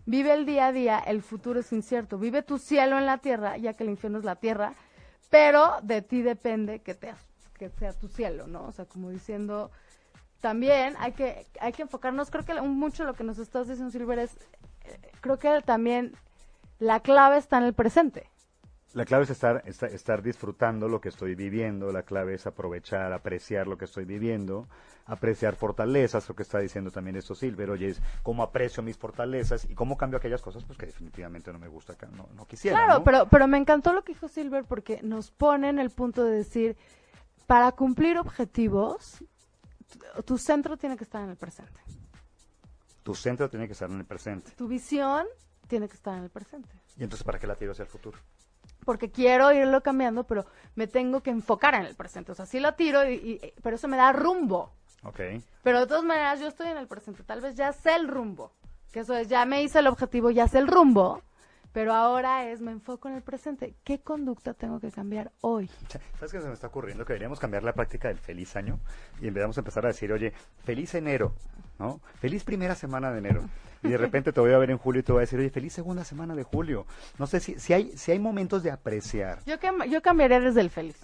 Vive 0.05 0.35
el 0.35 0.45
día 0.45 0.67
a 0.67 0.73
día, 0.73 0.99
el 0.99 1.23
futuro 1.23 1.61
es 1.61 1.73
incierto. 1.73 2.19
Vive 2.19 2.43
tu 2.43 2.59
cielo 2.59 2.99
en 2.99 3.07
la 3.07 3.17
tierra, 3.17 3.57
ya 3.57 3.73
que 3.73 3.85
el 3.85 3.89
infierno 3.89 4.19
es 4.19 4.25
la 4.27 4.37
tierra, 4.37 4.75
pero 5.31 5.77
de 5.83 6.03
ti 6.03 6.21
depende 6.21 6.81
que, 6.81 6.95
te, 6.95 7.15
que 7.55 7.71
sea 7.71 7.95
tu 7.95 8.09
cielo, 8.09 8.47
¿no? 8.49 8.67
O 8.67 8.73
sea, 8.73 8.85
como 8.85 9.09
diciendo, 9.09 9.71
también 10.43 10.95
hay 10.99 11.13
que, 11.13 11.47
hay 11.59 11.73
que 11.73 11.81
enfocarnos, 11.81 12.31
creo 12.31 12.45
que 12.45 12.61
mucho 12.61 13.05
lo 13.05 13.15
que 13.15 13.25
nos 13.25 13.39
estás 13.39 13.67
diciendo, 13.67 13.91
Silver, 13.91 14.19
es, 14.19 14.37
eh, 14.85 15.01
creo 15.23 15.39
que 15.39 15.63
también 15.63 16.13
la 16.79 17.01
clave 17.01 17.39
está 17.39 17.59
en 17.59 17.65
el 17.65 17.75
presente. 17.75 18.29
La 18.93 19.05
clave 19.05 19.25
es 19.25 19.31
estar, 19.31 19.63
estar, 19.67 19.91
estar, 19.91 20.23
disfrutando 20.23 20.89
lo 20.89 21.03
que 21.03 21.11
estoy 21.11 21.35
viviendo, 21.35 21.93
la 21.93 22.05
clave 22.05 22.35
es 22.35 22.47
aprovechar, 22.47 23.13
apreciar 23.13 23.67
lo 23.67 23.77
que 23.77 23.85
estoy 23.85 24.07
viviendo, 24.07 24.69
apreciar 25.05 25.55
fortalezas, 25.55 26.27
lo 26.31 26.35
que 26.35 26.43
está 26.43 26.61
diciendo 26.61 26.91
también 26.91 27.17
esto 27.17 27.35
Silver, 27.35 27.69
oye, 27.69 27.89
es 27.89 28.01
cómo 28.23 28.43
aprecio 28.43 28.83
mis 28.83 28.97
fortalezas 28.97 29.67
y 29.69 29.75
cómo 29.75 29.99
cambio 29.99 30.17
aquellas 30.17 30.41
cosas 30.41 30.65
pues 30.65 30.79
que 30.79 30.87
definitivamente 30.87 31.53
no 31.53 31.59
me 31.59 31.69
gusta, 31.69 31.95
no, 32.17 32.29
no 32.35 32.47
quisiera. 32.47 32.87
Claro, 32.87 33.05
pero, 33.05 33.29
pero 33.29 33.47
me 33.47 33.59
encantó 33.59 33.93
lo 33.93 34.03
que 34.03 34.15
dijo 34.15 34.29
Silver 34.29 34.65
porque 34.65 35.03
nos 35.03 35.31
pone 35.31 35.69
en 35.69 35.79
el 35.79 35.91
punto 35.91 36.25
de 36.25 36.39
decir, 36.39 36.77
para 37.47 37.73
cumplir 37.73 38.17
objetivos, 38.17 39.23
tu 40.25 40.39
centro 40.39 40.79
tiene 40.79 40.97
que 40.97 41.05
estar 41.05 41.23
en 41.23 41.31
el 41.31 41.37
presente. 41.37 41.81
Tu 43.03 43.15
centro 43.15 43.51
tiene 43.51 43.67
que 43.67 43.73
estar 43.73 43.91
en 43.91 43.99
el 43.99 44.07
presente. 44.07 44.53
Tu 44.57 44.67
visión 44.67 45.27
tiene 45.67 45.89
que 45.89 45.95
estar 45.95 46.17
en 46.17 46.25
el 46.25 46.31
presente. 46.31 46.69
¿Y 46.97 47.03
entonces 47.03 47.25
para 47.25 47.39
qué 47.39 47.47
la 47.47 47.57
tiro 47.57 47.73
hacia 47.73 47.83
el 47.83 47.89
futuro? 47.89 48.19
porque 48.85 49.11
quiero 49.11 49.53
irlo 49.53 49.83
cambiando, 49.83 50.25
pero 50.25 50.47
me 50.77 50.87
tengo 50.87 51.21
que 51.21 51.31
enfocar 51.31 51.75
en 51.75 51.83
el 51.83 51.95
presente. 51.95 52.33
O 52.33 52.35
sea, 52.35 52.47
sí 52.47 52.61
lo 52.61 52.75
tiro, 52.75 53.09
y, 53.09 53.41
pero 53.63 53.77
eso 53.77 53.89
me 53.89 53.97
da 53.97 54.13
rumbo. 54.13 54.73
Ok. 55.03 55.21
Pero 55.63 55.81
de 55.81 55.87
todas 55.87 56.05
maneras, 56.05 56.41
yo 56.41 56.47
estoy 56.47 56.69
en 56.69 56.79
el 56.79 56.87
presente. 56.87 57.23
Tal 57.25 57.41
vez 57.41 57.57
ya 57.57 57.73
sé 57.73 57.95
el 57.97 58.09
rumbo. 58.09 58.53
Que 58.93 59.01
eso 59.01 59.15
es, 59.15 59.29
ya 59.29 59.45
me 59.45 59.63
hice 59.63 59.81
el 59.81 59.89
objetivo, 59.89 60.31
ya 60.31 60.49
sé 60.49 60.59
el 60.59 60.69
rumbo. 60.69 61.21
Pero 61.77 61.93
ahora 61.93 62.49
es, 62.51 62.63
me 62.63 62.73
enfoco 62.73 63.07
en 63.07 63.17
el 63.17 63.23
presente. 63.23 63.75
¿Qué 63.85 64.01
conducta 64.01 64.55
tengo 64.55 64.81
que 64.81 64.91
cambiar 64.91 65.31
hoy? 65.43 65.69
¿Sabes 66.15 66.33
qué 66.33 66.41
se 66.41 66.49
me 66.49 66.55
está 66.55 66.69
ocurriendo? 66.69 67.05
Que 67.05 67.13
deberíamos 67.13 67.39
cambiar 67.39 67.65
la 67.65 67.75
práctica 67.75 68.09
del 68.09 68.17
feliz 68.17 68.57
año 68.57 68.81
y 69.21 69.29
empezamos 69.29 69.59
a 69.59 69.61
empezar 69.61 69.85
a 69.85 69.89
decir, 69.89 70.11
oye, 70.11 70.33
feliz 70.65 70.95
enero, 70.95 71.35
¿no? 71.79 72.01
Feliz 72.19 72.45
primera 72.45 72.75
semana 72.75 73.13
de 73.13 73.19
enero 73.19 73.43
y 73.83 73.89
de 73.89 73.99
repente 73.99 74.33
te 74.33 74.41
voy 74.41 74.55
a 74.55 74.59
ver 74.59 74.71
en 74.71 74.79
julio 74.79 75.01
y 75.01 75.03
te 75.03 75.13
voy 75.13 75.19
a 75.19 75.25
decir, 75.25 75.39
oye, 75.39 75.51
feliz 75.51 75.75
segunda 75.75 76.03
semana 76.03 76.35
de 76.35 76.45
julio. 76.45 76.87
No 77.19 77.27
sé 77.27 77.41
si, 77.41 77.61
si, 77.61 77.75
hay, 77.75 77.95
si 77.95 78.11
hay 78.11 78.21
momentos 78.21 78.63
de 78.63 78.71
apreciar. 78.71 79.41
Yo, 79.45 79.57
yo 79.87 80.01
cambiaría 80.01 80.41
desde 80.41 80.63
el 80.63 80.71
feliz. 80.71 80.97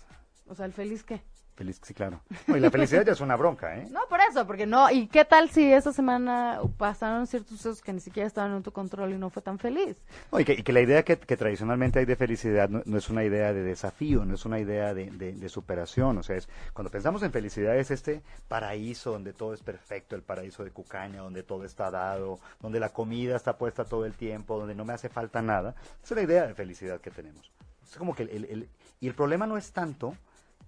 O 0.47 0.55
sea, 0.55 0.65
¿el 0.65 0.73
feliz 0.73 1.05
qué? 1.05 1.21
Feliz, 1.55 1.79
sí, 1.83 1.93
claro. 1.93 2.23
y 2.49 2.59
la 2.59 2.71
felicidad 2.71 3.05
ya 3.05 3.13
es 3.13 3.21
una 3.21 3.37
bronca, 3.37 3.77
¿eh? 3.77 3.87
No, 3.91 4.01
por 4.09 4.21
eso, 4.21 4.47
porque 4.47 4.65
no. 4.67 4.91
¿Y 4.91 5.07
qué 5.07 5.27
tal 5.27 5.51
si 5.51 5.71
esa 5.71 5.93
semana 5.93 6.61
pasaron 6.79 7.27
ciertos 7.27 7.59
sucesos 7.59 7.83
que 7.83 7.93
ni 7.93 8.01
siquiera 8.01 8.27
estaban 8.27 8.55
en 8.57 8.63
tu 8.63 8.73
control 8.73 9.13
y 9.13 9.19
no 9.19 9.29
fue 9.29 9.43
tan 9.43 9.59
feliz? 9.59 9.99
y, 10.39 10.45
que, 10.45 10.73
la 10.73 10.81
idea 10.81 11.03
que, 11.03 11.17
tradicionalmente 11.17 11.99
hay 11.99 12.07
de 12.07 12.17
felicidad 12.17 12.71
no, 12.71 12.97
es 12.97 13.11
una 13.11 13.23
idea 13.23 13.53
de 13.53 13.63
desafío, 13.63 14.25
no 14.25 14.35
es 14.35 14.47
una 14.47 14.61
idea 14.61 14.95
de, 14.95 15.11
de, 15.11 15.49
superación. 15.51 16.17
O 16.17 16.23
sea, 16.23 16.37
es, 16.37 16.49
cuando 16.73 16.91
pensamos 16.91 17.23
en 17.23 17.33
felicidad 17.33 17.77
es 17.77 17.91
este 17.91 18.23
paraíso 18.49 19.13
donde 19.13 19.35
todo 19.35 19.53
es 19.53 19.63
perfecto, 19.63 20.17
el 20.17 20.23
paraíso 20.23 20.65
de 20.65 20.71
Cucaña, 20.71 21.21
donde 21.21 21.43
todo 21.43 21.67
está 21.67 21.91
dado, 21.91 22.41
donde 22.63 22.81
la 22.81 22.89
comida 22.89 23.37
está 23.37 23.59
puesta 23.59 23.85
todo 23.85 24.07
el 24.07 24.15
tiempo, 24.15 24.59
donde 24.59 24.75
no 24.75 24.87
me 24.87 24.95
hace 24.95 25.11
falta 25.11 25.43
nada. 25.43 25.75
Esa 26.03 26.15
es 26.15 26.17
la 26.17 26.23
idea 26.23 26.47
de 26.47 26.55
felicidad 26.55 26.99
que 26.99 27.11
tenemos. 27.11 27.53
Es 27.85 27.99
como 27.99 28.15
que 28.15 28.23
el, 28.23 28.47
el, 28.47 28.69
y 29.01 29.09
el 29.09 29.15
problema 29.15 29.47
no 29.47 29.59
es 29.59 29.71
tanto 29.73 30.17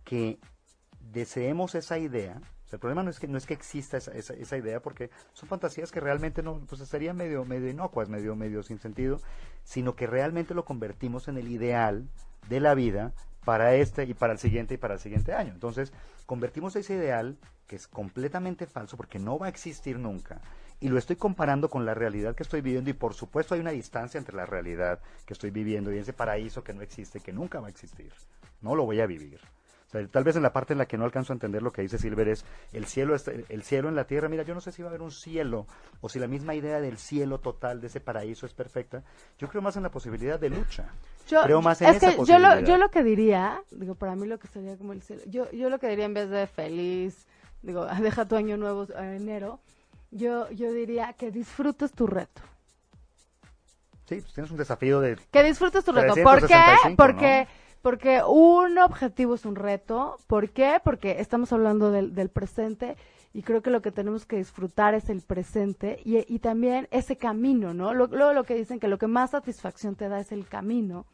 que 0.04 0.38
deseemos 1.14 1.74
esa 1.74 1.98
idea, 1.98 2.40
el 2.74 2.80
problema 2.80 3.04
no 3.04 3.10
es 3.10 3.20
que 3.20 3.28
no 3.28 3.38
es 3.38 3.46
que 3.46 3.54
exista 3.54 3.96
esa, 3.96 4.12
esa, 4.12 4.56
idea 4.56 4.80
porque 4.80 5.08
son 5.32 5.48
fantasías 5.48 5.92
que 5.92 6.00
realmente 6.00 6.42
no 6.42 6.58
pues 6.68 6.80
serían 6.88 7.16
medio 7.16 7.44
medio 7.44 7.68
inocuas, 7.68 8.08
medio 8.08 8.34
medio 8.34 8.64
sin 8.64 8.80
sentido, 8.80 9.20
sino 9.62 9.94
que 9.94 10.08
realmente 10.08 10.54
lo 10.54 10.64
convertimos 10.64 11.28
en 11.28 11.38
el 11.38 11.48
ideal 11.48 12.08
de 12.48 12.58
la 12.58 12.74
vida 12.74 13.12
para 13.44 13.76
este 13.76 14.04
y 14.04 14.14
para 14.14 14.32
el 14.32 14.40
siguiente 14.40 14.74
y 14.74 14.76
para 14.76 14.94
el 14.94 15.00
siguiente 15.00 15.34
año. 15.34 15.52
Entonces, 15.52 15.92
convertimos 16.26 16.74
ese 16.74 16.94
ideal 16.94 17.38
que 17.68 17.76
es 17.76 17.86
completamente 17.86 18.66
falso 18.66 18.96
porque 18.96 19.20
no 19.20 19.38
va 19.38 19.46
a 19.46 19.50
existir 19.50 19.98
nunca 19.98 20.40
y 20.80 20.88
lo 20.88 20.98
estoy 20.98 21.14
comparando 21.14 21.70
con 21.70 21.86
la 21.86 21.94
realidad 21.94 22.34
que 22.34 22.42
estoy 22.42 22.60
viviendo 22.60 22.90
y 22.90 22.94
por 22.94 23.14
supuesto 23.14 23.54
hay 23.54 23.60
una 23.60 23.70
distancia 23.70 24.18
entre 24.18 24.34
la 24.34 24.46
realidad 24.46 24.98
que 25.24 25.34
estoy 25.34 25.50
viviendo 25.50 25.92
y 25.92 25.98
ese 25.98 26.12
paraíso 26.12 26.64
que 26.64 26.74
no 26.74 26.82
existe, 26.82 27.20
que 27.20 27.32
nunca 27.32 27.60
va 27.60 27.68
a 27.68 27.70
existir. 27.70 28.12
No 28.60 28.74
lo 28.74 28.84
voy 28.84 29.00
a 29.00 29.06
vivir 29.06 29.40
tal 30.10 30.24
vez 30.24 30.36
en 30.36 30.42
la 30.42 30.52
parte 30.52 30.72
en 30.72 30.78
la 30.78 30.86
que 30.86 30.98
no 30.98 31.04
alcanzo 31.04 31.32
a 31.32 31.34
entender 31.34 31.62
lo 31.62 31.72
que 31.72 31.82
dice 31.82 31.98
Silver 31.98 32.28
es 32.28 32.44
el 32.72 32.86
cielo, 32.86 33.14
el 33.48 33.62
cielo 33.62 33.88
en 33.88 33.94
la 33.94 34.04
tierra. 34.04 34.28
Mira, 34.28 34.42
yo 34.42 34.54
no 34.54 34.60
sé 34.60 34.72
si 34.72 34.82
va 34.82 34.88
a 34.88 34.90
haber 34.90 35.02
un 35.02 35.12
cielo 35.12 35.66
o 36.00 36.08
si 36.08 36.18
la 36.18 36.26
misma 36.26 36.54
idea 36.54 36.80
del 36.80 36.98
cielo 36.98 37.38
total, 37.38 37.80
de 37.80 37.86
ese 37.86 38.00
paraíso 38.00 38.46
es 38.46 38.54
perfecta. 38.54 39.02
Yo 39.38 39.48
creo 39.48 39.62
más 39.62 39.76
en 39.76 39.84
la 39.84 39.90
posibilidad 39.90 40.38
de 40.38 40.50
lucha. 40.50 40.86
Yo, 41.28 41.42
creo 41.42 41.62
más 41.62 41.80
en 41.80 41.88
esa 41.94 42.16
Yo 42.24 42.38
lo, 42.38 42.60
yo 42.60 42.76
lo 42.76 42.90
que 42.90 43.02
diría, 43.02 43.62
digo, 43.70 43.94
para 43.94 44.16
mí 44.16 44.26
lo 44.26 44.38
que 44.38 44.48
sería 44.48 44.76
como 44.76 44.92
el 44.92 45.02
cielo, 45.02 45.22
yo, 45.26 45.50
yo 45.52 45.70
lo 45.70 45.78
que 45.78 45.88
diría 45.88 46.04
en 46.04 46.14
vez 46.14 46.28
de 46.28 46.46
feliz, 46.46 47.26
digo, 47.62 47.86
deja 48.02 48.26
tu 48.26 48.36
año 48.36 48.56
nuevo 48.56 48.86
en 48.96 49.14
enero, 49.14 49.60
yo, 50.10 50.50
yo 50.50 50.72
diría 50.72 51.12
que 51.14 51.30
disfrutes 51.30 51.92
tu 51.92 52.06
reto. 52.06 52.42
Sí, 54.06 54.16
pues 54.20 54.34
tienes 54.34 54.50
un 54.50 54.58
desafío 54.58 55.00
de... 55.00 55.16
Que 55.30 55.42
disfrutes 55.42 55.82
tu 55.82 55.92
reto. 55.92 56.14
¿Por 56.22 56.46
qué? 56.46 56.62
Porque... 56.94 57.48
Porque 57.84 58.22
un 58.26 58.78
objetivo 58.78 59.34
es 59.34 59.44
un 59.44 59.56
reto. 59.56 60.16
¿Por 60.26 60.48
qué? 60.48 60.80
Porque 60.82 61.20
estamos 61.20 61.52
hablando 61.52 61.90
del, 61.90 62.14
del 62.14 62.30
presente 62.30 62.96
y 63.34 63.42
creo 63.42 63.60
que 63.60 63.68
lo 63.68 63.82
que 63.82 63.90
tenemos 63.90 64.24
que 64.24 64.38
disfrutar 64.38 64.94
es 64.94 65.10
el 65.10 65.20
presente 65.20 66.00
y, 66.02 66.24
y 66.34 66.38
también 66.38 66.88
ese 66.90 67.18
camino, 67.18 67.74
¿no? 67.74 67.92
Luego 67.92 68.32
lo, 68.32 68.44
que 68.44 68.54
dicen 68.54 68.80
que 68.80 68.88
lo 68.88 68.96
que 68.96 69.06
más 69.06 69.32
satisfacción 69.32 69.96
te 69.96 70.08
da 70.08 70.18
es 70.18 70.32
el 70.32 70.48
camino 70.48 71.04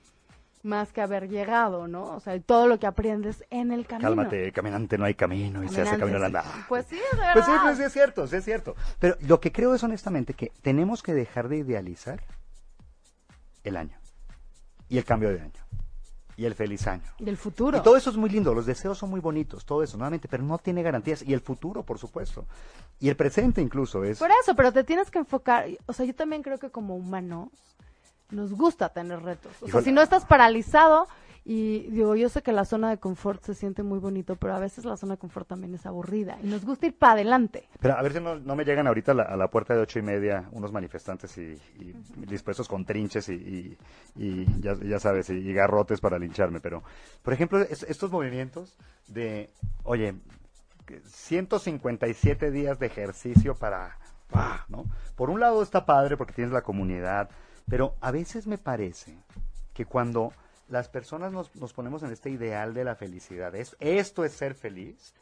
más 0.63 0.93
que 0.93 1.01
haber 1.01 1.29
llegado, 1.29 1.89
¿no? 1.89 2.05
O 2.05 2.21
sea, 2.21 2.39
todo 2.39 2.69
lo 2.69 2.79
que 2.79 2.87
aprendes 2.87 3.45
en 3.51 3.73
el 3.73 3.85
camino. 3.85 4.09
Cálmate, 4.09 4.53
caminante 4.53 4.97
no 4.97 5.07
hay 5.07 5.15
camino 5.15 5.65
y 5.65 5.69
se 5.71 5.81
hace 5.81 5.99
camino 5.99 6.19
al 6.19 6.25
andar. 6.27 6.45
Pues 6.69 6.87
sí, 6.87 7.01
es 7.13 7.19
verdad. 7.19 7.33
Pues 7.33 7.47
sí, 7.47 7.53
pues 7.65 7.79
sí, 7.79 7.83
es 7.83 7.93
cierto, 7.93 8.29
sí 8.29 8.37
es 8.37 8.45
cierto. 8.45 8.77
Pero 9.01 9.17
lo 9.27 9.41
que 9.41 9.51
creo 9.51 9.75
es 9.75 9.83
honestamente 9.83 10.35
que 10.35 10.53
tenemos 10.63 11.03
que 11.03 11.15
dejar 11.15 11.49
de 11.49 11.57
idealizar 11.57 12.23
el 13.65 13.77
año 13.77 13.99
y 14.89 14.99
el 14.99 15.05
cambio 15.05 15.31
de 15.31 15.41
año 15.41 15.70
y 16.41 16.47
el 16.47 16.55
feliz 16.55 16.87
año. 16.87 17.03
Y 17.19 17.29
el 17.29 17.37
futuro. 17.37 17.77
Y 17.77 17.83
todo 17.83 17.99
eso 17.99 18.09
es 18.09 18.17
muy 18.17 18.31
lindo, 18.31 18.55
los 18.55 18.65
deseos 18.65 18.97
son 18.97 19.11
muy 19.11 19.21
bonitos, 19.21 19.67
todo 19.67 19.83
eso, 19.83 19.99
nuevamente, 19.99 20.27
pero 20.27 20.43
no 20.43 20.57
tiene 20.57 20.83
garantías. 20.83 21.23
Y 21.23 21.35
el 21.35 21.43
futuro, 21.43 21.83
por 21.83 21.99
supuesto. 21.99 22.47
Y 22.99 23.11
el 23.11 23.17
presente 23.17 23.61
incluso 23.61 24.03
es... 24.05 24.19
Por 24.19 24.31
eso, 24.43 24.55
pero 24.57 24.73
te 24.73 24.83
tienes 24.83 25.11
que 25.11 25.19
enfocar, 25.19 25.67
o 25.85 25.93
sea, 25.93 26.07
yo 26.07 26.15
también 26.15 26.43
creo 26.43 26.57
que 26.57 26.71
como 26.71 26.97
humanos 26.97 27.51
nos 28.31 28.55
gusta 28.55 28.89
tener 28.89 29.23
retos. 29.23 29.53
O 29.61 29.69
sea, 29.69 29.83
si 29.83 29.93
no 29.93 30.01
estás 30.01 30.25
paralizado 30.25 31.09
y 31.45 31.89
digo, 31.91 32.15
yo 32.17 32.29
sé 32.29 32.43
que 32.43 32.53
la 32.53 32.65
zona 32.65 32.91
de 32.91 32.99
confort 32.99 33.43
se 33.43 33.55
siente 33.55 33.83
muy 33.83 33.99
bonito, 33.99 34.37
pero 34.37 34.55
a 34.55 34.59
veces 34.59 34.85
la 34.85 34.97
zona 34.97 35.15
de 35.15 35.19
confort 35.19 35.49
también 35.49 35.75
es 35.75 35.87
aburrida 35.87 36.39
y 36.43 36.47
nos 36.47 36.65
gusta 36.65 36.87
ir 36.87 36.99
para 36.99 37.15
adelante. 37.15 37.69
Pero 37.81 37.97
a 37.97 38.03
ver 38.03 38.13
si 38.13 38.21
no, 38.21 38.37
me 38.37 38.65
llegan 38.65 38.87
ahorita 38.87 39.13
a 39.13 39.37
la, 39.37 39.49
puerta 39.49 39.75
de 39.75 39.81
ocho 39.81 39.99
y 39.99 40.03
media 40.03 40.49
unos 40.53 40.71
manifestantes 40.71 41.37
y, 41.39 41.59
dispuestos 42.17 42.69
con 42.69 42.85
trinches 42.85 43.29
y, 43.31 43.77
ya, 44.61 45.01
sabes, 45.01 45.31
y, 45.31 45.53
garrotes 45.53 46.01
para 46.01 46.19
lincharme. 46.19 46.61
Pero, 46.61 46.83
por 47.23 47.33
ejemplo, 47.33 47.59
estos 47.61 48.11
movimientos 48.11 48.77
de, 49.09 49.49
oye, 49.85 50.15
157 51.07 52.51
días 52.51 52.79
de 52.79 52.87
ejercicio 52.87 53.55
para, 53.55 53.97
¿no? 54.69 54.85
Por 55.17 55.31
un 55.31 55.41
lado 55.41 55.63
está 55.63 55.87
padre 55.87 56.17
porque 56.19 56.35
tienes 56.35 56.53
la 56.53 56.63
comunidad, 56.63 57.31
pero 57.69 57.95
a 58.01 58.11
veces 58.11 58.47
me 58.47 58.59
parece 58.59 59.17
que 59.73 59.87
cuando 59.87 60.33
las 60.71 60.89
personas 60.89 61.33
nos, 61.33 61.55
nos 61.57 61.73
ponemos 61.73 62.03
en 62.05 62.13
este 62.13 62.31
ideal 62.31 62.73
de 62.73 62.85
la 62.85 62.95
felicidad. 62.95 63.55
Es, 63.55 63.77
esto 63.81 64.25
es 64.25 64.33
ser 64.33 64.55
feliz. 64.55 65.13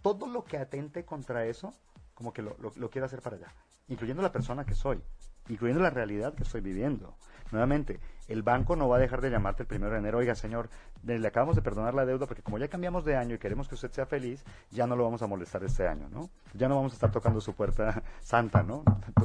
Todo 0.00 0.28
lo 0.28 0.44
que 0.44 0.58
atente 0.58 1.04
contra 1.04 1.44
eso, 1.46 1.74
como 2.14 2.32
que 2.32 2.42
lo, 2.42 2.56
lo, 2.58 2.90
quiero 2.90 3.06
hacer 3.06 3.20
para 3.20 3.36
allá, 3.36 3.52
incluyendo 3.88 4.22
la 4.22 4.30
persona 4.30 4.64
que 4.64 4.74
soy, 4.74 5.02
incluyendo 5.48 5.82
la 5.82 5.90
realidad 5.90 6.34
que 6.34 6.44
estoy 6.44 6.60
viviendo. 6.60 7.16
Nuevamente, 7.52 8.00
el 8.28 8.42
banco 8.42 8.74
no 8.74 8.88
va 8.88 8.96
a 8.96 8.98
dejar 9.00 9.20
de 9.20 9.30
llamarte 9.30 9.62
el 9.62 9.68
primero 9.68 9.92
de 9.92 9.98
enero, 9.98 10.18
oiga 10.18 10.34
señor, 10.34 10.68
le 11.04 11.26
acabamos 11.26 11.54
de 11.54 11.62
perdonar 11.62 11.94
la 11.94 12.04
deuda 12.04 12.26
porque 12.26 12.42
como 12.42 12.58
ya 12.58 12.68
cambiamos 12.68 13.04
de 13.04 13.16
año 13.16 13.36
y 13.36 13.38
queremos 13.38 13.68
que 13.68 13.76
usted 13.76 13.90
sea 13.92 14.06
feliz, 14.06 14.44
ya 14.70 14.86
no 14.86 14.96
lo 14.96 15.04
vamos 15.04 15.22
a 15.22 15.26
molestar 15.26 15.62
este 15.62 15.86
año, 15.86 16.08
¿no? 16.10 16.28
Ya 16.54 16.68
no 16.68 16.76
vamos 16.76 16.92
a 16.92 16.96
estar 16.96 17.12
tocando 17.12 17.40
su 17.40 17.54
puerta 17.54 18.02
santa, 18.20 18.62
¿no? 18.62 18.82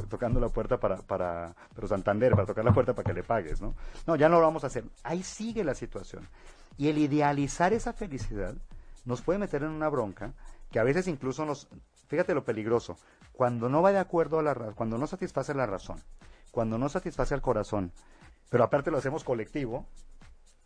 tocando 0.09 0.39
la 0.39 0.49
puerta 0.49 0.79
para, 0.79 0.97
para, 0.97 1.55
pero 1.73 1.87
Santander, 1.87 2.33
para 2.33 2.45
tocar 2.45 2.63
la 2.63 2.73
puerta 2.73 2.93
para 2.93 3.07
que 3.07 3.13
le 3.13 3.23
pagues, 3.23 3.61
¿no? 3.61 3.75
No, 4.05 4.15
ya 4.15 4.29
no 4.29 4.39
lo 4.39 4.45
vamos 4.45 4.63
a 4.63 4.67
hacer. 4.67 4.83
Ahí 5.03 5.23
sigue 5.23 5.63
la 5.63 5.73
situación. 5.73 6.27
Y 6.77 6.89
el 6.89 6.97
idealizar 6.97 7.73
esa 7.73 7.93
felicidad 7.93 8.55
nos 9.05 9.21
puede 9.21 9.39
meter 9.39 9.63
en 9.63 9.69
una 9.69 9.89
bronca 9.89 10.33
que 10.71 10.79
a 10.79 10.83
veces 10.83 11.07
incluso 11.07 11.45
nos, 11.45 11.67
fíjate 12.07 12.33
lo 12.33 12.43
peligroso, 12.43 12.97
cuando 13.33 13.69
no 13.69 13.81
va 13.81 13.91
de 13.91 13.99
acuerdo 13.99 14.39
a 14.39 14.43
la 14.43 14.53
cuando 14.53 14.97
no 14.97 15.07
satisface 15.07 15.53
la 15.53 15.65
razón, 15.65 16.01
cuando 16.51 16.77
no 16.77 16.89
satisface 16.89 17.33
al 17.33 17.41
corazón, 17.41 17.91
pero 18.49 18.63
aparte 18.63 18.91
lo 18.91 18.97
hacemos 18.97 19.23
colectivo, 19.23 19.85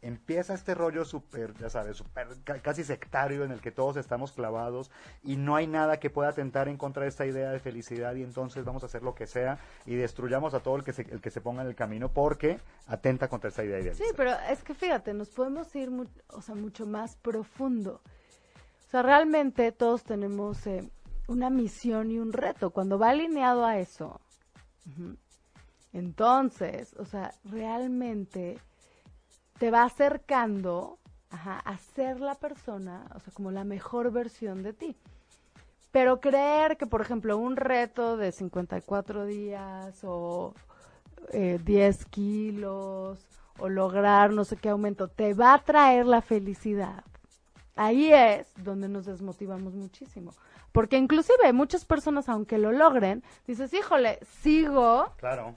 empieza 0.01 0.53
este 0.53 0.75
rollo 0.75 1.03
súper, 1.05 1.53
ya 1.55 1.69
sabes, 1.69 1.97
super, 1.97 2.27
casi 2.61 2.83
sectario 2.83 3.43
en 3.43 3.51
el 3.51 3.61
que 3.61 3.71
todos 3.71 3.97
estamos 3.97 4.31
clavados 4.33 4.91
y 5.23 5.35
no 5.35 5.55
hay 5.55 5.65
nada 5.65 5.99
que 5.99 6.09
pueda 6.09 6.29
atentar 6.29 6.67
en 6.67 6.77
contra 6.77 7.03
de 7.03 7.09
esta 7.09 7.25
idea 7.25 7.49
de 7.49 7.59
felicidad 7.59 8.13
y 8.15 8.23
entonces 8.23 8.65
vamos 8.65 8.83
a 8.83 8.85
hacer 8.85 9.01
lo 9.01 9.15
que 9.15 9.25
sea 9.25 9.57
y 9.85 9.95
destruyamos 9.95 10.53
a 10.53 10.59
todo 10.59 10.75
el 10.75 10.83
que 10.83 10.93
se, 10.93 11.03
el 11.03 11.21
que 11.21 11.31
se 11.31 11.41
ponga 11.41 11.63
en 11.63 11.69
el 11.69 11.75
camino 11.75 12.09
porque 12.09 12.59
atenta 12.87 13.27
contra 13.27 13.49
esta 13.49 13.63
idea 13.63 13.93
Sí, 13.93 14.03
pero 14.15 14.31
es 14.49 14.63
que 14.63 14.75
fíjate, 14.75 15.13
nos 15.13 15.29
podemos 15.29 15.75
ir 15.75 15.89
o 16.27 16.41
sea, 16.41 16.55
mucho 16.55 16.85
más 16.85 17.15
profundo. 17.15 18.01
O 18.87 18.89
sea, 18.91 19.01
realmente 19.01 19.71
todos 19.71 20.03
tenemos... 20.03 20.67
Eh, 20.67 20.87
una 21.27 21.49
misión 21.49 22.11
y 22.11 22.19
un 22.19 22.33
reto. 22.33 22.71
Cuando 22.71 22.99
va 22.99 23.09
alineado 23.09 23.65
a 23.65 23.79
eso, 23.79 24.21
entonces, 25.95 26.93
o 26.99 27.05
sea, 27.05 27.33
realmente 27.45 28.59
te 29.57 29.71
va 29.71 29.83
acercando 29.83 30.99
a 31.31 31.77
ser 31.95 32.19
la 32.19 32.35
persona, 32.35 33.05
o 33.15 33.19
sea, 33.19 33.33
como 33.33 33.51
la 33.51 33.63
mejor 33.63 34.11
versión 34.11 34.61
de 34.63 34.73
ti. 34.73 34.95
Pero 35.91 36.19
creer 36.19 36.75
que, 36.75 36.85
por 36.85 37.01
ejemplo, 37.01 37.37
un 37.37 37.55
reto 37.55 38.17
de 38.17 38.31
54 38.33 39.25
días 39.25 40.03
o 40.03 40.53
eh, 41.31 41.59
10 41.63 42.05
kilos 42.05 43.25
o 43.57 43.69
lograr 43.69 44.33
no 44.33 44.43
sé 44.43 44.57
qué 44.57 44.69
aumento 44.69 45.07
te 45.07 45.33
va 45.33 45.53
a 45.53 45.63
traer 45.63 46.05
la 46.05 46.21
felicidad. 46.21 47.05
Ahí 47.77 48.11
es 48.11 48.47
donde 48.57 48.89
nos 48.89 49.05
desmotivamos 49.05 49.73
muchísimo. 49.73 50.33
Porque 50.73 50.97
inclusive 50.97 51.53
muchas 51.53 51.85
personas, 51.85 52.27
aunque 52.27 52.57
lo 52.57 52.73
logren, 52.73 53.23
dices, 53.47 53.73
híjole, 53.73 54.19
sigo 54.41 55.13
Claro. 55.17 55.55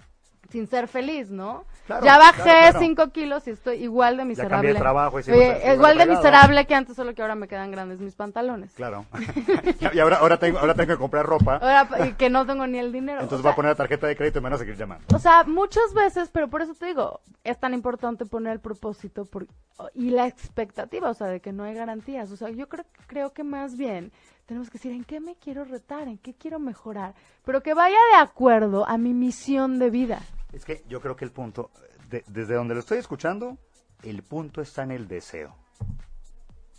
Sin 0.50 0.66
ser 0.66 0.88
feliz, 0.88 1.30
¿no? 1.30 1.64
Claro, 1.86 2.04
ya 2.04 2.18
bajé 2.18 2.42
claro, 2.42 2.60
claro. 2.70 2.78
5 2.80 3.08
kilos 3.12 3.46
y 3.48 3.50
estoy 3.50 3.82
igual 3.82 4.16
de 4.16 4.22
Ya 4.22 4.24
miserable. 4.26 4.56
cambié 4.56 4.72
de 4.74 4.78
trabajo 4.78 5.18
y 5.18 5.22
Oye, 5.30 5.60
sigo 5.60 5.74
igual 5.74 5.98
de 5.98 6.06
miserable 6.06 6.66
que 6.66 6.74
antes, 6.74 6.96
solo 6.96 7.14
que 7.14 7.22
ahora 7.22 7.34
me 7.34 7.48
quedan 7.48 7.70
grandes 7.70 7.98
mis 8.00 8.14
pantalones. 8.14 8.72
Claro. 8.72 9.06
y 9.92 9.98
ahora, 9.98 10.18
ahora, 10.18 10.38
tengo, 10.38 10.58
ahora 10.58 10.74
tengo 10.74 10.92
que 10.94 10.98
comprar 10.98 11.24
ropa. 11.26 11.56
Ahora, 11.56 12.06
y 12.08 12.12
que 12.12 12.28
no 12.30 12.44
tengo 12.46 12.66
ni 12.66 12.78
el 12.78 12.92
dinero. 12.92 13.20
Entonces 13.22 13.42
voy 13.42 13.52
a 13.52 13.54
poner 13.56 13.70
la 13.70 13.76
tarjeta 13.76 14.06
de 14.06 14.16
crédito 14.16 14.38
y 14.38 14.42
me 14.42 14.46
van 14.50 14.54
a 14.54 14.58
seguir 14.58 14.76
llamando. 14.76 15.04
O 15.14 15.18
sea, 15.18 15.44
muchas 15.44 15.94
veces, 15.94 16.30
pero 16.30 16.48
por 16.48 16.60
eso 16.62 16.74
te 16.74 16.86
digo, 16.86 17.20
es 17.44 17.58
tan 17.58 17.72
importante 17.74 18.26
poner 18.26 18.52
el 18.54 18.60
propósito 18.60 19.24
por- 19.24 19.46
y 19.94 20.10
la 20.10 20.26
expectativa, 20.26 21.08
o 21.10 21.14
sea, 21.14 21.28
de 21.28 21.40
que 21.40 21.52
no 21.52 21.64
hay 21.64 21.74
garantías. 21.74 22.30
O 22.30 22.36
sea, 22.36 22.50
yo 22.50 22.68
creo, 22.68 22.84
creo 23.06 23.32
que 23.32 23.44
más 23.44 23.76
bien 23.76 24.12
tenemos 24.46 24.68
que 24.70 24.78
decir 24.78 24.92
en 24.92 25.04
qué 25.04 25.20
me 25.20 25.36
quiero 25.36 25.64
retar, 25.64 26.08
en 26.08 26.18
qué 26.18 26.34
quiero 26.34 26.58
mejorar, 26.58 27.14
pero 27.44 27.62
que 27.62 27.74
vaya 27.74 27.98
de 28.12 28.18
acuerdo 28.18 28.86
a 28.88 28.98
mi 28.98 29.12
misión 29.14 29.78
de 29.78 29.90
vida. 29.90 30.20
Es 30.52 30.64
que 30.64 30.84
yo 30.88 31.00
creo 31.00 31.16
que 31.16 31.24
el 31.24 31.32
punto, 31.32 31.70
de- 32.08 32.24
desde 32.28 32.54
donde 32.54 32.74
lo 32.74 32.80
estoy 32.80 32.98
escuchando, 32.98 33.58
el 34.02 34.22
punto 34.22 34.60
está 34.62 34.82
en 34.82 34.90
el 34.92 35.08
deseo. 35.08 35.54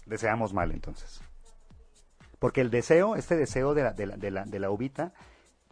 Deseamos 0.05 0.53
mal 0.53 0.71
entonces. 0.71 1.21
Porque 2.39 2.61
el 2.61 2.71
deseo, 2.71 3.15
este 3.15 3.35
deseo 3.35 3.73
de 3.73 3.83
la, 3.83 3.93
de 3.93 4.05
la, 4.07 4.17
de 4.17 4.31
la, 4.31 4.45
de 4.45 4.59
la 4.59 4.71
uvita, 4.71 5.13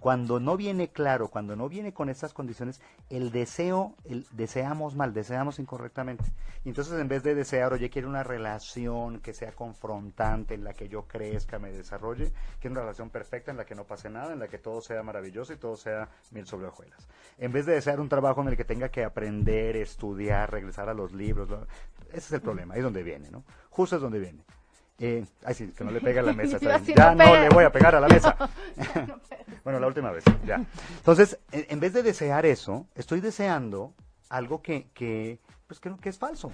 cuando 0.07 0.39
no 0.39 0.55
viene 0.55 0.87
claro, 0.87 1.27
cuando 1.27 1.57
no 1.57 1.67
viene 1.67 1.93
con 1.93 2.07
estas 2.07 2.31
condiciones, 2.31 2.79
el 3.09 3.29
deseo, 3.29 3.93
deseamos 4.31 4.95
mal, 4.95 5.13
deseamos 5.13 5.59
incorrectamente. 5.59 6.23
Y 6.63 6.69
entonces 6.69 6.97
en 6.97 7.09
vez 7.09 7.23
de 7.23 7.35
desear, 7.35 7.73
oye, 7.73 7.89
quiero 7.89 8.07
una 8.07 8.23
relación 8.23 9.19
que 9.19 9.33
sea 9.33 9.51
confrontante, 9.51 10.53
en 10.53 10.63
la 10.63 10.73
que 10.73 10.87
yo 10.87 11.09
crezca, 11.09 11.59
me 11.59 11.73
desarrolle, 11.73 12.31
quiero 12.61 12.71
una 12.75 12.83
relación 12.83 13.09
perfecta 13.09 13.51
en 13.51 13.57
la 13.57 13.65
que 13.65 13.75
no 13.75 13.83
pase 13.83 14.09
nada, 14.09 14.31
en 14.31 14.39
la 14.39 14.47
que 14.47 14.59
todo 14.59 14.79
sea 14.79 15.03
maravilloso 15.03 15.51
y 15.51 15.57
todo 15.57 15.75
sea 15.75 16.07
mil 16.31 16.47
sobre 16.47 16.67
hojuelas. 16.67 17.05
En 17.37 17.51
vez 17.51 17.65
de 17.65 17.73
desear 17.73 17.99
un 17.99 18.07
trabajo 18.07 18.41
en 18.41 18.47
el 18.47 18.55
que 18.55 18.63
tenga 18.63 18.87
que 18.87 19.03
aprender, 19.03 19.75
estudiar, 19.75 20.49
regresar 20.49 20.87
a 20.87 20.93
los 20.93 21.11
libros, 21.11 21.49
ese 22.11 22.17
es 22.17 22.31
el 22.31 22.39
problema, 22.39 22.75
ahí 22.75 22.79
es 22.79 22.85
donde 22.85 23.03
viene, 23.03 23.29
¿no? 23.29 23.43
Justo 23.71 23.97
es 23.97 24.01
donde 24.01 24.19
viene. 24.19 24.45
Eh, 24.99 25.25
ay, 25.45 25.53
sí, 25.53 25.67
que 25.77 25.83
no 25.83 25.91
le 25.91 26.01
pegue 26.01 26.19
a 26.19 26.23
la 26.23 26.33
mesa. 26.33 26.57
está 26.57 26.77
bien. 26.79 26.97
Ya 26.97 27.15
no 27.15 27.35
le 27.35 27.49
voy 27.49 27.63
a 27.63 27.71
pegar 27.71 27.95
a 27.95 27.99
la 27.99 28.07
mesa. 28.15 28.35
bueno, 29.63 29.79
la 29.79 29.87
última 29.87 30.11
vez, 30.11 30.23
ya. 30.45 30.63
Entonces, 30.97 31.39
en, 31.51 31.79
vez 31.79 31.93
de 31.93 32.03
desear 32.03 32.45
eso, 32.45 32.87
estoy 32.95 33.21
deseando 33.21 33.93
algo 34.29 34.61
que, 34.61 34.89
que 34.93 35.39
pues 35.67 35.79
que, 35.79 35.95
que 35.97 36.09
es 36.09 36.17
falso. 36.17 36.51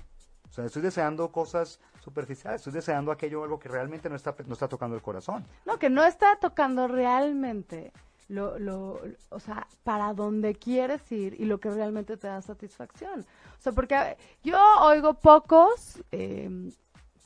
O 0.49 0.53
sea, 0.53 0.65
estoy 0.65 0.83
deseando 0.83 1.31
cosas 1.31 1.79
superficiales, 2.01 2.59
estoy 2.61 2.73
deseando 2.73 3.11
aquello 3.11 3.43
algo 3.43 3.59
que 3.59 3.69
realmente 3.69 4.07
no 4.09 4.15
está, 4.15 4.35
no 4.45 4.53
está 4.53 4.67
tocando 4.67 4.95
el 4.95 5.01
corazón. 5.01 5.45
No, 5.65 5.79
que 5.79 5.89
no 5.89 6.03
está 6.03 6.35
tocando 6.35 6.87
realmente 6.87 7.91
lo, 8.27 8.59
lo, 8.59 9.01
o 9.29 9.39
sea, 9.39 9.67
para 9.83 10.13
dónde 10.13 10.53
quieres 10.53 11.11
ir 11.11 11.39
y 11.39 11.45
lo 11.45 11.59
que 11.59 11.71
realmente 11.71 12.17
te 12.17 12.27
da 12.27 12.41
satisfacción. 12.41 13.21
O 13.21 13.61
sea, 13.61 13.71
porque 13.71 14.17
yo 14.43 14.59
oigo 14.81 15.15
pocos 15.15 16.03
eh, 16.11 16.71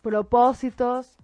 propósitos 0.02 1.16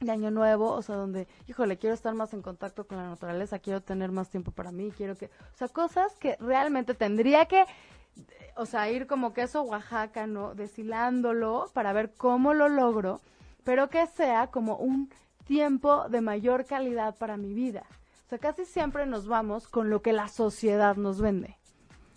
de 0.00 0.10
año 0.12 0.30
nuevo, 0.30 0.70
o 0.72 0.82
sea, 0.82 0.94
donde, 0.96 1.26
híjole, 1.48 1.76
quiero 1.76 1.94
estar 1.94 2.14
más 2.14 2.32
en 2.32 2.40
contacto 2.42 2.86
con 2.86 2.98
la 2.98 3.08
naturaleza, 3.08 3.58
quiero 3.58 3.80
tener 3.80 4.12
más 4.12 4.28
tiempo 4.30 4.52
para 4.52 4.70
mí, 4.70 4.92
quiero 4.96 5.16
que, 5.16 5.26
o 5.26 5.56
sea, 5.56 5.68
cosas 5.68 6.14
que 6.18 6.36
realmente 6.38 6.94
tendría 6.94 7.46
que, 7.46 7.64
o 8.56 8.64
sea, 8.64 8.90
ir 8.90 9.06
como 9.08 9.32
queso 9.32 9.62
Oaxaca, 9.62 10.26
¿no? 10.26 10.54
Deshilándolo 10.54 11.68
para 11.72 11.92
ver 11.92 12.12
cómo 12.16 12.54
lo 12.54 12.68
logro, 12.68 13.20
pero 13.64 13.88
que 13.90 14.06
sea 14.06 14.48
como 14.48 14.76
un 14.76 15.10
tiempo 15.46 16.08
de 16.08 16.20
mayor 16.20 16.64
calidad 16.64 17.16
para 17.16 17.36
mi 17.36 17.52
vida. 17.52 17.84
O 18.26 18.28
sea, 18.28 18.38
casi 18.38 18.66
siempre 18.66 19.06
nos 19.06 19.26
vamos 19.26 19.66
con 19.68 19.90
lo 19.90 20.00
que 20.02 20.12
la 20.12 20.28
sociedad 20.28 20.96
nos 20.96 21.20
vende. 21.20 21.56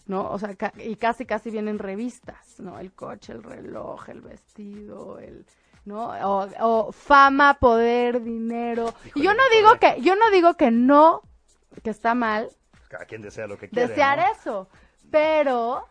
¿no? 0.07 0.29
O 0.29 0.37
sea, 0.39 0.55
ca- 0.55 0.73
y 0.83 0.97
casi 0.97 1.25
casi 1.25 1.51
vienen 1.51 1.79
revistas, 1.79 2.59
¿no? 2.59 2.79
El 2.79 2.91
coche, 2.91 3.31
el 3.31 3.43
reloj, 3.43 4.09
el 4.09 4.19
vestido, 4.19 5.19
el, 5.19 5.45
¿no? 5.85 6.09
O, 6.27 6.47
o 6.59 6.91
fama, 6.91 7.55
poder, 7.55 8.21
dinero. 8.23 8.93
y 9.15 9.23
yo 9.23 9.33
no 9.33 9.43
digo 9.55 9.69
poder. 9.69 9.79
que, 9.79 10.01
yo 10.01 10.15
no 10.15 10.29
digo 10.31 10.55
que 10.55 10.71
no, 10.71 11.21
que 11.83 11.89
está 11.89 12.13
mal 12.15 12.49
Cada 12.87 13.05
quien 13.05 13.21
desea 13.21 13.47
lo 13.47 13.57
que 13.57 13.69
quiere. 13.69 13.87
desear 13.87 14.19
¿no? 14.19 14.25
eso, 14.31 14.67
pero 15.09 15.85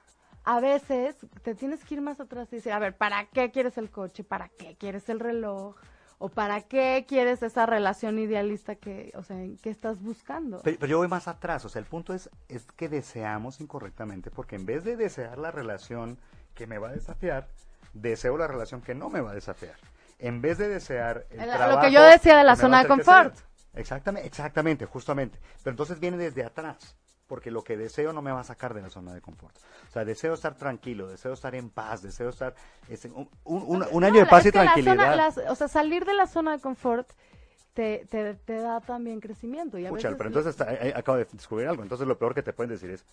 a 0.45 0.61
veces 0.61 1.17
te 1.43 1.55
tienes 1.55 1.85
que 1.85 1.95
ir 1.95 2.01
más 2.01 2.21
atrás 2.21 2.49
y 2.53 2.57
decir, 2.57 2.73
a 2.73 2.79
ver, 2.79 2.97
¿para 2.97 3.27
qué 3.27 3.51
quieres 3.51 3.77
el 3.79 3.91
coche? 3.91 4.25
¿Para 4.25 4.49
qué 4.49 4.77
quieres 4.77 5.09
el 5.09 5.21
reloj? 5.21 5.77
¿O 6.23 6.29
para 6.29 6.61
qué 6.63 7.07
quieres 7.09 7.43
esa 7.43 7.65
relación 7.65 8.19
idealista 8.19 8.75
que, 8.75 9.11
o 9.15 9.23
sea, 9.23 9.39
que 9.63 9.71
estás 9.71 10.03
buscando? 10.03 10.61
Pero, 10.63 10.79
pero 10.79 10.91
yo 10.91 10.99
voy 10.99 11.09
más 11.09 11.29
atrás, 11.29 11.65
o 11.65 11.71
sea, 11.71 11.81
el 11.81 11.87
punto 11.87 12.13
es, 12.13 12.29
es 12.49 12.67
que 12.77 12.91
deseamos 12.91 13.61
incorrectamente, 13.61 14.31
porque 14.31 14.57
en 14.57 14.67
vez 14.67 14.85
de 14.85 14.97
desear 14.97 15.39
la 15.39 15.51
relación 15.51 16.19
que 16.55 16.67
me 16.67 16.77
va 16.77 16.91
a 16.91 16.93
desafiar, 16.93 17.49
deseo 17.93 18.37
la 18.39 18.47
relación 18.47 18.81
que 18.83 18.95
no 18.95 19.09
me 19.11 19.21
va 19.21 19.31
a 19.33 19.35
desafiar. 19.35 19.77
En 20.19 20.41
vez 20.43 20.59
de 20.59 20.69
desear 20.69 21.27
el 21.31 21.41
El- 21.41 21.47
lo 21.51 21.57
trabajo 21.57 21.81
que 21.81 21.93
yo 21.93 22.03
decía 22.03 22.37
de 22.39 22.45
la 22.45 22.57
zona 22.57 22.83
de 22.83 22.89
confort. 22.89 23.35
Exactamente, 23.75 24.27
exactamente, 24.27 24.85
justamente. 24.87 25.39
Pero 25.63 25.73
entonces 25.73 25.99
viene 26.01 26.17
desde 26.17 26.45
atrás, 26.45 26.97
porque 27.27 27.51
lo 27.51 27.63
que 27.63 27.77
deseo 27.77 28.13
no 28.13 28.21
me 28.21 28.33
va 28.33 28.41
a 28.41 28.45
sacar 28.45 28.75
de 28.75 28.83
la 28.83 28.91
zona 28.91 29.15
de 29.15 29.21
confort. 29.21 29.57
O 29.89 29.93
sea, 29.93 30.05
deseo 30.05 30.35
estar 30.35 30.57
tranquilo, 30.57 31.07
deseo 31.09 31.33
estar 31.33 31.55
en 31.55 31.71
paz, 31.71 32.03
deseo 32.03 32.29
estar 32.31 32.55
este, 32.89 33.09
un, 33.09 33.29
un- 33.45 33.63
un- 33.63 33.87
un 33.91 34.01
No, 34.01 34.07
año 34.07 34.21
de 34.21 34.27
paz 34.27 34.45
y 34.45 34.49
la 34.49 34.53
tranquilidad. 34.53 34.95
zona- 34.97 35.17
las- 35.17 35.39
o 35.39 35.55
sea, 35.55 35.69
salir 35.69 36.05
de 36.05 36.15
la 36.15 36.27
zona 36.27 36.53
de 36.53 36.61
confort 36.61 37.09
te, 37.73 38.05
te, 38.11 38.35
te 38.35 38.57
da 38.59 38.81
también 38.81 39.21
crecimiento. 39.21 39.79
Y 39.79 39.87
a 39.87 39.91
Pucha, 39.91 40.09
veces 40.09 40.19
pero 40.19 40.29
entonces 40.29 40.51
está- 40.51 40.75
eh, 40.75 40.89
eh, 40.89 40.93
acabo 40.97 41.17
de 41.19 41.27
descubrir 41.33 41.69
algo. 41.69 41.83
Entonces 41.85 42.07
lo 42.09 42.19
peor 42.19 42.35
que 42.35 42.43
te 42.43 42.53
pueden 42.53 42.71
decir 42.71 42.91
es 42.91 43.05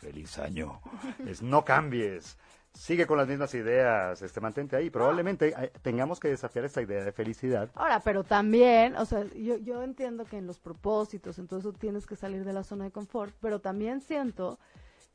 feliz 0.00 0.38
año. 0.38 0.80
es 1.26 1.40
no 1.42 1.64
cambies. 1.64 2.36
Sigue 2.74 3.06
con 3.06 3.18
las 3.18 3.28
mismas 3.28 3.54
ideas, 3.54 4.22
este 4.22 4.40
mantente 4.40 4.76
ahí. 4.76 4.90
Probablemente 4.90 5.54
eh, 5.56 5.72
tengamos 5.82 6.18
que 6.18 6.28
desafiar 6.28 6.64
esta 6.64 6.80
idea 6.80 7.04
de 7.04 7.12
felicidad. 7.12 7.68
Ahora, 7.74 8.00
pero 8.00 8.24
también, 8.24 8.96
o 8.96 9.04
sea, 9.04 9.24
yo, 9.34 9.58
yo 9.58 9.82
entiendo 9.82 10.24
que 10.24 10.38
en 10.38 10.46
los 10.46 10.58
propósitos, 10.58 11.38
entonces 11.38 11.74
tienes 11.78 12.06
que 12.06 12.16
salir 12.16 12.44
de 12.44 12.52
la 12.52 12.64
zona 12.64 12.84
de 12.84 12.90
confort, 12.90 13.34
pero 13.40 13.60
también 13.60 14.00
siento 14.00 14.58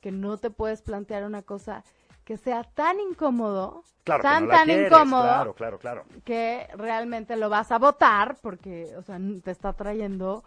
que 0.02 0.12
no 0.12 0.38
te 0.38 0.52
puedes 0.52 0.82
plantear 0.82 1.24
una 1.24 1.42
cosa 1.42 1.84
que 2.24 2.38
sea 2.38 2.64
tan 2.64 3.00
incómodo, 3.00 3.84
Claro, 4.04 4.22
tan, 4.22 4.44
no 4.46 4.50
tan 4.52 4.66
quieres, 4.66 4.92
incómodo, 4.92 5.24
Claro, 5.24 5.54
claro, 5.56 5.80
claro. 5.80 6.06
que 6.24 6.68
realmente 6.76 7.36
lo 7.38 7.50
vas 7.50 7.72
a 7.72 7.80
votar 7.80 8.38
porque, 8.42 8.96
o 8.98 9.02
sea, 9.02 9.20
te 9.44 9.52
está 9.52 9.74
trayendo 9.74 10.44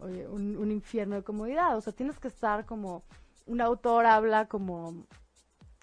oye, 0.00 0.26
un, 0.26 0.56
un 0.56 0.70
infierno 0.72 1.16
de 1.16 1.22
comodidad. 1.22 1.76
O 1.76 1.80
sea, 1.80 1.92
tienes 1.92 2.18
que 2.18 2.28
estar 2.28 2.66
como, 2.66 3.04
un 3.46 3.60
autor 3.60 4.06
habla 4.06 4.46
como 4.46 5.06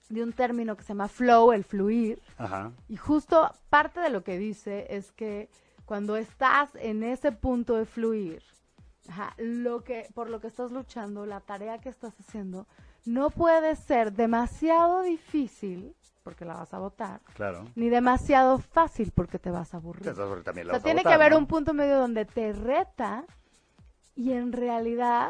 de 0.09 0.23
un 0.23 0.33
término 0.33 0.75
que 0.77 0.83
se 0.83 0.89
llama 0.89 1.07
flow, 1.07 1.51
el 1.51 1.63
fluir, 1.63 2.21
Ajá. 2.37 2.71
y 2.87 2.95
justo 2.97 3.51
parte 3.69 3.99
de 3.99 4.09
lo 4.09 4.23
que 4.23 4.37
dice 4.37 4.87
es 4.89 5.11
que 5.11 5.49
cuando 5.85 6.15
estás 6.17 6.69
en 6.75 7.03
ese 7.03 7.31
punto 7.31 7.75
de 7.75 7.85
fluir, 7.85 8.43
ajá, 9.09 9.33
lo 9.37 9.83
que, 9.83 10.07
por 10.13 10.29
lo 10.29 10.39
que 10.39 10.47
estás 10.47 10.71
luchando, 10.71 11.25
la 11.25 11.39
tarea 11.41 11.79
que 11.79 11.89
estás 11.89 12.13
haciendo, 12.19 12.67
no 13.05 13.29
puede 13.29 13.75
ser 13.75 14.13
demasiado 14.13 15.01
difícil, 15.03 15.95
porque 16.23 16.43
la 16.43 16.55
vas 16.55 16.73
a 16.73 16.79
votar, 16.79 17.21
Claro. 17.35 17.65
ni 17.75 17.89
demasiado 17.89 18.57
fácil 18.57 19.11
porque 19.13 19.37
te 19.37 19.51
vas 19.51 19.75
a 19.75 19.77
aburrir. 19.77 20.07
Entonces, 20.07 20.43
también 20.43 20.65
O 20.65 20.71
la 20.71 20.73
sea, 20.73 20.77
vas 20.79 20.81
a 20.81 20.85
tiene 20.85 21.03
que 21.03 21.13
haber 21.13 21.33
¿no? 21.33 21.37
un 21.37 21.45
punto 21.45 21.73
medio 21.75 21.99
donde 21.99 22.25
te 22.25 22.51
reta 22.51 23.25
y 24.15 24.31
en 24.31 24.51
realidad 24.51 25.29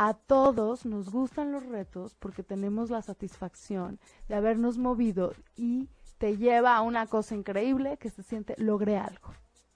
a 0.00 0.14
todos 0.14 0.86
nos 0.86 1.10
gustan 1.10 1.50
los 1.50 1.66
retos 1.66 2.14
porque 2.14 2.42
tenemos 2.44 2.88
la 2.90 3.02
satisfacción 3.02 3.98
de 4.28 4.36
habernos 4.36 4.78
movido 4.78 5.34
y 5.56 5.88
te 6.18 6.36
lleva 6.36 6.76
a 6.76 6.82
una 6.82 7.06
cosa 7.06 7.34
increíble 7.34 7.96
que 7.98 8.08
se 8.10 8.22
siente 8.22 8.54
logré 8.58 8.96
algo. 8.96 9.28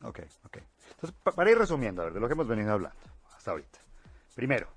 Ok, 0.05 0.20
ok. 0.47 0.59
Entonces, 0.93 1.18
pa- 1.23 1.33
para 1.33 1.51
ir 1.51 1.59
resumiendo, 1.59 2.03
a 2.03 2.05
ver, 2.07 2.14
de 2.14 2.20
lo 2.20 2.29
que 2.29 2.35
hemos 2.35 2.47
venido 2.47 2.73
hablando 2.73 2.99
hasta 3.37 3.51
ahorita. 3.51 3.79
Primero, 4.35 4.68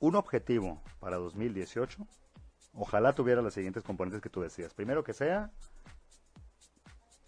un 0.00 0.16
objetivo 0.16 0.80
para 1.00 1.16
2018. 1.16 2.06
Ojalá 2.74 3.14
tuviera 3.14 3.40
las 3.42 3.54
siguientes 3.54 3.82
componentes 3.82 4.20
que 4.22 4.30
tú 4.30 4.40
decías. 4.42 4.72
Primero 4.74 5.02
que 5.04 5.12
sea 5.14 5.50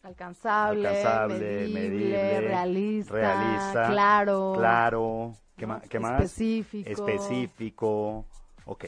Alcanzable, 0.03 0.87
Alcanzable, 0.89 1.69
medible, 1.69 1.69
medible, 1.69 2.41
realista, 2.49 3.13
realista, 3.15 3.87
claro, 3.87 4.53
Claro. 4.55 5.33
¿Qué, 5.57 5.67
ma- 5.67 5.81
qué 5.81 5.99
más? 6.01 6.23
Específico. 6.23 6.91
Específico. 6.91 8.25
Ok. 8.67 8.87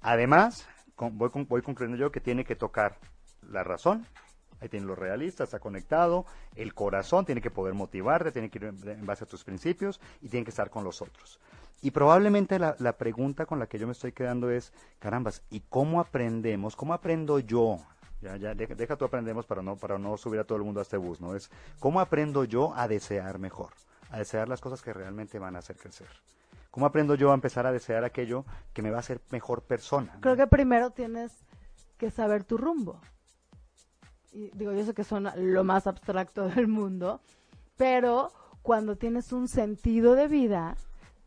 Además, 0.00 0.66
con- 0.94 1.16
voy, 1.18 1.30
con- 1.30 1.46
voy 1.46 1.62
concluyendo 1.62 1.98
yo 1.98 2.12
que 2.12 2.20
tiene 2.20 2.44
que 2.44 2.56
tocar 2.56 2.96
la 3.50 3.64
razón. 3.64 4.06
Ahí 4.60 4.68
tiene 4.68 4.86
lo 4.86 4.96
realista, 4.96 5.44
está 5.44 5.60
conectado. 5.60 6.26
El 6.56 6.74
corazón 6.74 7.24
tiene 7.24 7.40
que 7.40 7.50
poder 7.50 7.74
motivarte, 7.74 8.32
tiene 8.32 8.50
que 8.50 8.58
ir 8.58 8.64
en 8.64 8.88
en 8.88 9.06
base 9.06 9.24
a 9.24 9.26
tus 9.26 9.44
principios 9.44 10.00
y 10.20 10.28
tiene 10.28 10.44
que 10.44 10.50
estar 10.50 10.68
con 10.70 10.82
los 10.82 11.00
otros. 11.00 11.38
Y 11.80 11.92
probablemente 11.92 12.58
la, 12.58 12.74
la 12.80 12.94
pregunta 12.94 13.46
con 13.46 13.60
la 13.60 13.68
que 13.68 13.78
yo 13.78 13.86
me 13.86 13.92
estoy 13.92 14.10
quedando 14.10 14.50
es, 14.50 14.72
carambas, 14.98 15.42
¿y 15.48 15.60
cómo 15.60 16.00
aprendemos? 16.00 16.74
¿Cómo 16.74 16.92
aprendo 16.92 17.38
yo? 17.38 17.78
Ya, 18.20 18.36
ya, 18.36 18.52
deja, 18.52 18.74
deja 18.74 18.96
tú 18.96 19.04
aprendemos 19.04 19.46
para 19.46 19.62
no, 19.62 19.76
para 19.76 19.96
no 19.96 20.16
subir 20.16 20.40
a 20.40 20.44
todo 20.44 20.58
el 20.58 20.64
mundo 20.64 20.80
a 20.80 20.82
este 20.82 20.96
bus, 20.96 21.20
¿no? 21.20 21.36
Es, 21.36 21.52
¿cómo 21.78 22.00
aprendo 22.00 22.42
yo 22.42 22.74
a 22.74 22.88
desear 22.88 23.38
mejor? 23.38 23.70
A 24.10 24.18
desear 24.18 24.48
las 24.48 24.60
cosas 24.60 24.82
que 24.82 24.92
realmente 24.92 25.38
van 25.38 25.56
a 25.56 25.60
hacer 25.60 25.76
crecer. 25.76 26.08
¿Cómo 26.70 26.86
aprendo 26.86 27.14
yo 27.14 27.30
a 27.30 27.34
empezar 27.34 27.66
a 27.66 27.72
desear 27.72 28.04
aquello 28.04 28.44
que 28.72 28.82
me 28.82 28.90
va 28.90 28.98
a 28.98 29.00
hacer 29.00 29.20
mejor 29.30 29.62
persona? 29.62 30.14
¿no? 30.14 30.20
Creo 30.20 30.36
que 30.36 30.46
primero 30.46 30.90
tienes 30.90 31.32
que 31.96 32.10
saber 32.10 32.44
tu 32.44 32.56
rumbo. 32.56 33.00
Y 34.32 34.50
digo, 34.54 34.72
yo 34.72 34.84
sé 34.84 34.94
que 34.94 35.04
suena 35.04 35.34
lo 35.36 35.64
más 35.64 35.86
abstracto 35.86 36.48
del 36.48 36.68
mundo, 36.68 37.20
pero 37.76 38.32
cuando 38.62 38.96
tienes 38.96 39.32
un 39.32 39.48
sentido 39.48 40.14
de 40.14 40.28
vida, 40.28 40.76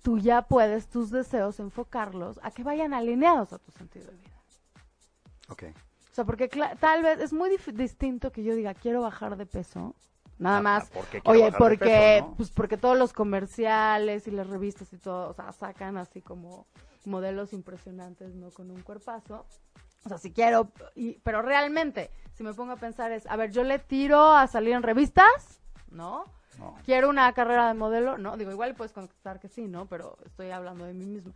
tú 0.02 0.20
ya 0.20 0.44
puedes 0.44 0.88
tus 0.88 1.10
deseos 1.10 1.60
enfocarlos 1.60 2.40
a 2.44 2.52
que 2.52 2.64
vayan 2.64 2.94
alineados 2.94 3.54
a 3.54 3.60
tu 3.60 3.72
sentido 3.72 4.06
de 4.06 4.18
vida. 4.18 4.42
Ok. 5.50 5.64
O 6.12 6.14
sea, 6.14 6.26
porque 6.26 6.50
tal 6.80 7.04
vez 7.04 7.20
es 7.20 7.32
muy 7.32 7.50
distinto 7.74 8.32
que 8.32 8.44
yo 8.44 8.54
diga, 8.54 8.74
quiero 8.74 9.02
bajar 9.02 9.38
de 9.38 9.46
peso. 9.46 9.96
Nada 10.42 10.58
Ah, 10.58 10.62
más. 10.62 10.89
¿por 10.89 11.06
qué 11.06 11.22
Oye, 11.26 11.52
porque, 11.52 11.78
peso, 12.18 12.28
no? 12.30 12.34
pues 12.36 12.50
porque 12.50 12.76
todos 12.78 12.98
los 12.98 13.14
comerciales 13.14 14.28
y 14.28 14.32
las 14.32 14.48
revistas 14.48 14.92
y 14.92 14.98
todo, 14.98 15.30
o 15.30 15.34
sea, 15.34 15.52
sacan 15.52 15.98
así 15.98 16.22
como 16.22 16.66
modelos 17.06 17.54
impresionantes, 17.54 18.34
¿no? 18.36 18.50
Con 18.50 18.72
un 18.72 18.82
cuerpazo. 18.82 19.46
O 20.04 20.10
sea, 20.10 20.18
si 20.18 20.32
quiero, 20.32 20.72
y- 20.96 21.20
pero 21.20 21.44
realmente, 21.44 22.10
si 22.34 22.44
me 22.44 22.56
pongo 22.56 22.72
a 22.72 22.78
pensar 22.78 23.12
es, 23.12 23.28
a 23.28 23.36
ver, 23.36 23.52
yo 23.52 23.64
le 23.64 23.78
tiro 23.78 24.34
a 24.34 24.48
salir 24.48 24.74
en 24.74 24.82
revistas, 24.82 25.62
¿no? 25.92 26.26
No. 26.58 26.76
Quiero 26.86 27.10
una 27.10 27.32
carrera 27.34 27.68
de 27.68 27.76
modelo, 27.76 28.18
no, 28.18 28.36
digo, 28.36 28.50
igual 28.52 28.74
puedes 28.74 28.94
contestar 28.94 29.39
que 29.39 29.48
sí, 29.48 29.68
¿no? 29.68 29.86
Pero 29.86 30.18
estoy 30.26 30.50
hablando 30.50 30.86
de 30.86 30.94
mí 30.94 31.06
misma. 31.06 31.34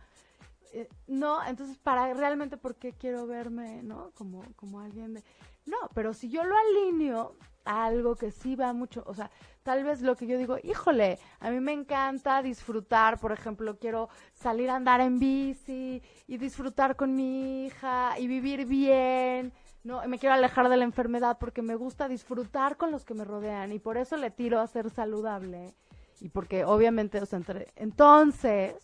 Eh, 0.72 0.88
no, 1.06 1.44
entonces, 1.46 1.78
para 1.78 2.12
realmente, 2.12 2.56
¿por 2.56 2.74
qué 2.74 2.92
quiero 2.92 3.26
verme, 3.28 3.82
no? 3.84 4.10
Como, 4.14 4.42
como 4.56 4.80
alguien 4.80 5.14
de... 5.14 5.22
No, 5.66 5.76
pero 5.94 6.14
si 6.14 6.28
yo 6.28 6.44
lo 6.44 6.54
alineo 6.56 7.36
a 7.64 7.84
algo 7.86 8.14
que 8.14 8.30
sí 8.30 8.54
va 8.54 8.72
mucho, 8.72 9.02
o 9.06 9.14
sea, 9.14 9.30
tal 9.64 9.82
vez 9.82 10.00
lo 10.00 10.14
que 10.16 10.26
yo 10.28 10.38
digo, 10.38 10.56
híjole, 10.62 11.18
a 11.40 11.50
mí 11.50 11.58
me 11.58 11.72
encanta 11.72 12.40
disfrutar, 12.42 13.18
por 13.18 13.32
ejemplo, 13.32 13.76
quiero 13.78 14.08
salir 14.32 14.70
a 14.70 14.76
andar 14.76 15.00
en 15.00 15.18
bici 15.18 16.00
y 16.28 16.38
disfrutar 16.38 16.94
con 16.94 17.16
mi 17.16 17.66
hija 17.66 18.16
y 18.18 18.28
vivir 18.28 18.66
bien, 18.66 19.52
no, 19.82 20.06
me 20.06 20.18
quiero 20.18 20.34
alejar 20.34 20.68
de 20.68 20.76
la 20.76 20.84
enfermedad 20.84 21.38
porque 21.38 21.62
me 21.62 21.74
gusta 21.74 22.06
disfrutar 22.08 22.76
con 22.76 22.92
los 22.92 23.04
que 23.04 23.14
me 23.14 23.24
rodean 23.24 23.72
y 23.72 23.78
por 23.80 23.96
eso 23.96 24.16
le 24.16 24.30
tiro 24.30 24.60
a 24.60 24.66
ser 24.68 24.90
saludable 24.90 25.74
y 26.20 26.28
porque 26.28 26.64
obviamente, 26.64 27.20
o 27.20 27.26
sea, 27.26 27.38
entre- 27.38 27.72
entonces 27.76 28.74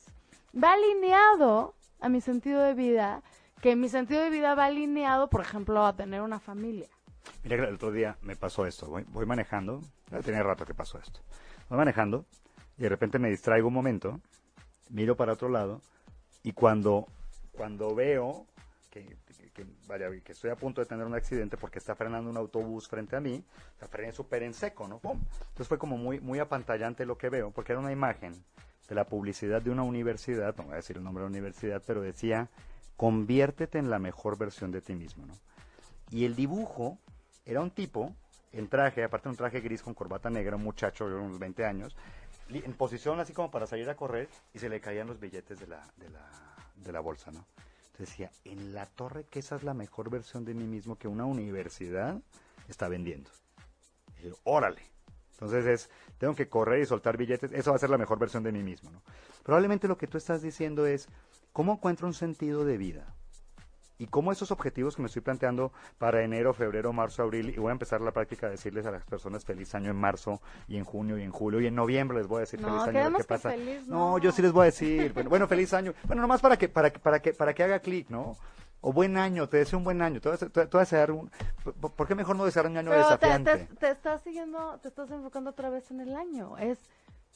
va 0.53 0.73
alineado 0.73 1.75
a 2.01 2.09
mi 2.09 2.21
sentido 2.21 2.61
de 2.63 2.75
vida, 2.75 3.23
que 3.63 3.77
mi 3.77 3.89
sentido 3.89 4.21
de 4.21 4.29
vida 4.29 4.55
va 4.57 4.67
alineado, 4.67 5.31
por 5.31 5.41
ejemplo, 5.41 5.87
a 5.87 5.95
tener 5.95 6.21
una 6.21 6.41
familia. 6.41 6.89
Mira 7.45 7.57
el 7.69 7.75
otro 7.77 7.93
día 7.93 8.19
me 8.21 8.35
pasó 8.37 8.67
esto. 8.67 8.89
Voy, 8.89 9.05
voy 9.09 9.25
manejando. 9.25 9.81
Ya 10.11 10.21
tenía 10.21 10.43
rato 10.43 10.67
que 10.67 10.75
pasó 10.75 10.99
esto. 10.99 11.21
Voy 11.69 11.79
manejando 11.79 12.27
y 12.77 12.83
de 12.83 12.89
repente 12.89 13.21
me 13.21 13.31
distraigo 13.31 13.69
un 13.69 13.75
momento, 13.75 14.21
miro 14.91 15.17
para 15.17 15.33
otro 15.35 15.49
lado 15.49 15.81
y 16.43 16.53
cuando, 16.53 17.07
cuando 17.53 17.95
veo 17.95 18.47
que, 18.91 19.17
que- 19.55 19.67
vaya, 19.87 20.11
que 20.25 20.33
estoy 20.33 20.51
a 20.51 20.57
punto 20.57 20.81
de 20.81 20.87
tener 20.87 21.07
un 21.07 21.15
accidente 21.15 21.57
porque 21.57 21.79
está 21.79 21.95
frenando 21.95 22.29
un 22.29 22.37
autobús 22.37 22.89
frente 22.89 23.15
a 23.15 23.21
mí, 23.21 23.45
o 23.77 23.79
sea, 23.79 23.87
frené 23.87 24.13
súper 24.13 24.43
en 24.43 24.55
seco, 24.55 24.89
¿no? 24.89 24.99
¡Pum! 24.99 25.21
Entonces 25.41 25.69
fue 25.69 25.79
como 25.79 25.97
muy, 25.97 26.19
muy 26.19 26.41
apantallante 26.41 27.07
lo 27.07 27.17
que 27.17 27.29
veo 27.29 27.53
porque 27.53 27.73
era 27.73 27.81
una 27.81 27.93
imagen 27.93 28.33
de 28.89 28.95
la 28.97 29.05
publicidad 29.05 29.63
de 29.63 29.71
una 29.71 29.85
universidad, 29.85 30.57
no 30.57 30.65
voy 30.65 30.73
a 30.73 30.77
decir 30.77 30.97
el 30.97 31.05
nombre 31.05 31.23
de 31.23 31.31
la 31.31 31.37
universidad, 31.37 31.81
pero 31.87 32.01
decía, 32.03 32.49
conviértete 32.97 33.79
en 33.79 33.91
la 33.91 33.99
mejor 33.99 34.39
versión 34.39 34.71
de 34.71 34.81
ti 34.81 34.95
mismo, 34.95 35.27
¿no? 35.27 35.35
Y 36.11 36.25
el 36.25 36.37
dibujo 36.37 36.99
era 37.45 37.61
un 37.61 37.71
tipo 37.71 38.15
en 38.53 38.69
traje, 38.69 39.03
aparte 39.03 39.29
un 39.29 39.37
traje 39.37 39.61
gris 39.61 39.83
con 39.83 39.95
corbata 39.95 40.31
negra, 40.31 40.57
un 40.57 40.63
muchacho 40.63 41.09
de 41.09 41.15
unos 41.15 41.39
20 41.39 41.65
años, 41.65 41.97
en 42.51 42.73
posición 42.75 43.19
así 43.19 43.33
como 43.33 43.51
para 43.51 43.67
salir 43.67 43.89
a 43.89 43.97
correr 43.97 44.29
y 44.53 44.59
se 44.59 44.69
le 44.69 44.81
caían 44.81 45.07
los 45.07 45.19
billetes 45.19 45.59
de 45.59 45.67
la, 45.67 45.83
de 45.97 46.11
la, 46.11 46.29
de 46.77 46.93
la 46.93 47.01
bolsa, 47.01 47.31
¿no? 47.31 47.47
Entonces 47.93 48.11
decía, 48.11 48.31
en 48.45 48.75
la 48.75 48.87
torre 48.87 49.25
que 49.25 49.39
esa 49.39 49.57
es 49.57 49.63
la 49.63 49.75
mejor 49.75 50.11
versión 50.11 50.45
de 50.45 50.55
mí 50.55 50.65
mismo 50.65 50.97
que 50.97 51.09
una 51.09 51.25
universidad 51.25 52.21
está 52.69 52.89
vendiendo. 52.89 53.31
Y 54.19 54.29
yo, 54.29 54.37
órale. 54.45 54.83
Entonces 55.33 55.67
es, 55.67 55.91
tengo 56.19 56.35
que 56.35 56.49
correr 56.49 56.83
y 56.83 56.87
soltar 56.87 57.17
billetes, 57.17 57.53
eso 57.53 57.71
va 57.71 57.77
a 57.77 57.81
ser 57.81 57.91
la 57.91 57.99
mejor 57.99 58.19
versión 58.19 58.43
de 58.43 58.53
mí 58.53 58.63
mismo, 58.63 58.91
¿no? 58.91 59.03
Probablemente 59.43 59.89
lo 59.89 59.99
que 59.99 60.07
tú 60.07 60.17
estás 60.17 60.41
diciendo 60.41 60.87
es, 60.87 61.09
¿cómo 61.53 61.73
encuentro 61.75 62.07
un 62.07 62.15
sentido 62.15 62.65
de 62.65 62.77
vida? 62.79 63.15
y 63.99 64.09
cómo 64.09 64.33
esos 64.33 64.51
objetivos 64.51 64.97
que 64.97 65.03
me 65.03 65.07
estoy 65.07 65.23
planteando 65.23 65.71
para 65.99 66.25
enero, 66.25 66.53
febrero, 66.55 66.93
marzo, 66.93 67.23
abril, 67.23 67.51
y 67.51 67.59
voy 67.61 67.69
a 67.69 67.73
empezar 67.73 68.01
la 68.01 68.11
práctica 68.11 68.47
de 68.47 68.53
decirles 68.53 68.85
a 68.85 68.91
las 68.91 69.05
personas 69.05 69.45
feliz 69.45 69.73
año 69.77 69.93
en 69.93 69.97
marzo 69.97 70.41
y 70.67 70.77
en 70.77 70.85
junio 70.85 71.19
y 71.19 71.23
en 71.23 71.31
julio 71.31 71.61
y 71.61 71.67
en 71.69 71.77
noviembre 71.77 72.19
les 72.19 72.27
voy 72.27 72.39
a 72.39 72.41
decir 72.41 72.61
No, 72.61 72.67
feliz 72.67 72.89
año, 72.89 72.99
a 72.99 73.09
ver 73.11 73.17
qué 73.19 73.25
pasa. 73.25 73.51
feliz, 73.53 73.87
no. 73.87 74.13
no. 74.13 74.19
yo 74.19 74.33
sí 74.33 74.43
les 74.43 74.51
voy 74.51 74.63
a 74.63 74.65
decir, 74.65 75.13
bueno, 75.13 75.31
bueno, 75.31 75.47
feliz 75.47 75.73
año, 75.73 75.95
bueno, 76.05 76.21
nomás 76.21 76.41
para 76.41 76.57
que, 76.57 76.69
para 76.69 76.91
que, 76.91 76.99
para 76.99 77.21
que, 77.23 77.33
para 77.33 77.55
que 77.55 77.63
haga 77.63 77.79
clic, 77.79 78.11
¿no? 78.11 78.37
O 78.81 78.93
buen 78.93 79.17
año, 79.17 79.49
te 79.49 79.59
deseo 79.59 79.79
un 79.79 79.85
buen 79.85 80.03
año, 80.03 80.21
te 80.21 80.31
a, 80.31 80.37
te 80.37 80.61
a 80.63 80.81
desear 80.81 81.13
un, 81.13 81.31
¿por- 81.81 81.93
¿por 81.93 82.09
qué 82.09 82.17
mejor 82.17 82.35
no 82.35 82.45
desear 82.45 82.67
un 82.67 82.77
año 82.77 82.91
Pero 82.91 83.03
desafiante? 83.05 83.57
te- 83.69 83.75
te 83.77 83.91
estás 83.93 84.23
siguiendo, 84.23 84.81
te 84.83 84.89
estás 84.89 85.13
enfocando 85.13 85.51
otra 85.51 85.71
vez 85.71 85.89
en 85.93 86.01
el 86.01 86.17
año. 86.17 86.59
Es 86.59 86.81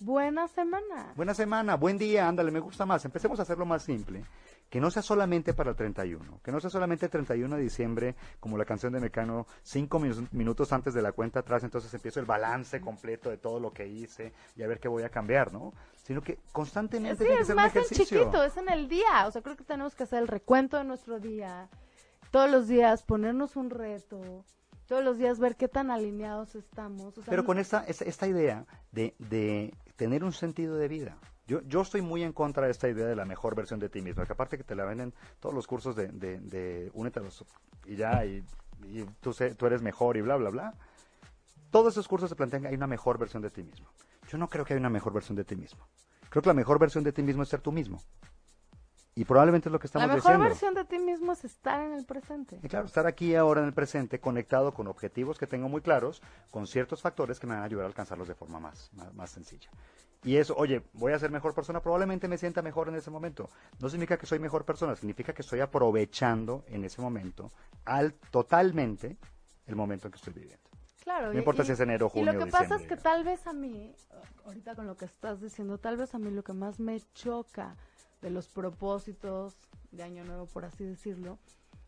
buena 0.00 0.48
semana. 0.48 1.12
Buena 1.16 1.34
semana, 1.34 1.76
buen 1.76 1.98
día, 1.98 2.28
ándale, 2.28 2.50
me 2.50 2.60
gusta 2.60 2.84
más. 2.86 3.04
Empecemos 3.04 3.38
a 3.38 3.42
hacerlo 3.42 3.66
más 3.66 3.82
simple. 3.82 4.24
Que 4.68 4.80
no 4.80 4.90
sea 4.90 5.00
solamente 5.02 5.54
para 5.54 5.70
el 5.70 5.76
31, 5.76 6.40
que 6.42 6.50
no 6.50 6.58
sea 6.60 6.70
solamente 6.70 7.06
el 7.06 7.10
31 7.12 7.54
de 7.54 7.62
diciembre, 7.62 8.16
como 8.40 8.58
la 8.58 8.64
canción 8.64 8.92
de 8.92 8.98
Mecano, 8.98 9.46
cinco 9.62 10.00
minu- 10.00 10.26
minutos 10.32 10.72
antes 10.72 10.92
de 10.92 11.02
la 11.02 11.12
cuenta 11.12 11.38
atrás, 11.38 11.62
entonces 11.62 11.94
empiezo 11.94 12.18
el 12.18 12.26
balance 12.26 12.80
completo 12.80 13.30
de 13.30 13.38
todo 13.38 13.60
lo 13.60 13.70
que 13.72 13.86
hice 13.86 14.32
y 14.56 14.64
a 14.64 14.66
ver 14.66 14.80
qué 14.80 14.88
voy 14.88 15.04
a 15.04 15.08
cambiar, 15.08 15.52
¿no? 15.52 15.72
Sino 16.02 16.20
que 16.20 16.40
constantemente 16.50 17.14
Sí, 17.18 17.24
tiene 17.24 17.36
que 17.36 17.40
es 17.42 17.46
ser 17.46 17.56
un 17.56 17.62
más 17.62 17.76
en 17.76 17.84
chiquito, 17.84 18.42
es 18.42 18.56
en 18.56 18.68
el 18.68 18.88
día. 18.88 19.28
O 19.28 19.30
sea, 19.30 19.40
creo 19.40 19.56
que 19.56 19.62
tenemos 19.62 19.94
que 19.94 20.02
hacer 20.02 20.18
el 20.18 20.26
recuento 20.26 20.76
de 20.76 20.82
nuestro 20.84 21.20
día. 21.20 21.68
Todos 22.32 22.50
los 22.50 22.66
días 22.66 23.04
ponernos 23.04 23.54
un 23.54 23.70
reto. 23.70 24.44
Todos 24.86 25.04
los 25.04 25.18
días 25.18 25.38
ver 25.38 25.56
qué 25.56 25.68
tan 25.68 25.90
alineados 25.90 26.54
estamos. 26.54 27.18
O 27.18 27.22
sea, 27.22 27.30
Pero 27.30 27.44
con 27.44 27.58
esta, 27.58 27.84
esta, 27.84 28.26
idea 28.26 28.64
de, 28.92 29.14
de 29.18 29.74
tener 29.96 30.22
un 30.24 30.32
sentido 30.32 30.76
de 30.76 30.88
vida. 30.88 31.18
Yo, 31.48 31.60
yo 31.62 31.80
estoy 31.82 32.02
muy 32.02 32.22
en 32.22 32.32
contra 32.32 32.66
de 32.66 32.72
esta 32.72 32.88
idea 32.88 33.06
de 33.06 33.14
la 33.16 33.24
mejor 33.24 33.54
versión 33.54 33.78
de 33.78 33.88
ti 33.88 34.00
mismo, 34.00 34.24
que 34.24 34.32
aparte 34.32 34.56
que 34.58 34.64
te 34.64 34.74
la 34.74 34.84
venden 34.84 35.14
todos 35.40 35.54
los 35.54 35.66
cursos 35.66 35.94
de, 35.94 36.08
de, 36.08 36.38
de 36.40 36.90
únete 36.94 37.20
a 37.20 37.22
los 37.22 37.44
y 37.84 37.94
ya, 37.96 38.24
y, 38.24 38.44
y 38.84 39.04
tú, 39.20 39.32
sé- 39.32 39.54
tú 39.54 39.66
eres 39.66 39.80
mejor 39.82 40.16
y 40.16 40.22
bla, 40.22 40.36
bla, 40.36 40.50
bla. 40.50 40.74
Todos 41.70 41.94
esos 41.94 42.08
cursos 42.08 42.28
se 42.30 42.36
plantean 42.36 42.62
que 42.62 42.68
hay 42.68 42.74
una 42.74 42.86
mejor 42.88 43.18
versión 43.18 43.42
de 43.42 43.50
ti 43.50 43.62
mismo. 43.62 43.86
Yo 44.28 44.38
no 44.38 44.48
creo 44.48 44.64
que 44.64 44.74
hay 44.74 44.80
una 44.80 44.90
mejor 44.90 45.12
versión 45.12 45.36
de 45.36 45.44
ti 45.44 45.54
mismo. 45.54 45.86
Creo 46.30 46.42
que 46.42 46.48
la 46.48 46.54
mejor 46.54 46.78
versión 46.80 47.04
de 47.04 47.12
ti 47.12 47.22
mismo 47.22 47.42
es 47.44 47.48
ser 47.48 47.60
tú 47.60 47.70
mismo. 47.70 48.00
Y 49.18 49.24
probablemente 49.24 49.70
es 49.70 49.72
lo 49.72 49.78
que 49.78 49.86
estamos 49.86 50.08
la 50.08 50.14
mejor 50.14 50.32
diciendo. 50.32 50.44
versión 50.48 50.74
de 50.74 50.84
ti 50.84 50.98
mismo 50.98 51.32
es 51.32 51.42
estar 51.42 51.80
en 51.80 51.94
el 51.94 52.04
presente. 52.04 52.60
Y 52.62 52.68
claro, 52.68 52.84
estar 52.84 53.06
aquí 53.06 53.34
ahora 53.34 53.62
en 53.62 53.66
el 53.66 53.72
presente, 53.72 54.20
conectado 54.20 54.74
con 54.74 54.86
objetivos 54.88 55.38
que 55.38 55.46
tengo 55.46 55.70
muy 55.70 55.80
claros, 55.80 56.20
con 56.50 56.66
ciertos 56.66 57.00
factores 57.00 57.40
que 57.40 57.46
me 57.46 57.54
van 57.54 57.62
a 57.62 57.64
ayudar 57.66 57.84
a 57.84 57.88
alcanzarlos 57.88 58.28
de 58.28 58.34
forma 58.34 58.60
más, 58.60 58.90
más, 58.92 59.14
más 59.14 59.30
sencilla. 59.30 59.70
Y 60.22 60.36
eso, 60.36 60.54
oye, 60.58 60.82
voy 60.92 61.14
a 61.14 61.18
ser 61.18 61.30
mejor 61.30 61.54
persona, 61.54 61.80
probablemente 61.80 62.28
me 62.28 62.36
sienta 62.36 62.60
mejor 62.60 62.88
en 62.90 62.96
ese 62.96 63.10
momento. 63.10 63.48
No 63.78 63.88
significa 63.88 64.18
que 64.18 64.26
soy 64.26 64.38
mejor 64.38 64.66
persona, 64.66 64.94
significa 64.94 65.32
que 65.32 65.40
estoy 65.40 65.60
aprovechando 65.60 66.64
en 66.66 66.84
ese 66.84 67.00
momento 67.00 67.52
al 67.86 68.12
totalmente 68.30 69.16
el 69.66 69.76
momento 69.76 70.08
en 70.08 70.12
que 70.12 70.18
estoy 70.18 70.34
viviendo. 70.34 70.68
Claro. 71.02 71.28
No 71.28 71.34
y- 71.34 71.38
importa 71.38 71.62
y- 71.62 71.66
si 71.66 71.72
es 71.72 71.80
enero, 71.80 72.08
Y 72.08 72.10
junio, 72.10 72.32
lo 72.34 72.44
que 72.44 72.50
pasa 72.50 72.76
es 72.76 72.82
que 72.82 72.96
tal 72.98 73.24
vez 73.24 73.46
a 73.46 73.54
mí, 73.54 73.94
ahorita 74.44 74.74
con 74.74 74.86
lo 74.86 74.94
que 74.96 75.06
estás 75.06 75.40
diciendo, 75.40 75.78
tal 75.78 75.96
vez 75.96 76.14
a 76.14 76.18
mí 76.18 76.30
lo 76.30 76.44
que 76.44 76.52
más 76.52 76.78
me 76.80 77.00
choca 77.14 77.76
de 78.20 78.30
los 78.30 78.48
propósitos 78.48 79.56
de 79.90 80.02
Año 80.02 80.24
Nuevo, 80.24 80.46
por 80.46 80.64
así 80.64 80.84
decirlo, 80.84 81.38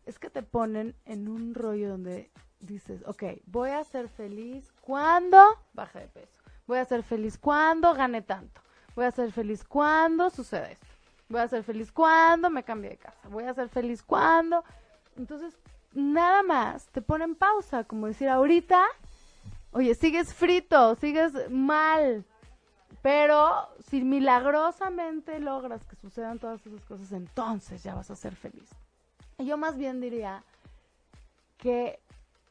es 0.05 0.19
que 0.19 0.29
te 0.29 0.41
ponen 0.41 0.95
en 1.05 1.27
un 1.27 1.53
rollo 1.53 1.89
donde 1.89 2.31
dices, 2.59 3.03
ok, 3.05 3.23
voy 3.45 3.71
a 3.71 3.83
ser 3.83 4.09
feliz 4.09 4.71
cuando 4.81 5.41
baje 5.73 5.99
de 5.99 6.07
peso. 6.07 6.39
Voy 6.67 6.77
a 6.77 6.85
ser 6.85 7.03
feliz 7.03 7.37
cuando 7.37 7.93
gane 7.93 8.21
tanto. 8.21 8.61
Voy 8.95 9.05
a 9.05 9.11
ser 9.11 9.31
feliz 9.31 9.63
cuando 9.63 10.29
sucede 10.29 10.73
esto. 10.73 10.87
Voy 11.29 11.41
a 11.41 11.47
ser 11.47 11.63
feliz 11.63 11.91
cuando 11.91 12.49
me 12.49 12.63
cambie 12.63 12.91
de 12.91 12.97
casa. 12.97 13.27
Voy 13.29 13.43
a 13.43 13.53
ser 13.53 13.69
feliz 13.69 14.01
cuando... 14.03 14.63
Entonces, 15.15 15.57
nada 15.93 16.43
más 16.43 16.87
te 16.87 17.01
ponen 17.01 17.35
pausa, 17.35 17.83
como 17.83 18.07
decir, 18.07 18.29
ahorita 18.29 18.85
Oye, 19.71 19.93
sigues 19.93 20.33
frito, 20.33 20.95
sigues 20.95 21.31
mal. 21.51 22.25
Pero 23.01 23.69
si 23.87 24.01
milagrosamente 24.03 25.39
logras 25.39 25.83
que 25.85 25.95
sucedan 25.95 26.39
todas 26.39 26.65
esas 26.65 26.83
cosas, 26.85 27.11
entonces 27.13 27.83
ya 27.83 27.95
vas 27.95 28.11
a 28.11 28.15
ser 28.15 28.35
feliz. 28.35 28.69
Y 29.37 29.45
yo 29.45 29.57
más 29.57 29.77
bien 29.77 30.01
diría 30.01 30.43
que 31.57 31.99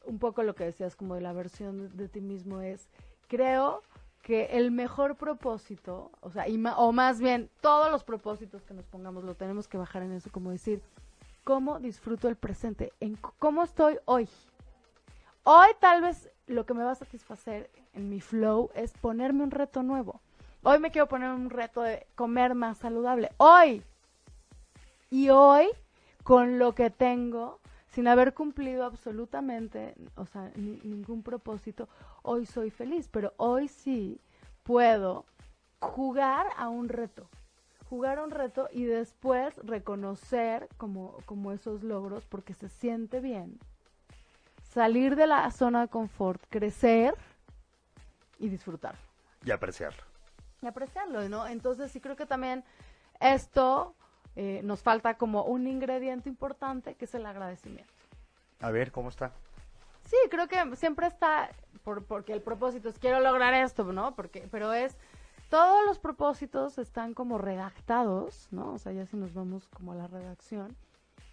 un 0.05 0.17
poco 0.17 0.43
lo 0.43 0.55
que 0.55 0.65
decías 0.65 0.95
como 0.95 1.15
de 1.15 1.21
la 1.21 1.33
versión 1.33 1.95
de, 1.95 2.07
ti 2.07 2.21
mismo 2.21 2.61
es, 2.61 2.87
creo 3.27 3.83
que 4.23 4.45
el 4.57 4.71
mejor 4.71 5.15
propósito, 5.15 6.11
o 6.21 6.31
sea, 6.31 6.45
o 6.77 6.91
más 6.91 7.19
bien 7.19 7.49
todos 7.61 7.91
los 7.91 8.03
propósitos 8.03 8.63
que 8.63 8.73
nos 8.73 8.85
pongamos, 8.85 9.23
lo 9.23 9.35
tenemos 9.35 9.67
que 9.67 9.77
bajar 9.77 10.01
en 10.01 10.13
eso, 10.13 10.31
como 10.31 10.51
decir, 10.51 10.81
¿cómo 11.43 11.79
disfruto 11.79 12.27
el 12.27 12.35
presente? 12.35 12.91
En 12.99 13.17
¿Cómo 13.17 13.63
estoy 13.63 13.97
hoy? 14.05 14.27
Hoy 15.43 15.69
tal 15.79 16.01
vez 16.01 16.29
lo 16.47 16.65
que 16.65 16.73
me 16.73 16.83
va 16.83 16.91
a 16.91 16.95
satisfacer 16.95 17.69
en 17.93 18.09
mi 18.09 18.19
flow 18.19 18.71
es 18.73 18.93
ponerme 18.93 19.43
un 19.43 19.51
reto 19.51 19.83
nuevo. 19.83 20.21
Hoy 20.61 20.79
me 20.79 20.91
quiero 20.91 21.07
poner 21.07 21.29
un 21.29 21.49
reto 21.49 21.81
de 21.81 22.05
comer 22.15 22.53
más 22.53 22.79
saludable. 22.79 23.31
Hoy. 23.37 23.81
Y 25.09 25.29
hoy, 25.29 25.67
con 26.23 26.59
lo 26.59 26.75
que 26.75 26.89
tengo, 26.89 27.59
sin 27.91 28.07
haber 28.09 28.33
cumplido 28.33 28.83
absolutamente, 28.83 29.95
o 30.15 30.25
sea, 30.25 30.51
ningún 30.55 31.23
propósito, 31.23 31.87
hoy 32.23 32.45
soy 32.45 32.71
feliz. 32.71 33.07
Pero 33.07 33.33
hoy 33.37 33.69
sí 33.69 34.19
puedo 34.63 35.25
jugar 35.79 36.47
a 36.57 36.67
un 36.67 36.89
reto. 36.89 37.29
Jugar 37.89 38.19
a 38.19 38.23
un 38.23 38.31
reto 38.31 38.67
y 38.71 38.83
después 38.83 39.55
reconocer 39.63 40.67
como, 40.75 41.17
como 41.25 41.53
esos 41.53 41.83
logros 41.83 42.25
porque 42.25 42.53
se 42.53 42.67
siente 42.67 43.21
bien. 43.21 43.57
Salir 44.61 45.15
de 45.15 45.25
la 45.25 45.49
zona 45.51 45.81
de 45.81 45.87
confort, 45.87 46.43
crecer 46.49 47.15
y 48.37 48.49
disfrutar. 48.49 48.95
Y 49.43 49.51
apreciarlo 49.51 50.08
y 50.61 50.67
apreciarlo, 50.67 51.27
¿no? 51.29 51.47
Entonces 51.47 51.91
sí 51.91 51.99
creo 51.99 52.15
que 52.15 52.25
también 52.25 52.63
esto 53.19 53.95
eh, 54.35 54.61
nos 54.63 54.81
falta 54.81 55.15
como 55.15 55.43
un 55.43 55.67
ingrediente 55.67 56.29
importante 56.29 56.95
que 56.95 57.05
es 57.05 57.15
el 57.15 57.25
agradecimiento. 57.25 57.93
A 58.61 58.71
ver, 58.71 58.91
¿cómo 58.91 59.09
está? 59.09 59.31
Sí, 60.05 60.17
creo 60.29 60.47
que 60.47 60.75
siempre 60.75 61.07
está, 61.07 61.49
por, 61.83 62.03
porque 62.05 62.33
el 62.33 62.41
propósito 62.41 62.89
es 62.89 62.97
quiero 62.99 63.19
lograr 63.19 63.53
esto, 63.53 63.83
¿no? 63.83 64.15
Porque, 64.15 64.47
pero 64.51 64.73
es, 64.73 64.97
todos 65.49 65.85
los 65.85 65.99
propósitos 65.99 66.77
están 66.77 67.13
como 67.13 67.37
redactados, 67.37 68.47
¿no? 68.51 68.73
O 68.73 68.77
sea, 68.77 68.91
ya 68.91 69.05
si 69.05 69.17
nos 69.17 69.33
vamos 69.33 69.67
como 69.69 69.93
a 69.93 69.95
la 69.95 70.07
redacción, 70.07 70.75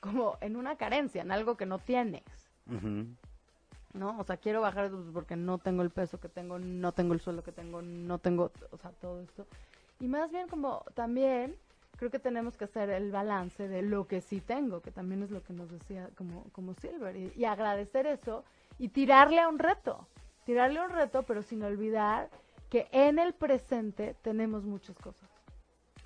como 0.00 0.36
en 0.40 0.56
una 0.56 0.76
carencia, 0.76 1.22
en 1.22 1.32
algo 1.32 1.56
que 1.56 1.66
no 1.66 1.78
tienes. 1.78 2.24
¿No? 3.96 4.18
O 4.18 4.24
sea, 4.24 4.36
quiero 4.36 4.60
bajar 4.60 4.90
porque 5.12 5.36
no 5.36 5.58
tengo 5.58 5.82
el 5.82 5.90
peso 5.90 6.20
que 6.20 6.28
tengo, 6.28 6.58
no 6.58 6.92
tengo 6.92 7.14
el 7.14 7.20
suelo 7.20 7.42
que 7.42 7.52
tengo, 7.52 7.82
no 7.82 8.18
tengo, 8.18 8.52
o 8.70 8.78
sea, 8.78 8.90
todo 8.92 9.20
esto. 9.20 9.46
Y 10.00 10.08
más 10.08 10.30
bien 10.30 10.48
como 10.48 10.84
también 10.94 11.56
creo 11.96 12.10
que 12.10 12.18
tenemos 12.18 12.56
que 12.56 12.64
hacer 12.64 12.90
el 12.90 13.10
balance 13.10 13.68
de 13.68 13.82
lo 13.82 14.06
que 14.06 14.20
sí 14.20 14.40
tengo, 14.40 14.80
que 14.80 14.90
también 14.90 15.22
es 15.22 15.30
lo 15.30 15.42
que 15.42 15.52
nos 15.52 15.70
decía 15.70 16.10
como, 16.16 16.44
como 16.52 16.74
Silver, 16.74 17.16
y, 17.16 17.32
y 17.34 17.44
agradecer 17.44 18.06
eso 18.06 18.44
y 18.78 18.88
tirarle 18.88 19.40
a 19.40 19.48
un 19.48 19.58
reto, 19.58 20.06
tirarle 20.44 20.80
a 20.80 20.84
un 20.84 20.90
reto, 20.90 21.22
pero 21.22 21.42
sin 21.42 21.62
olvidar 21.62 22.28
que 22.68 22.88
en 22.92 23.18
el 23.18 23.32
presente 23.32 24.14
tenemos 24.22 24.64
muchas 24.64 24.96
cosas. 24.98 25.35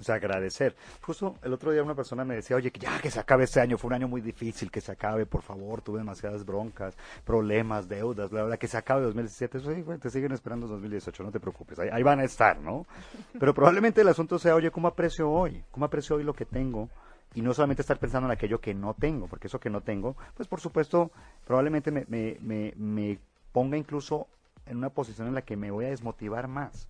O 0.00 0.02
sea, 0.02 0.14
agradecer. 0.14 0.74
Justo 1.02 1.36
el 1.42 1.52
otro 1.52 1.72
día 1.72 1.82
una 1.82 1.94
persona 1.94 2.24
me 2.24 2.34
decía, 2.34 2.56
oye, 2.56 2.70
que 2.70 2.80
ya 2.80 2.98
que 3.00 3.10
se 3.10 3.20
acabe 3.20 3.44
este 3.44 3.60
año, 3.60 3.76
fue 3.76 3.88
un 3.88 3.94
año 3.94 4.08
muy 4.08 4.22
difícil, 4.22 4.70
que 4.70 4.80
se 4.80 4.92
acabe, 4.92 5.26
por 5.26 5.42
favor, 5.42 5.82
tuve 5.82 5.98
demasiadas 5.98 6.44
broncas, 6.46 6.96
problemas, 7.24 7.88
deudas, 7.88 8.30
bla, 8.30 8.44
bla, 8.44 8.56
que 8.56 8.66
se 8.66 8.78
acabe 8.78 9.02
2017. 9.02 9.58
Eso, 9.58 9.74
sí, 9.74 9.84
te 10.00 10.10
siguen 10.10 10.32
esperando 10.32 10.66
2018, 10.66 11.22
no 11.22 11.30
te 11.30 11.40
preocupes, 11.40 11.78
ahí, 11.78 11.90
ahí, 11.92 12.02
van 12.02 12.20
a 12.20 12.24
estar, 12.24 12.58
¿no? 12.58 12.86
Pero 13.38 13.52
probablemente 13.52 14.00
el 14.00 14.08
asunto 14.08 14.38
sea, 14.38 14.54
oye, 14.54 14.70
¿cómo 14.70 14.88
aprecio 14.88 15.30
hoy? 15.30 15.62
¿Cómo 15.70 15.84
aprecio 15.84 16.16
hoy 16.16 16.24
lo 16.24 16.34
que 16.34 16.46
tengo? 16.46 16.88
Y 17.34 17.42
no 17.42 17.52
solamente 17.52 17.82
estar 17.82 17.98
pensando 17.98 18.26
en 18.26 18.32
aquello 18.32 18.60
que 18.60 18.74
no 18.74 18.94
tengo, 18.94 19.28
porque 19.28 19.48
eso 19.48 19.60
que 19.60 19.70
no 19.70 19.82
tengo, 19.82 20.16
pues 20.34 20.48
por 20.48 20.60
supuesto, 20.60 21.12
probablemente 21.46 21.92
me, 21.92 22.04
me, 22.08 22.38
me, 22.40 22.72
me 22.76 23.18
ponga 23.52 23.76
incluso 23.76 24.26
en 24.66 24.78
una 24.78 24.88
posición 24.88 25.28
en 25.28 25.34
la 25.34 25.42
que 25.42 25.56
me 25.56 25.70
voy 25.70 25.84
a 25.84 25.90
desmotivar 25.90 26.48
más. 26.48 26.88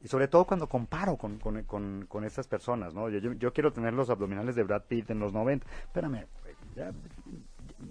Y 0.00 0.08
sobre 0.08 0.28
todo 0.28 0.44
cuando 0.44 0.68
comparo 0.68 1.16
con, 1.16 1.38
con, 1.38 1.62
con, 1.64 2.06
con 2.08 2.24
estas 2.24 2.46
personas, 2.46 2.94
¿no? 2.94 3.08
Yo, 3.08 3.32
yo, 3.32 3.52
quiero 3.52 3.72
tener 3.72 3.92
los 3.92 4.10
abdominales 4.10 4.54
de 4.54 4.62
Brad 4.62 4.82
Pitt 4.82 5.10
en 5.10 5.18
los 5.18 5.32
90. 5.32 5.66
Espérame, 5.82 6.26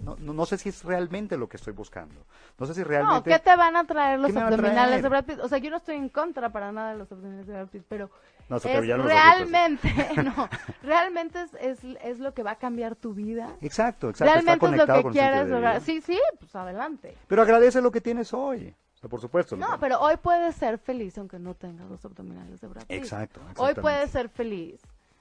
no, 0.04 0.16
no, 0.16 0.46
sé 0.46 0.58
si 0.58 0.68
es 0.68 0.84
realmente 0.84 1.36
lo 1.36 1.48
que 1.48 1.56
estoy 1.56 1.72
buscando. 1.72 2.14
No 2.58 2.66
sé 2.66 2.74
si 2.74 2.82
realmente... 2.82 3.30
No, 3.30 3.36
¿qué 3.36 3.42
te 3.42 3.56
van 3.56 3.76
a 3.76 3.84
traer 3.84 4.20
los 4.20 4.34
abdominales 4.34 5.02
de 5.02 5.08
Brad 5.08 5.24
Pitt? 5.24 5.38
O 5.40 5.48
sea, 5.48 5.58
yo 5.58 5.70
no 5.70 5.78
estoy 5.78 5.96
en 5.96 6.08
contra 6.08 6.50
para 6.50 6.72
nada 6.72 6.92
de 6.92 6.98
los 6.98 7.10
abdominales 7.10 7.46
de 7.46 7.52
Brad 7.52 7.68
Pitt, 7.68 7.84
pero 7.88 8.10
no, 8.48 8.56
es 8.56 8.62
realmente, 8.64 9.88
no, 10.24 10.48
realmente 10.82 11.42
es, 11.42 11.54
es, 11.60 11.96
es, 12.02 12.18
lo 12.18 12.32
que 12.32 12.42
va 12.42 12.52
a 12.52 12.56
cambiar 12.56 12.96
tu 12.96 13.12
vida. 13.12 13.54
Exacto, 13.60 14.08
exacto. 14.08 14.32
Realmente 14.32 14.66
es 14.66 14.76
lo 14.76 14.86
que 14.86 15.10
quieres 15.10 15.48
lograr. 15.48 15.80
Sí, 15.82 16.00
sí, 16.00 16.18
pues 16.38 16.54
adelante. 16.56 17.14
Pero 17.26 17.42
agradece 17.42 17.82
lo 17.82 17.90
que 17.90 18.00
tienes 18.00 18.32
hoy 18.32 18.74
por 19.06 19.20
supuesto. 19.20 19.56
No, 19.56 19.78
pero 19.78 20.00
hoy 20.00 20.16
puedes 20.16 20.56
ser 20.56 20.78
feliz 20.78 21.16
aunque 21.18 21.38
no 21.38 21.54
tengas 21.54 21.88
los 21.88 22.04
abdominales 22.04 22.60
de 22.60 22.66
Brad 22.66 22.84
Exacto. 22.88 23.40
Hoy 23.56 23.74
puedes 23.74 24.10
ser 24.10 24.28
feliz, 24.28 24.80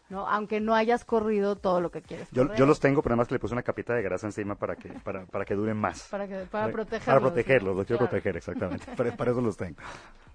¿no? 0.10 0.28
Aunque 0.28 0.60
no 0.60 0.74
hayas 0.74 1.06
corrido 1.06 1.56
todo 1.56 1.80
lo 1.80 1.92
que 1.92 2.02
quieres. 2.02 2.30
Yo, 2.32 2.54
yo 2.56 2.66
los 2.66 2.80
tengo, 2.80 3.04
pero 3.04 3.14
además 3.14 3.30
le 3.30 3.38
puse 3.38 3.54
una 3.54 3.62
capita 3.62 3.94
de 3.94 4.02
grasa 4.02 4.26
encima 4.26 4.56
para 4.56 4.76
que 4.76 4.90
para, 4.90 5.26
para 5.26 5.46
que 5.46 5.54
duren 5.54 5.78
más. 5.78 6.08
Para, 6.10 6.28
que, 6.28 6.46
para, 6.46 6.72
protegerlos. 6.72 7.06
Para 7.06 7.20
protegerlos, 7.20 7.76
los 7.76 7.86
quiero 7.86 8.00
proteger, 8.00 8.38
exactamente. 8.38 8.86
para, 8.98 9.16
para, 9.16 9.32
eso 9.32 9.42
los 9.42 9.58
tengo. 9.58 9.78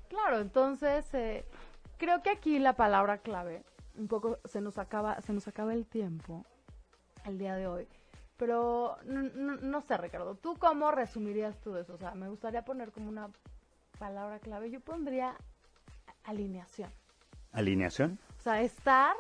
Claro, 0.09 0.39
entonces 0.39 1.13
eh, 1.15 1.45
creo 1.97 2.23
que 2.23 2.31
aquí 2.31 2.59
la 2.61 2.75
palabra 2.75 3.19
clave, 3.19 3.65
un 3.97 4.07
poco 4.07 4.39
se 4.45 4.61
nos 4.61 4.79
acaba, 4.79 5.21
se 5.23 5.33
nos 5.33 5.49
acaba 5.49 5.75
el 5.75 5.87
tiempo 5.87 6.45
el 7.25 7.39
día 7.39 7.57
de 7.57 7.67
hoy 7.67 7.89
pero 8.37 8.97
no, 9.05 9.81
sé, 9.83 9.97
Ricardo, 9.97 10.35
¿tú 10.35 10.57
cómo 10.59 10.91
resumirías 10.91 11.61
todo 11.61 11.79
eso? 11.79 11.95
O 11.95 11.99
sea, 11.99 12.13
me 12.15 12.29
gustaría 12.29 12.65
poner 12.65 12.91
como 12.91 13.09
una 13.09 13.29
palabra 13.99 14.39
clave. 14.39 14.71
Yo 14.71 14.81
pondría 14.81 15.37
alineación. 16.25 16.91
¿Alineación? 17.53 18.19
O 18.39 18.43
sea, 18.43 18.63
estar, 18.63 19.15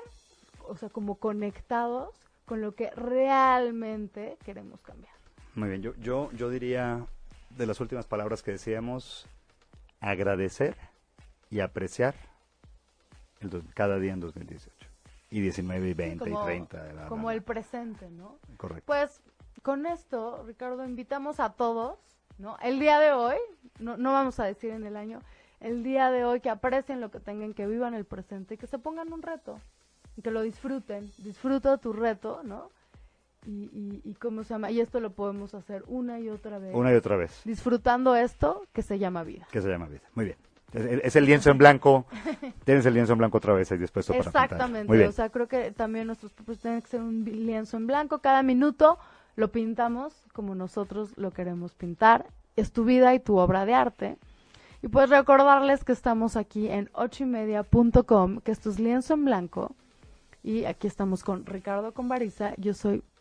o 0.66 0.76
sea, 0.76 0.88
como 0.88 1.16
conectados 1.16 2.14
con 2.46 2.60
lo 2.60 2.74
que 2.74 2.90
realmente 2.90 4.38
queremos 4.44 4.80
cambiar. 4.80 5.14
Muy 5.54 5.68
bien, 5.68 5.82
yo, 5.82 5.94
yo, 5.96 6.32
yo 6.32 6.48
diría 6.48 7.06
de 7.50 7.66
las 7.66 7.80
últimas 7.80 8.06
palabras 8.06 8.42
que 8.42 8.52
decíamos, 8.52 9.26
agradecer 10.00 10.76
y 11.50 11.60
apreciar 11.60 12.14
el, 13.40 13.62
cada 13.74 13.98
día 13.98 14.12
en 14.12 14.20
2018 14.20 14.81
y 15.32 15.40
19 15.40 15.88
y 15.88 15.94
20 15.94 16.30
y 16.30 16.34
30. 16.34 17.06
como 17.08 17.30
el 17.30 17.42
presente, 17.42 18.10
¿no? 18.10 18.38
Correcto. 18.58 18.84
Pues 18.86 19.22
con 19.62 19.86
esto, 19.86 20.44
Ricardo, 20.46 20.84
invitamos 20.84 21.40
a 21.40 21.54
todos, 21.54 21.98
¿no? 22.38 22.58
El 22.62 22.78
día 22.78 22.98
de 22.98 23.12
hoy, 23.12 23.36
no, 23.78 23.96
no 23.96 24.12
vamos 24.12 24.38
a 24.40 24.44
decir 24.44 24.72
en 24.72 24.84
el 24.84 24.94
año, 24.94 25.20
el 25.60 25.82
día 25.82 26.10
de 26.10 26.24
hoy 26.24 26.40
que 26.40 26.50
aprecien 26.50 27.00
lo 27.00 27.10
que 27.10 27.18
tengan, 27.18 27.54
que 27.54 27.66
vivan 27.66 27.94
el 27.94 28.04
presente 28.04 28.54
y 28.54 28.58
que 28.58 28.66
se 28.66 28.78
pongan 28.78 29.10
un 29.10 29.22
reto 29.22 29.58
y 30.16 30.22
que 30.22 30.30
lo 30.30 30.42
disfruten. 30.42 31.10
Disfruta 31.18 31.78
tu 31.78 31.94
reto, 31.94 32.42
¿no? 32.44 32.70
Y, 33.46 33.70
y, 33.72 34.02
y, 34.04 34.14
cómo 34.14 34.44
se 34.44 34.50
llama 34.54 34.70
y 34.70 34.80
esto 34.80 35.00
lo 35.00 35.14
podemos 35.14 35.54
hacer 35.54 35.82
una 35.88 36.20
y 36.20 36.28
otra 36.28 36.60
vez 36.60 36.72
una 36.76 36.92
y 36.92 36.94
otra 36.94 37.16
vez 37.16 37.42
disfrutando 37.44 38.14
esto 38.14 38.64
que 38.72 38.82
se 38.82 39.00
llama 39.00 39.24
vida 39.24 39.48
que 39.50 39.60
se 39.60 39.68
llama 39.68 39.86
vida 39.86 40.02
muy 40.14 40.26
bien 40.26 40.36
es 40.72 41.16
el 41.16 41.26
lienzo 41.26 41.50
en 41.50 41.58
blanco. 41.58 42.06
Tienes 42.64 42.86
el 42.86 42.94
lienzo 42.94 43.12
en 43.12 43.18
blanco 43.18 43.38
otra 43.38 43.52
vez 43.54 43.70
ahí 43.72 43.78
dispuesto 43.78 44.12
para 44.12 44.24
Exactamente. 44.24 45.06
O 45.06 45.12
sea, 45.12 45.28
creo 45.30 45.48
que 45.48 45.70
también 45.72 46.06
nuestros 46.06 46.32
propósitos 46.32 46.62
tienen 46.62 46.82
que 46.82 46.88
ser 46.88 47.00
un 47.00 47.24
lienzo 47.24 47.76
en 47.76 47.86
blanco. 47.86 48.20
Cada 48.20 48.42
minuto 48.42 48.98
lo 49.36 49.52
pintamos 49.52 50.14
como 50.32 50.54
nosotros 50.54 51.16
lo 51.16 51.30
queremos 51.30 51.74
pintar. 51.74 52.26
Es 52.56 52.72
tu 52.72 52.84
vida 52.84 53.14
y 53.14 53.20
tu 53.20 53.36
obra 53.36 53.64
de 53.66 53.74
arte. 53.74 54.18
Y 54.82 54.88
pues 54.88 55.10
recordarles 55.10 55.84
que 55.84 55.92
estamos 55.92 56.36
aquí 56.36 56.68
en 56.68 56.90
ochoymedia.com, 56.92 58.40
que 58.40 58.50
esto 58.50 58.70
es 58.70 58.80
lienzo 58.80 59.14
en 59.14 59.24
blanco. 59.24 59.76
Y 60.42 60.64
aquí 60.64 60.88
estamos 60.88 61.22
con 61.22 61.46
Ricardo 61.46 61.92
Convariza. 61.92 62.54
Yo 62.56 62.74
soy 62.74 63.04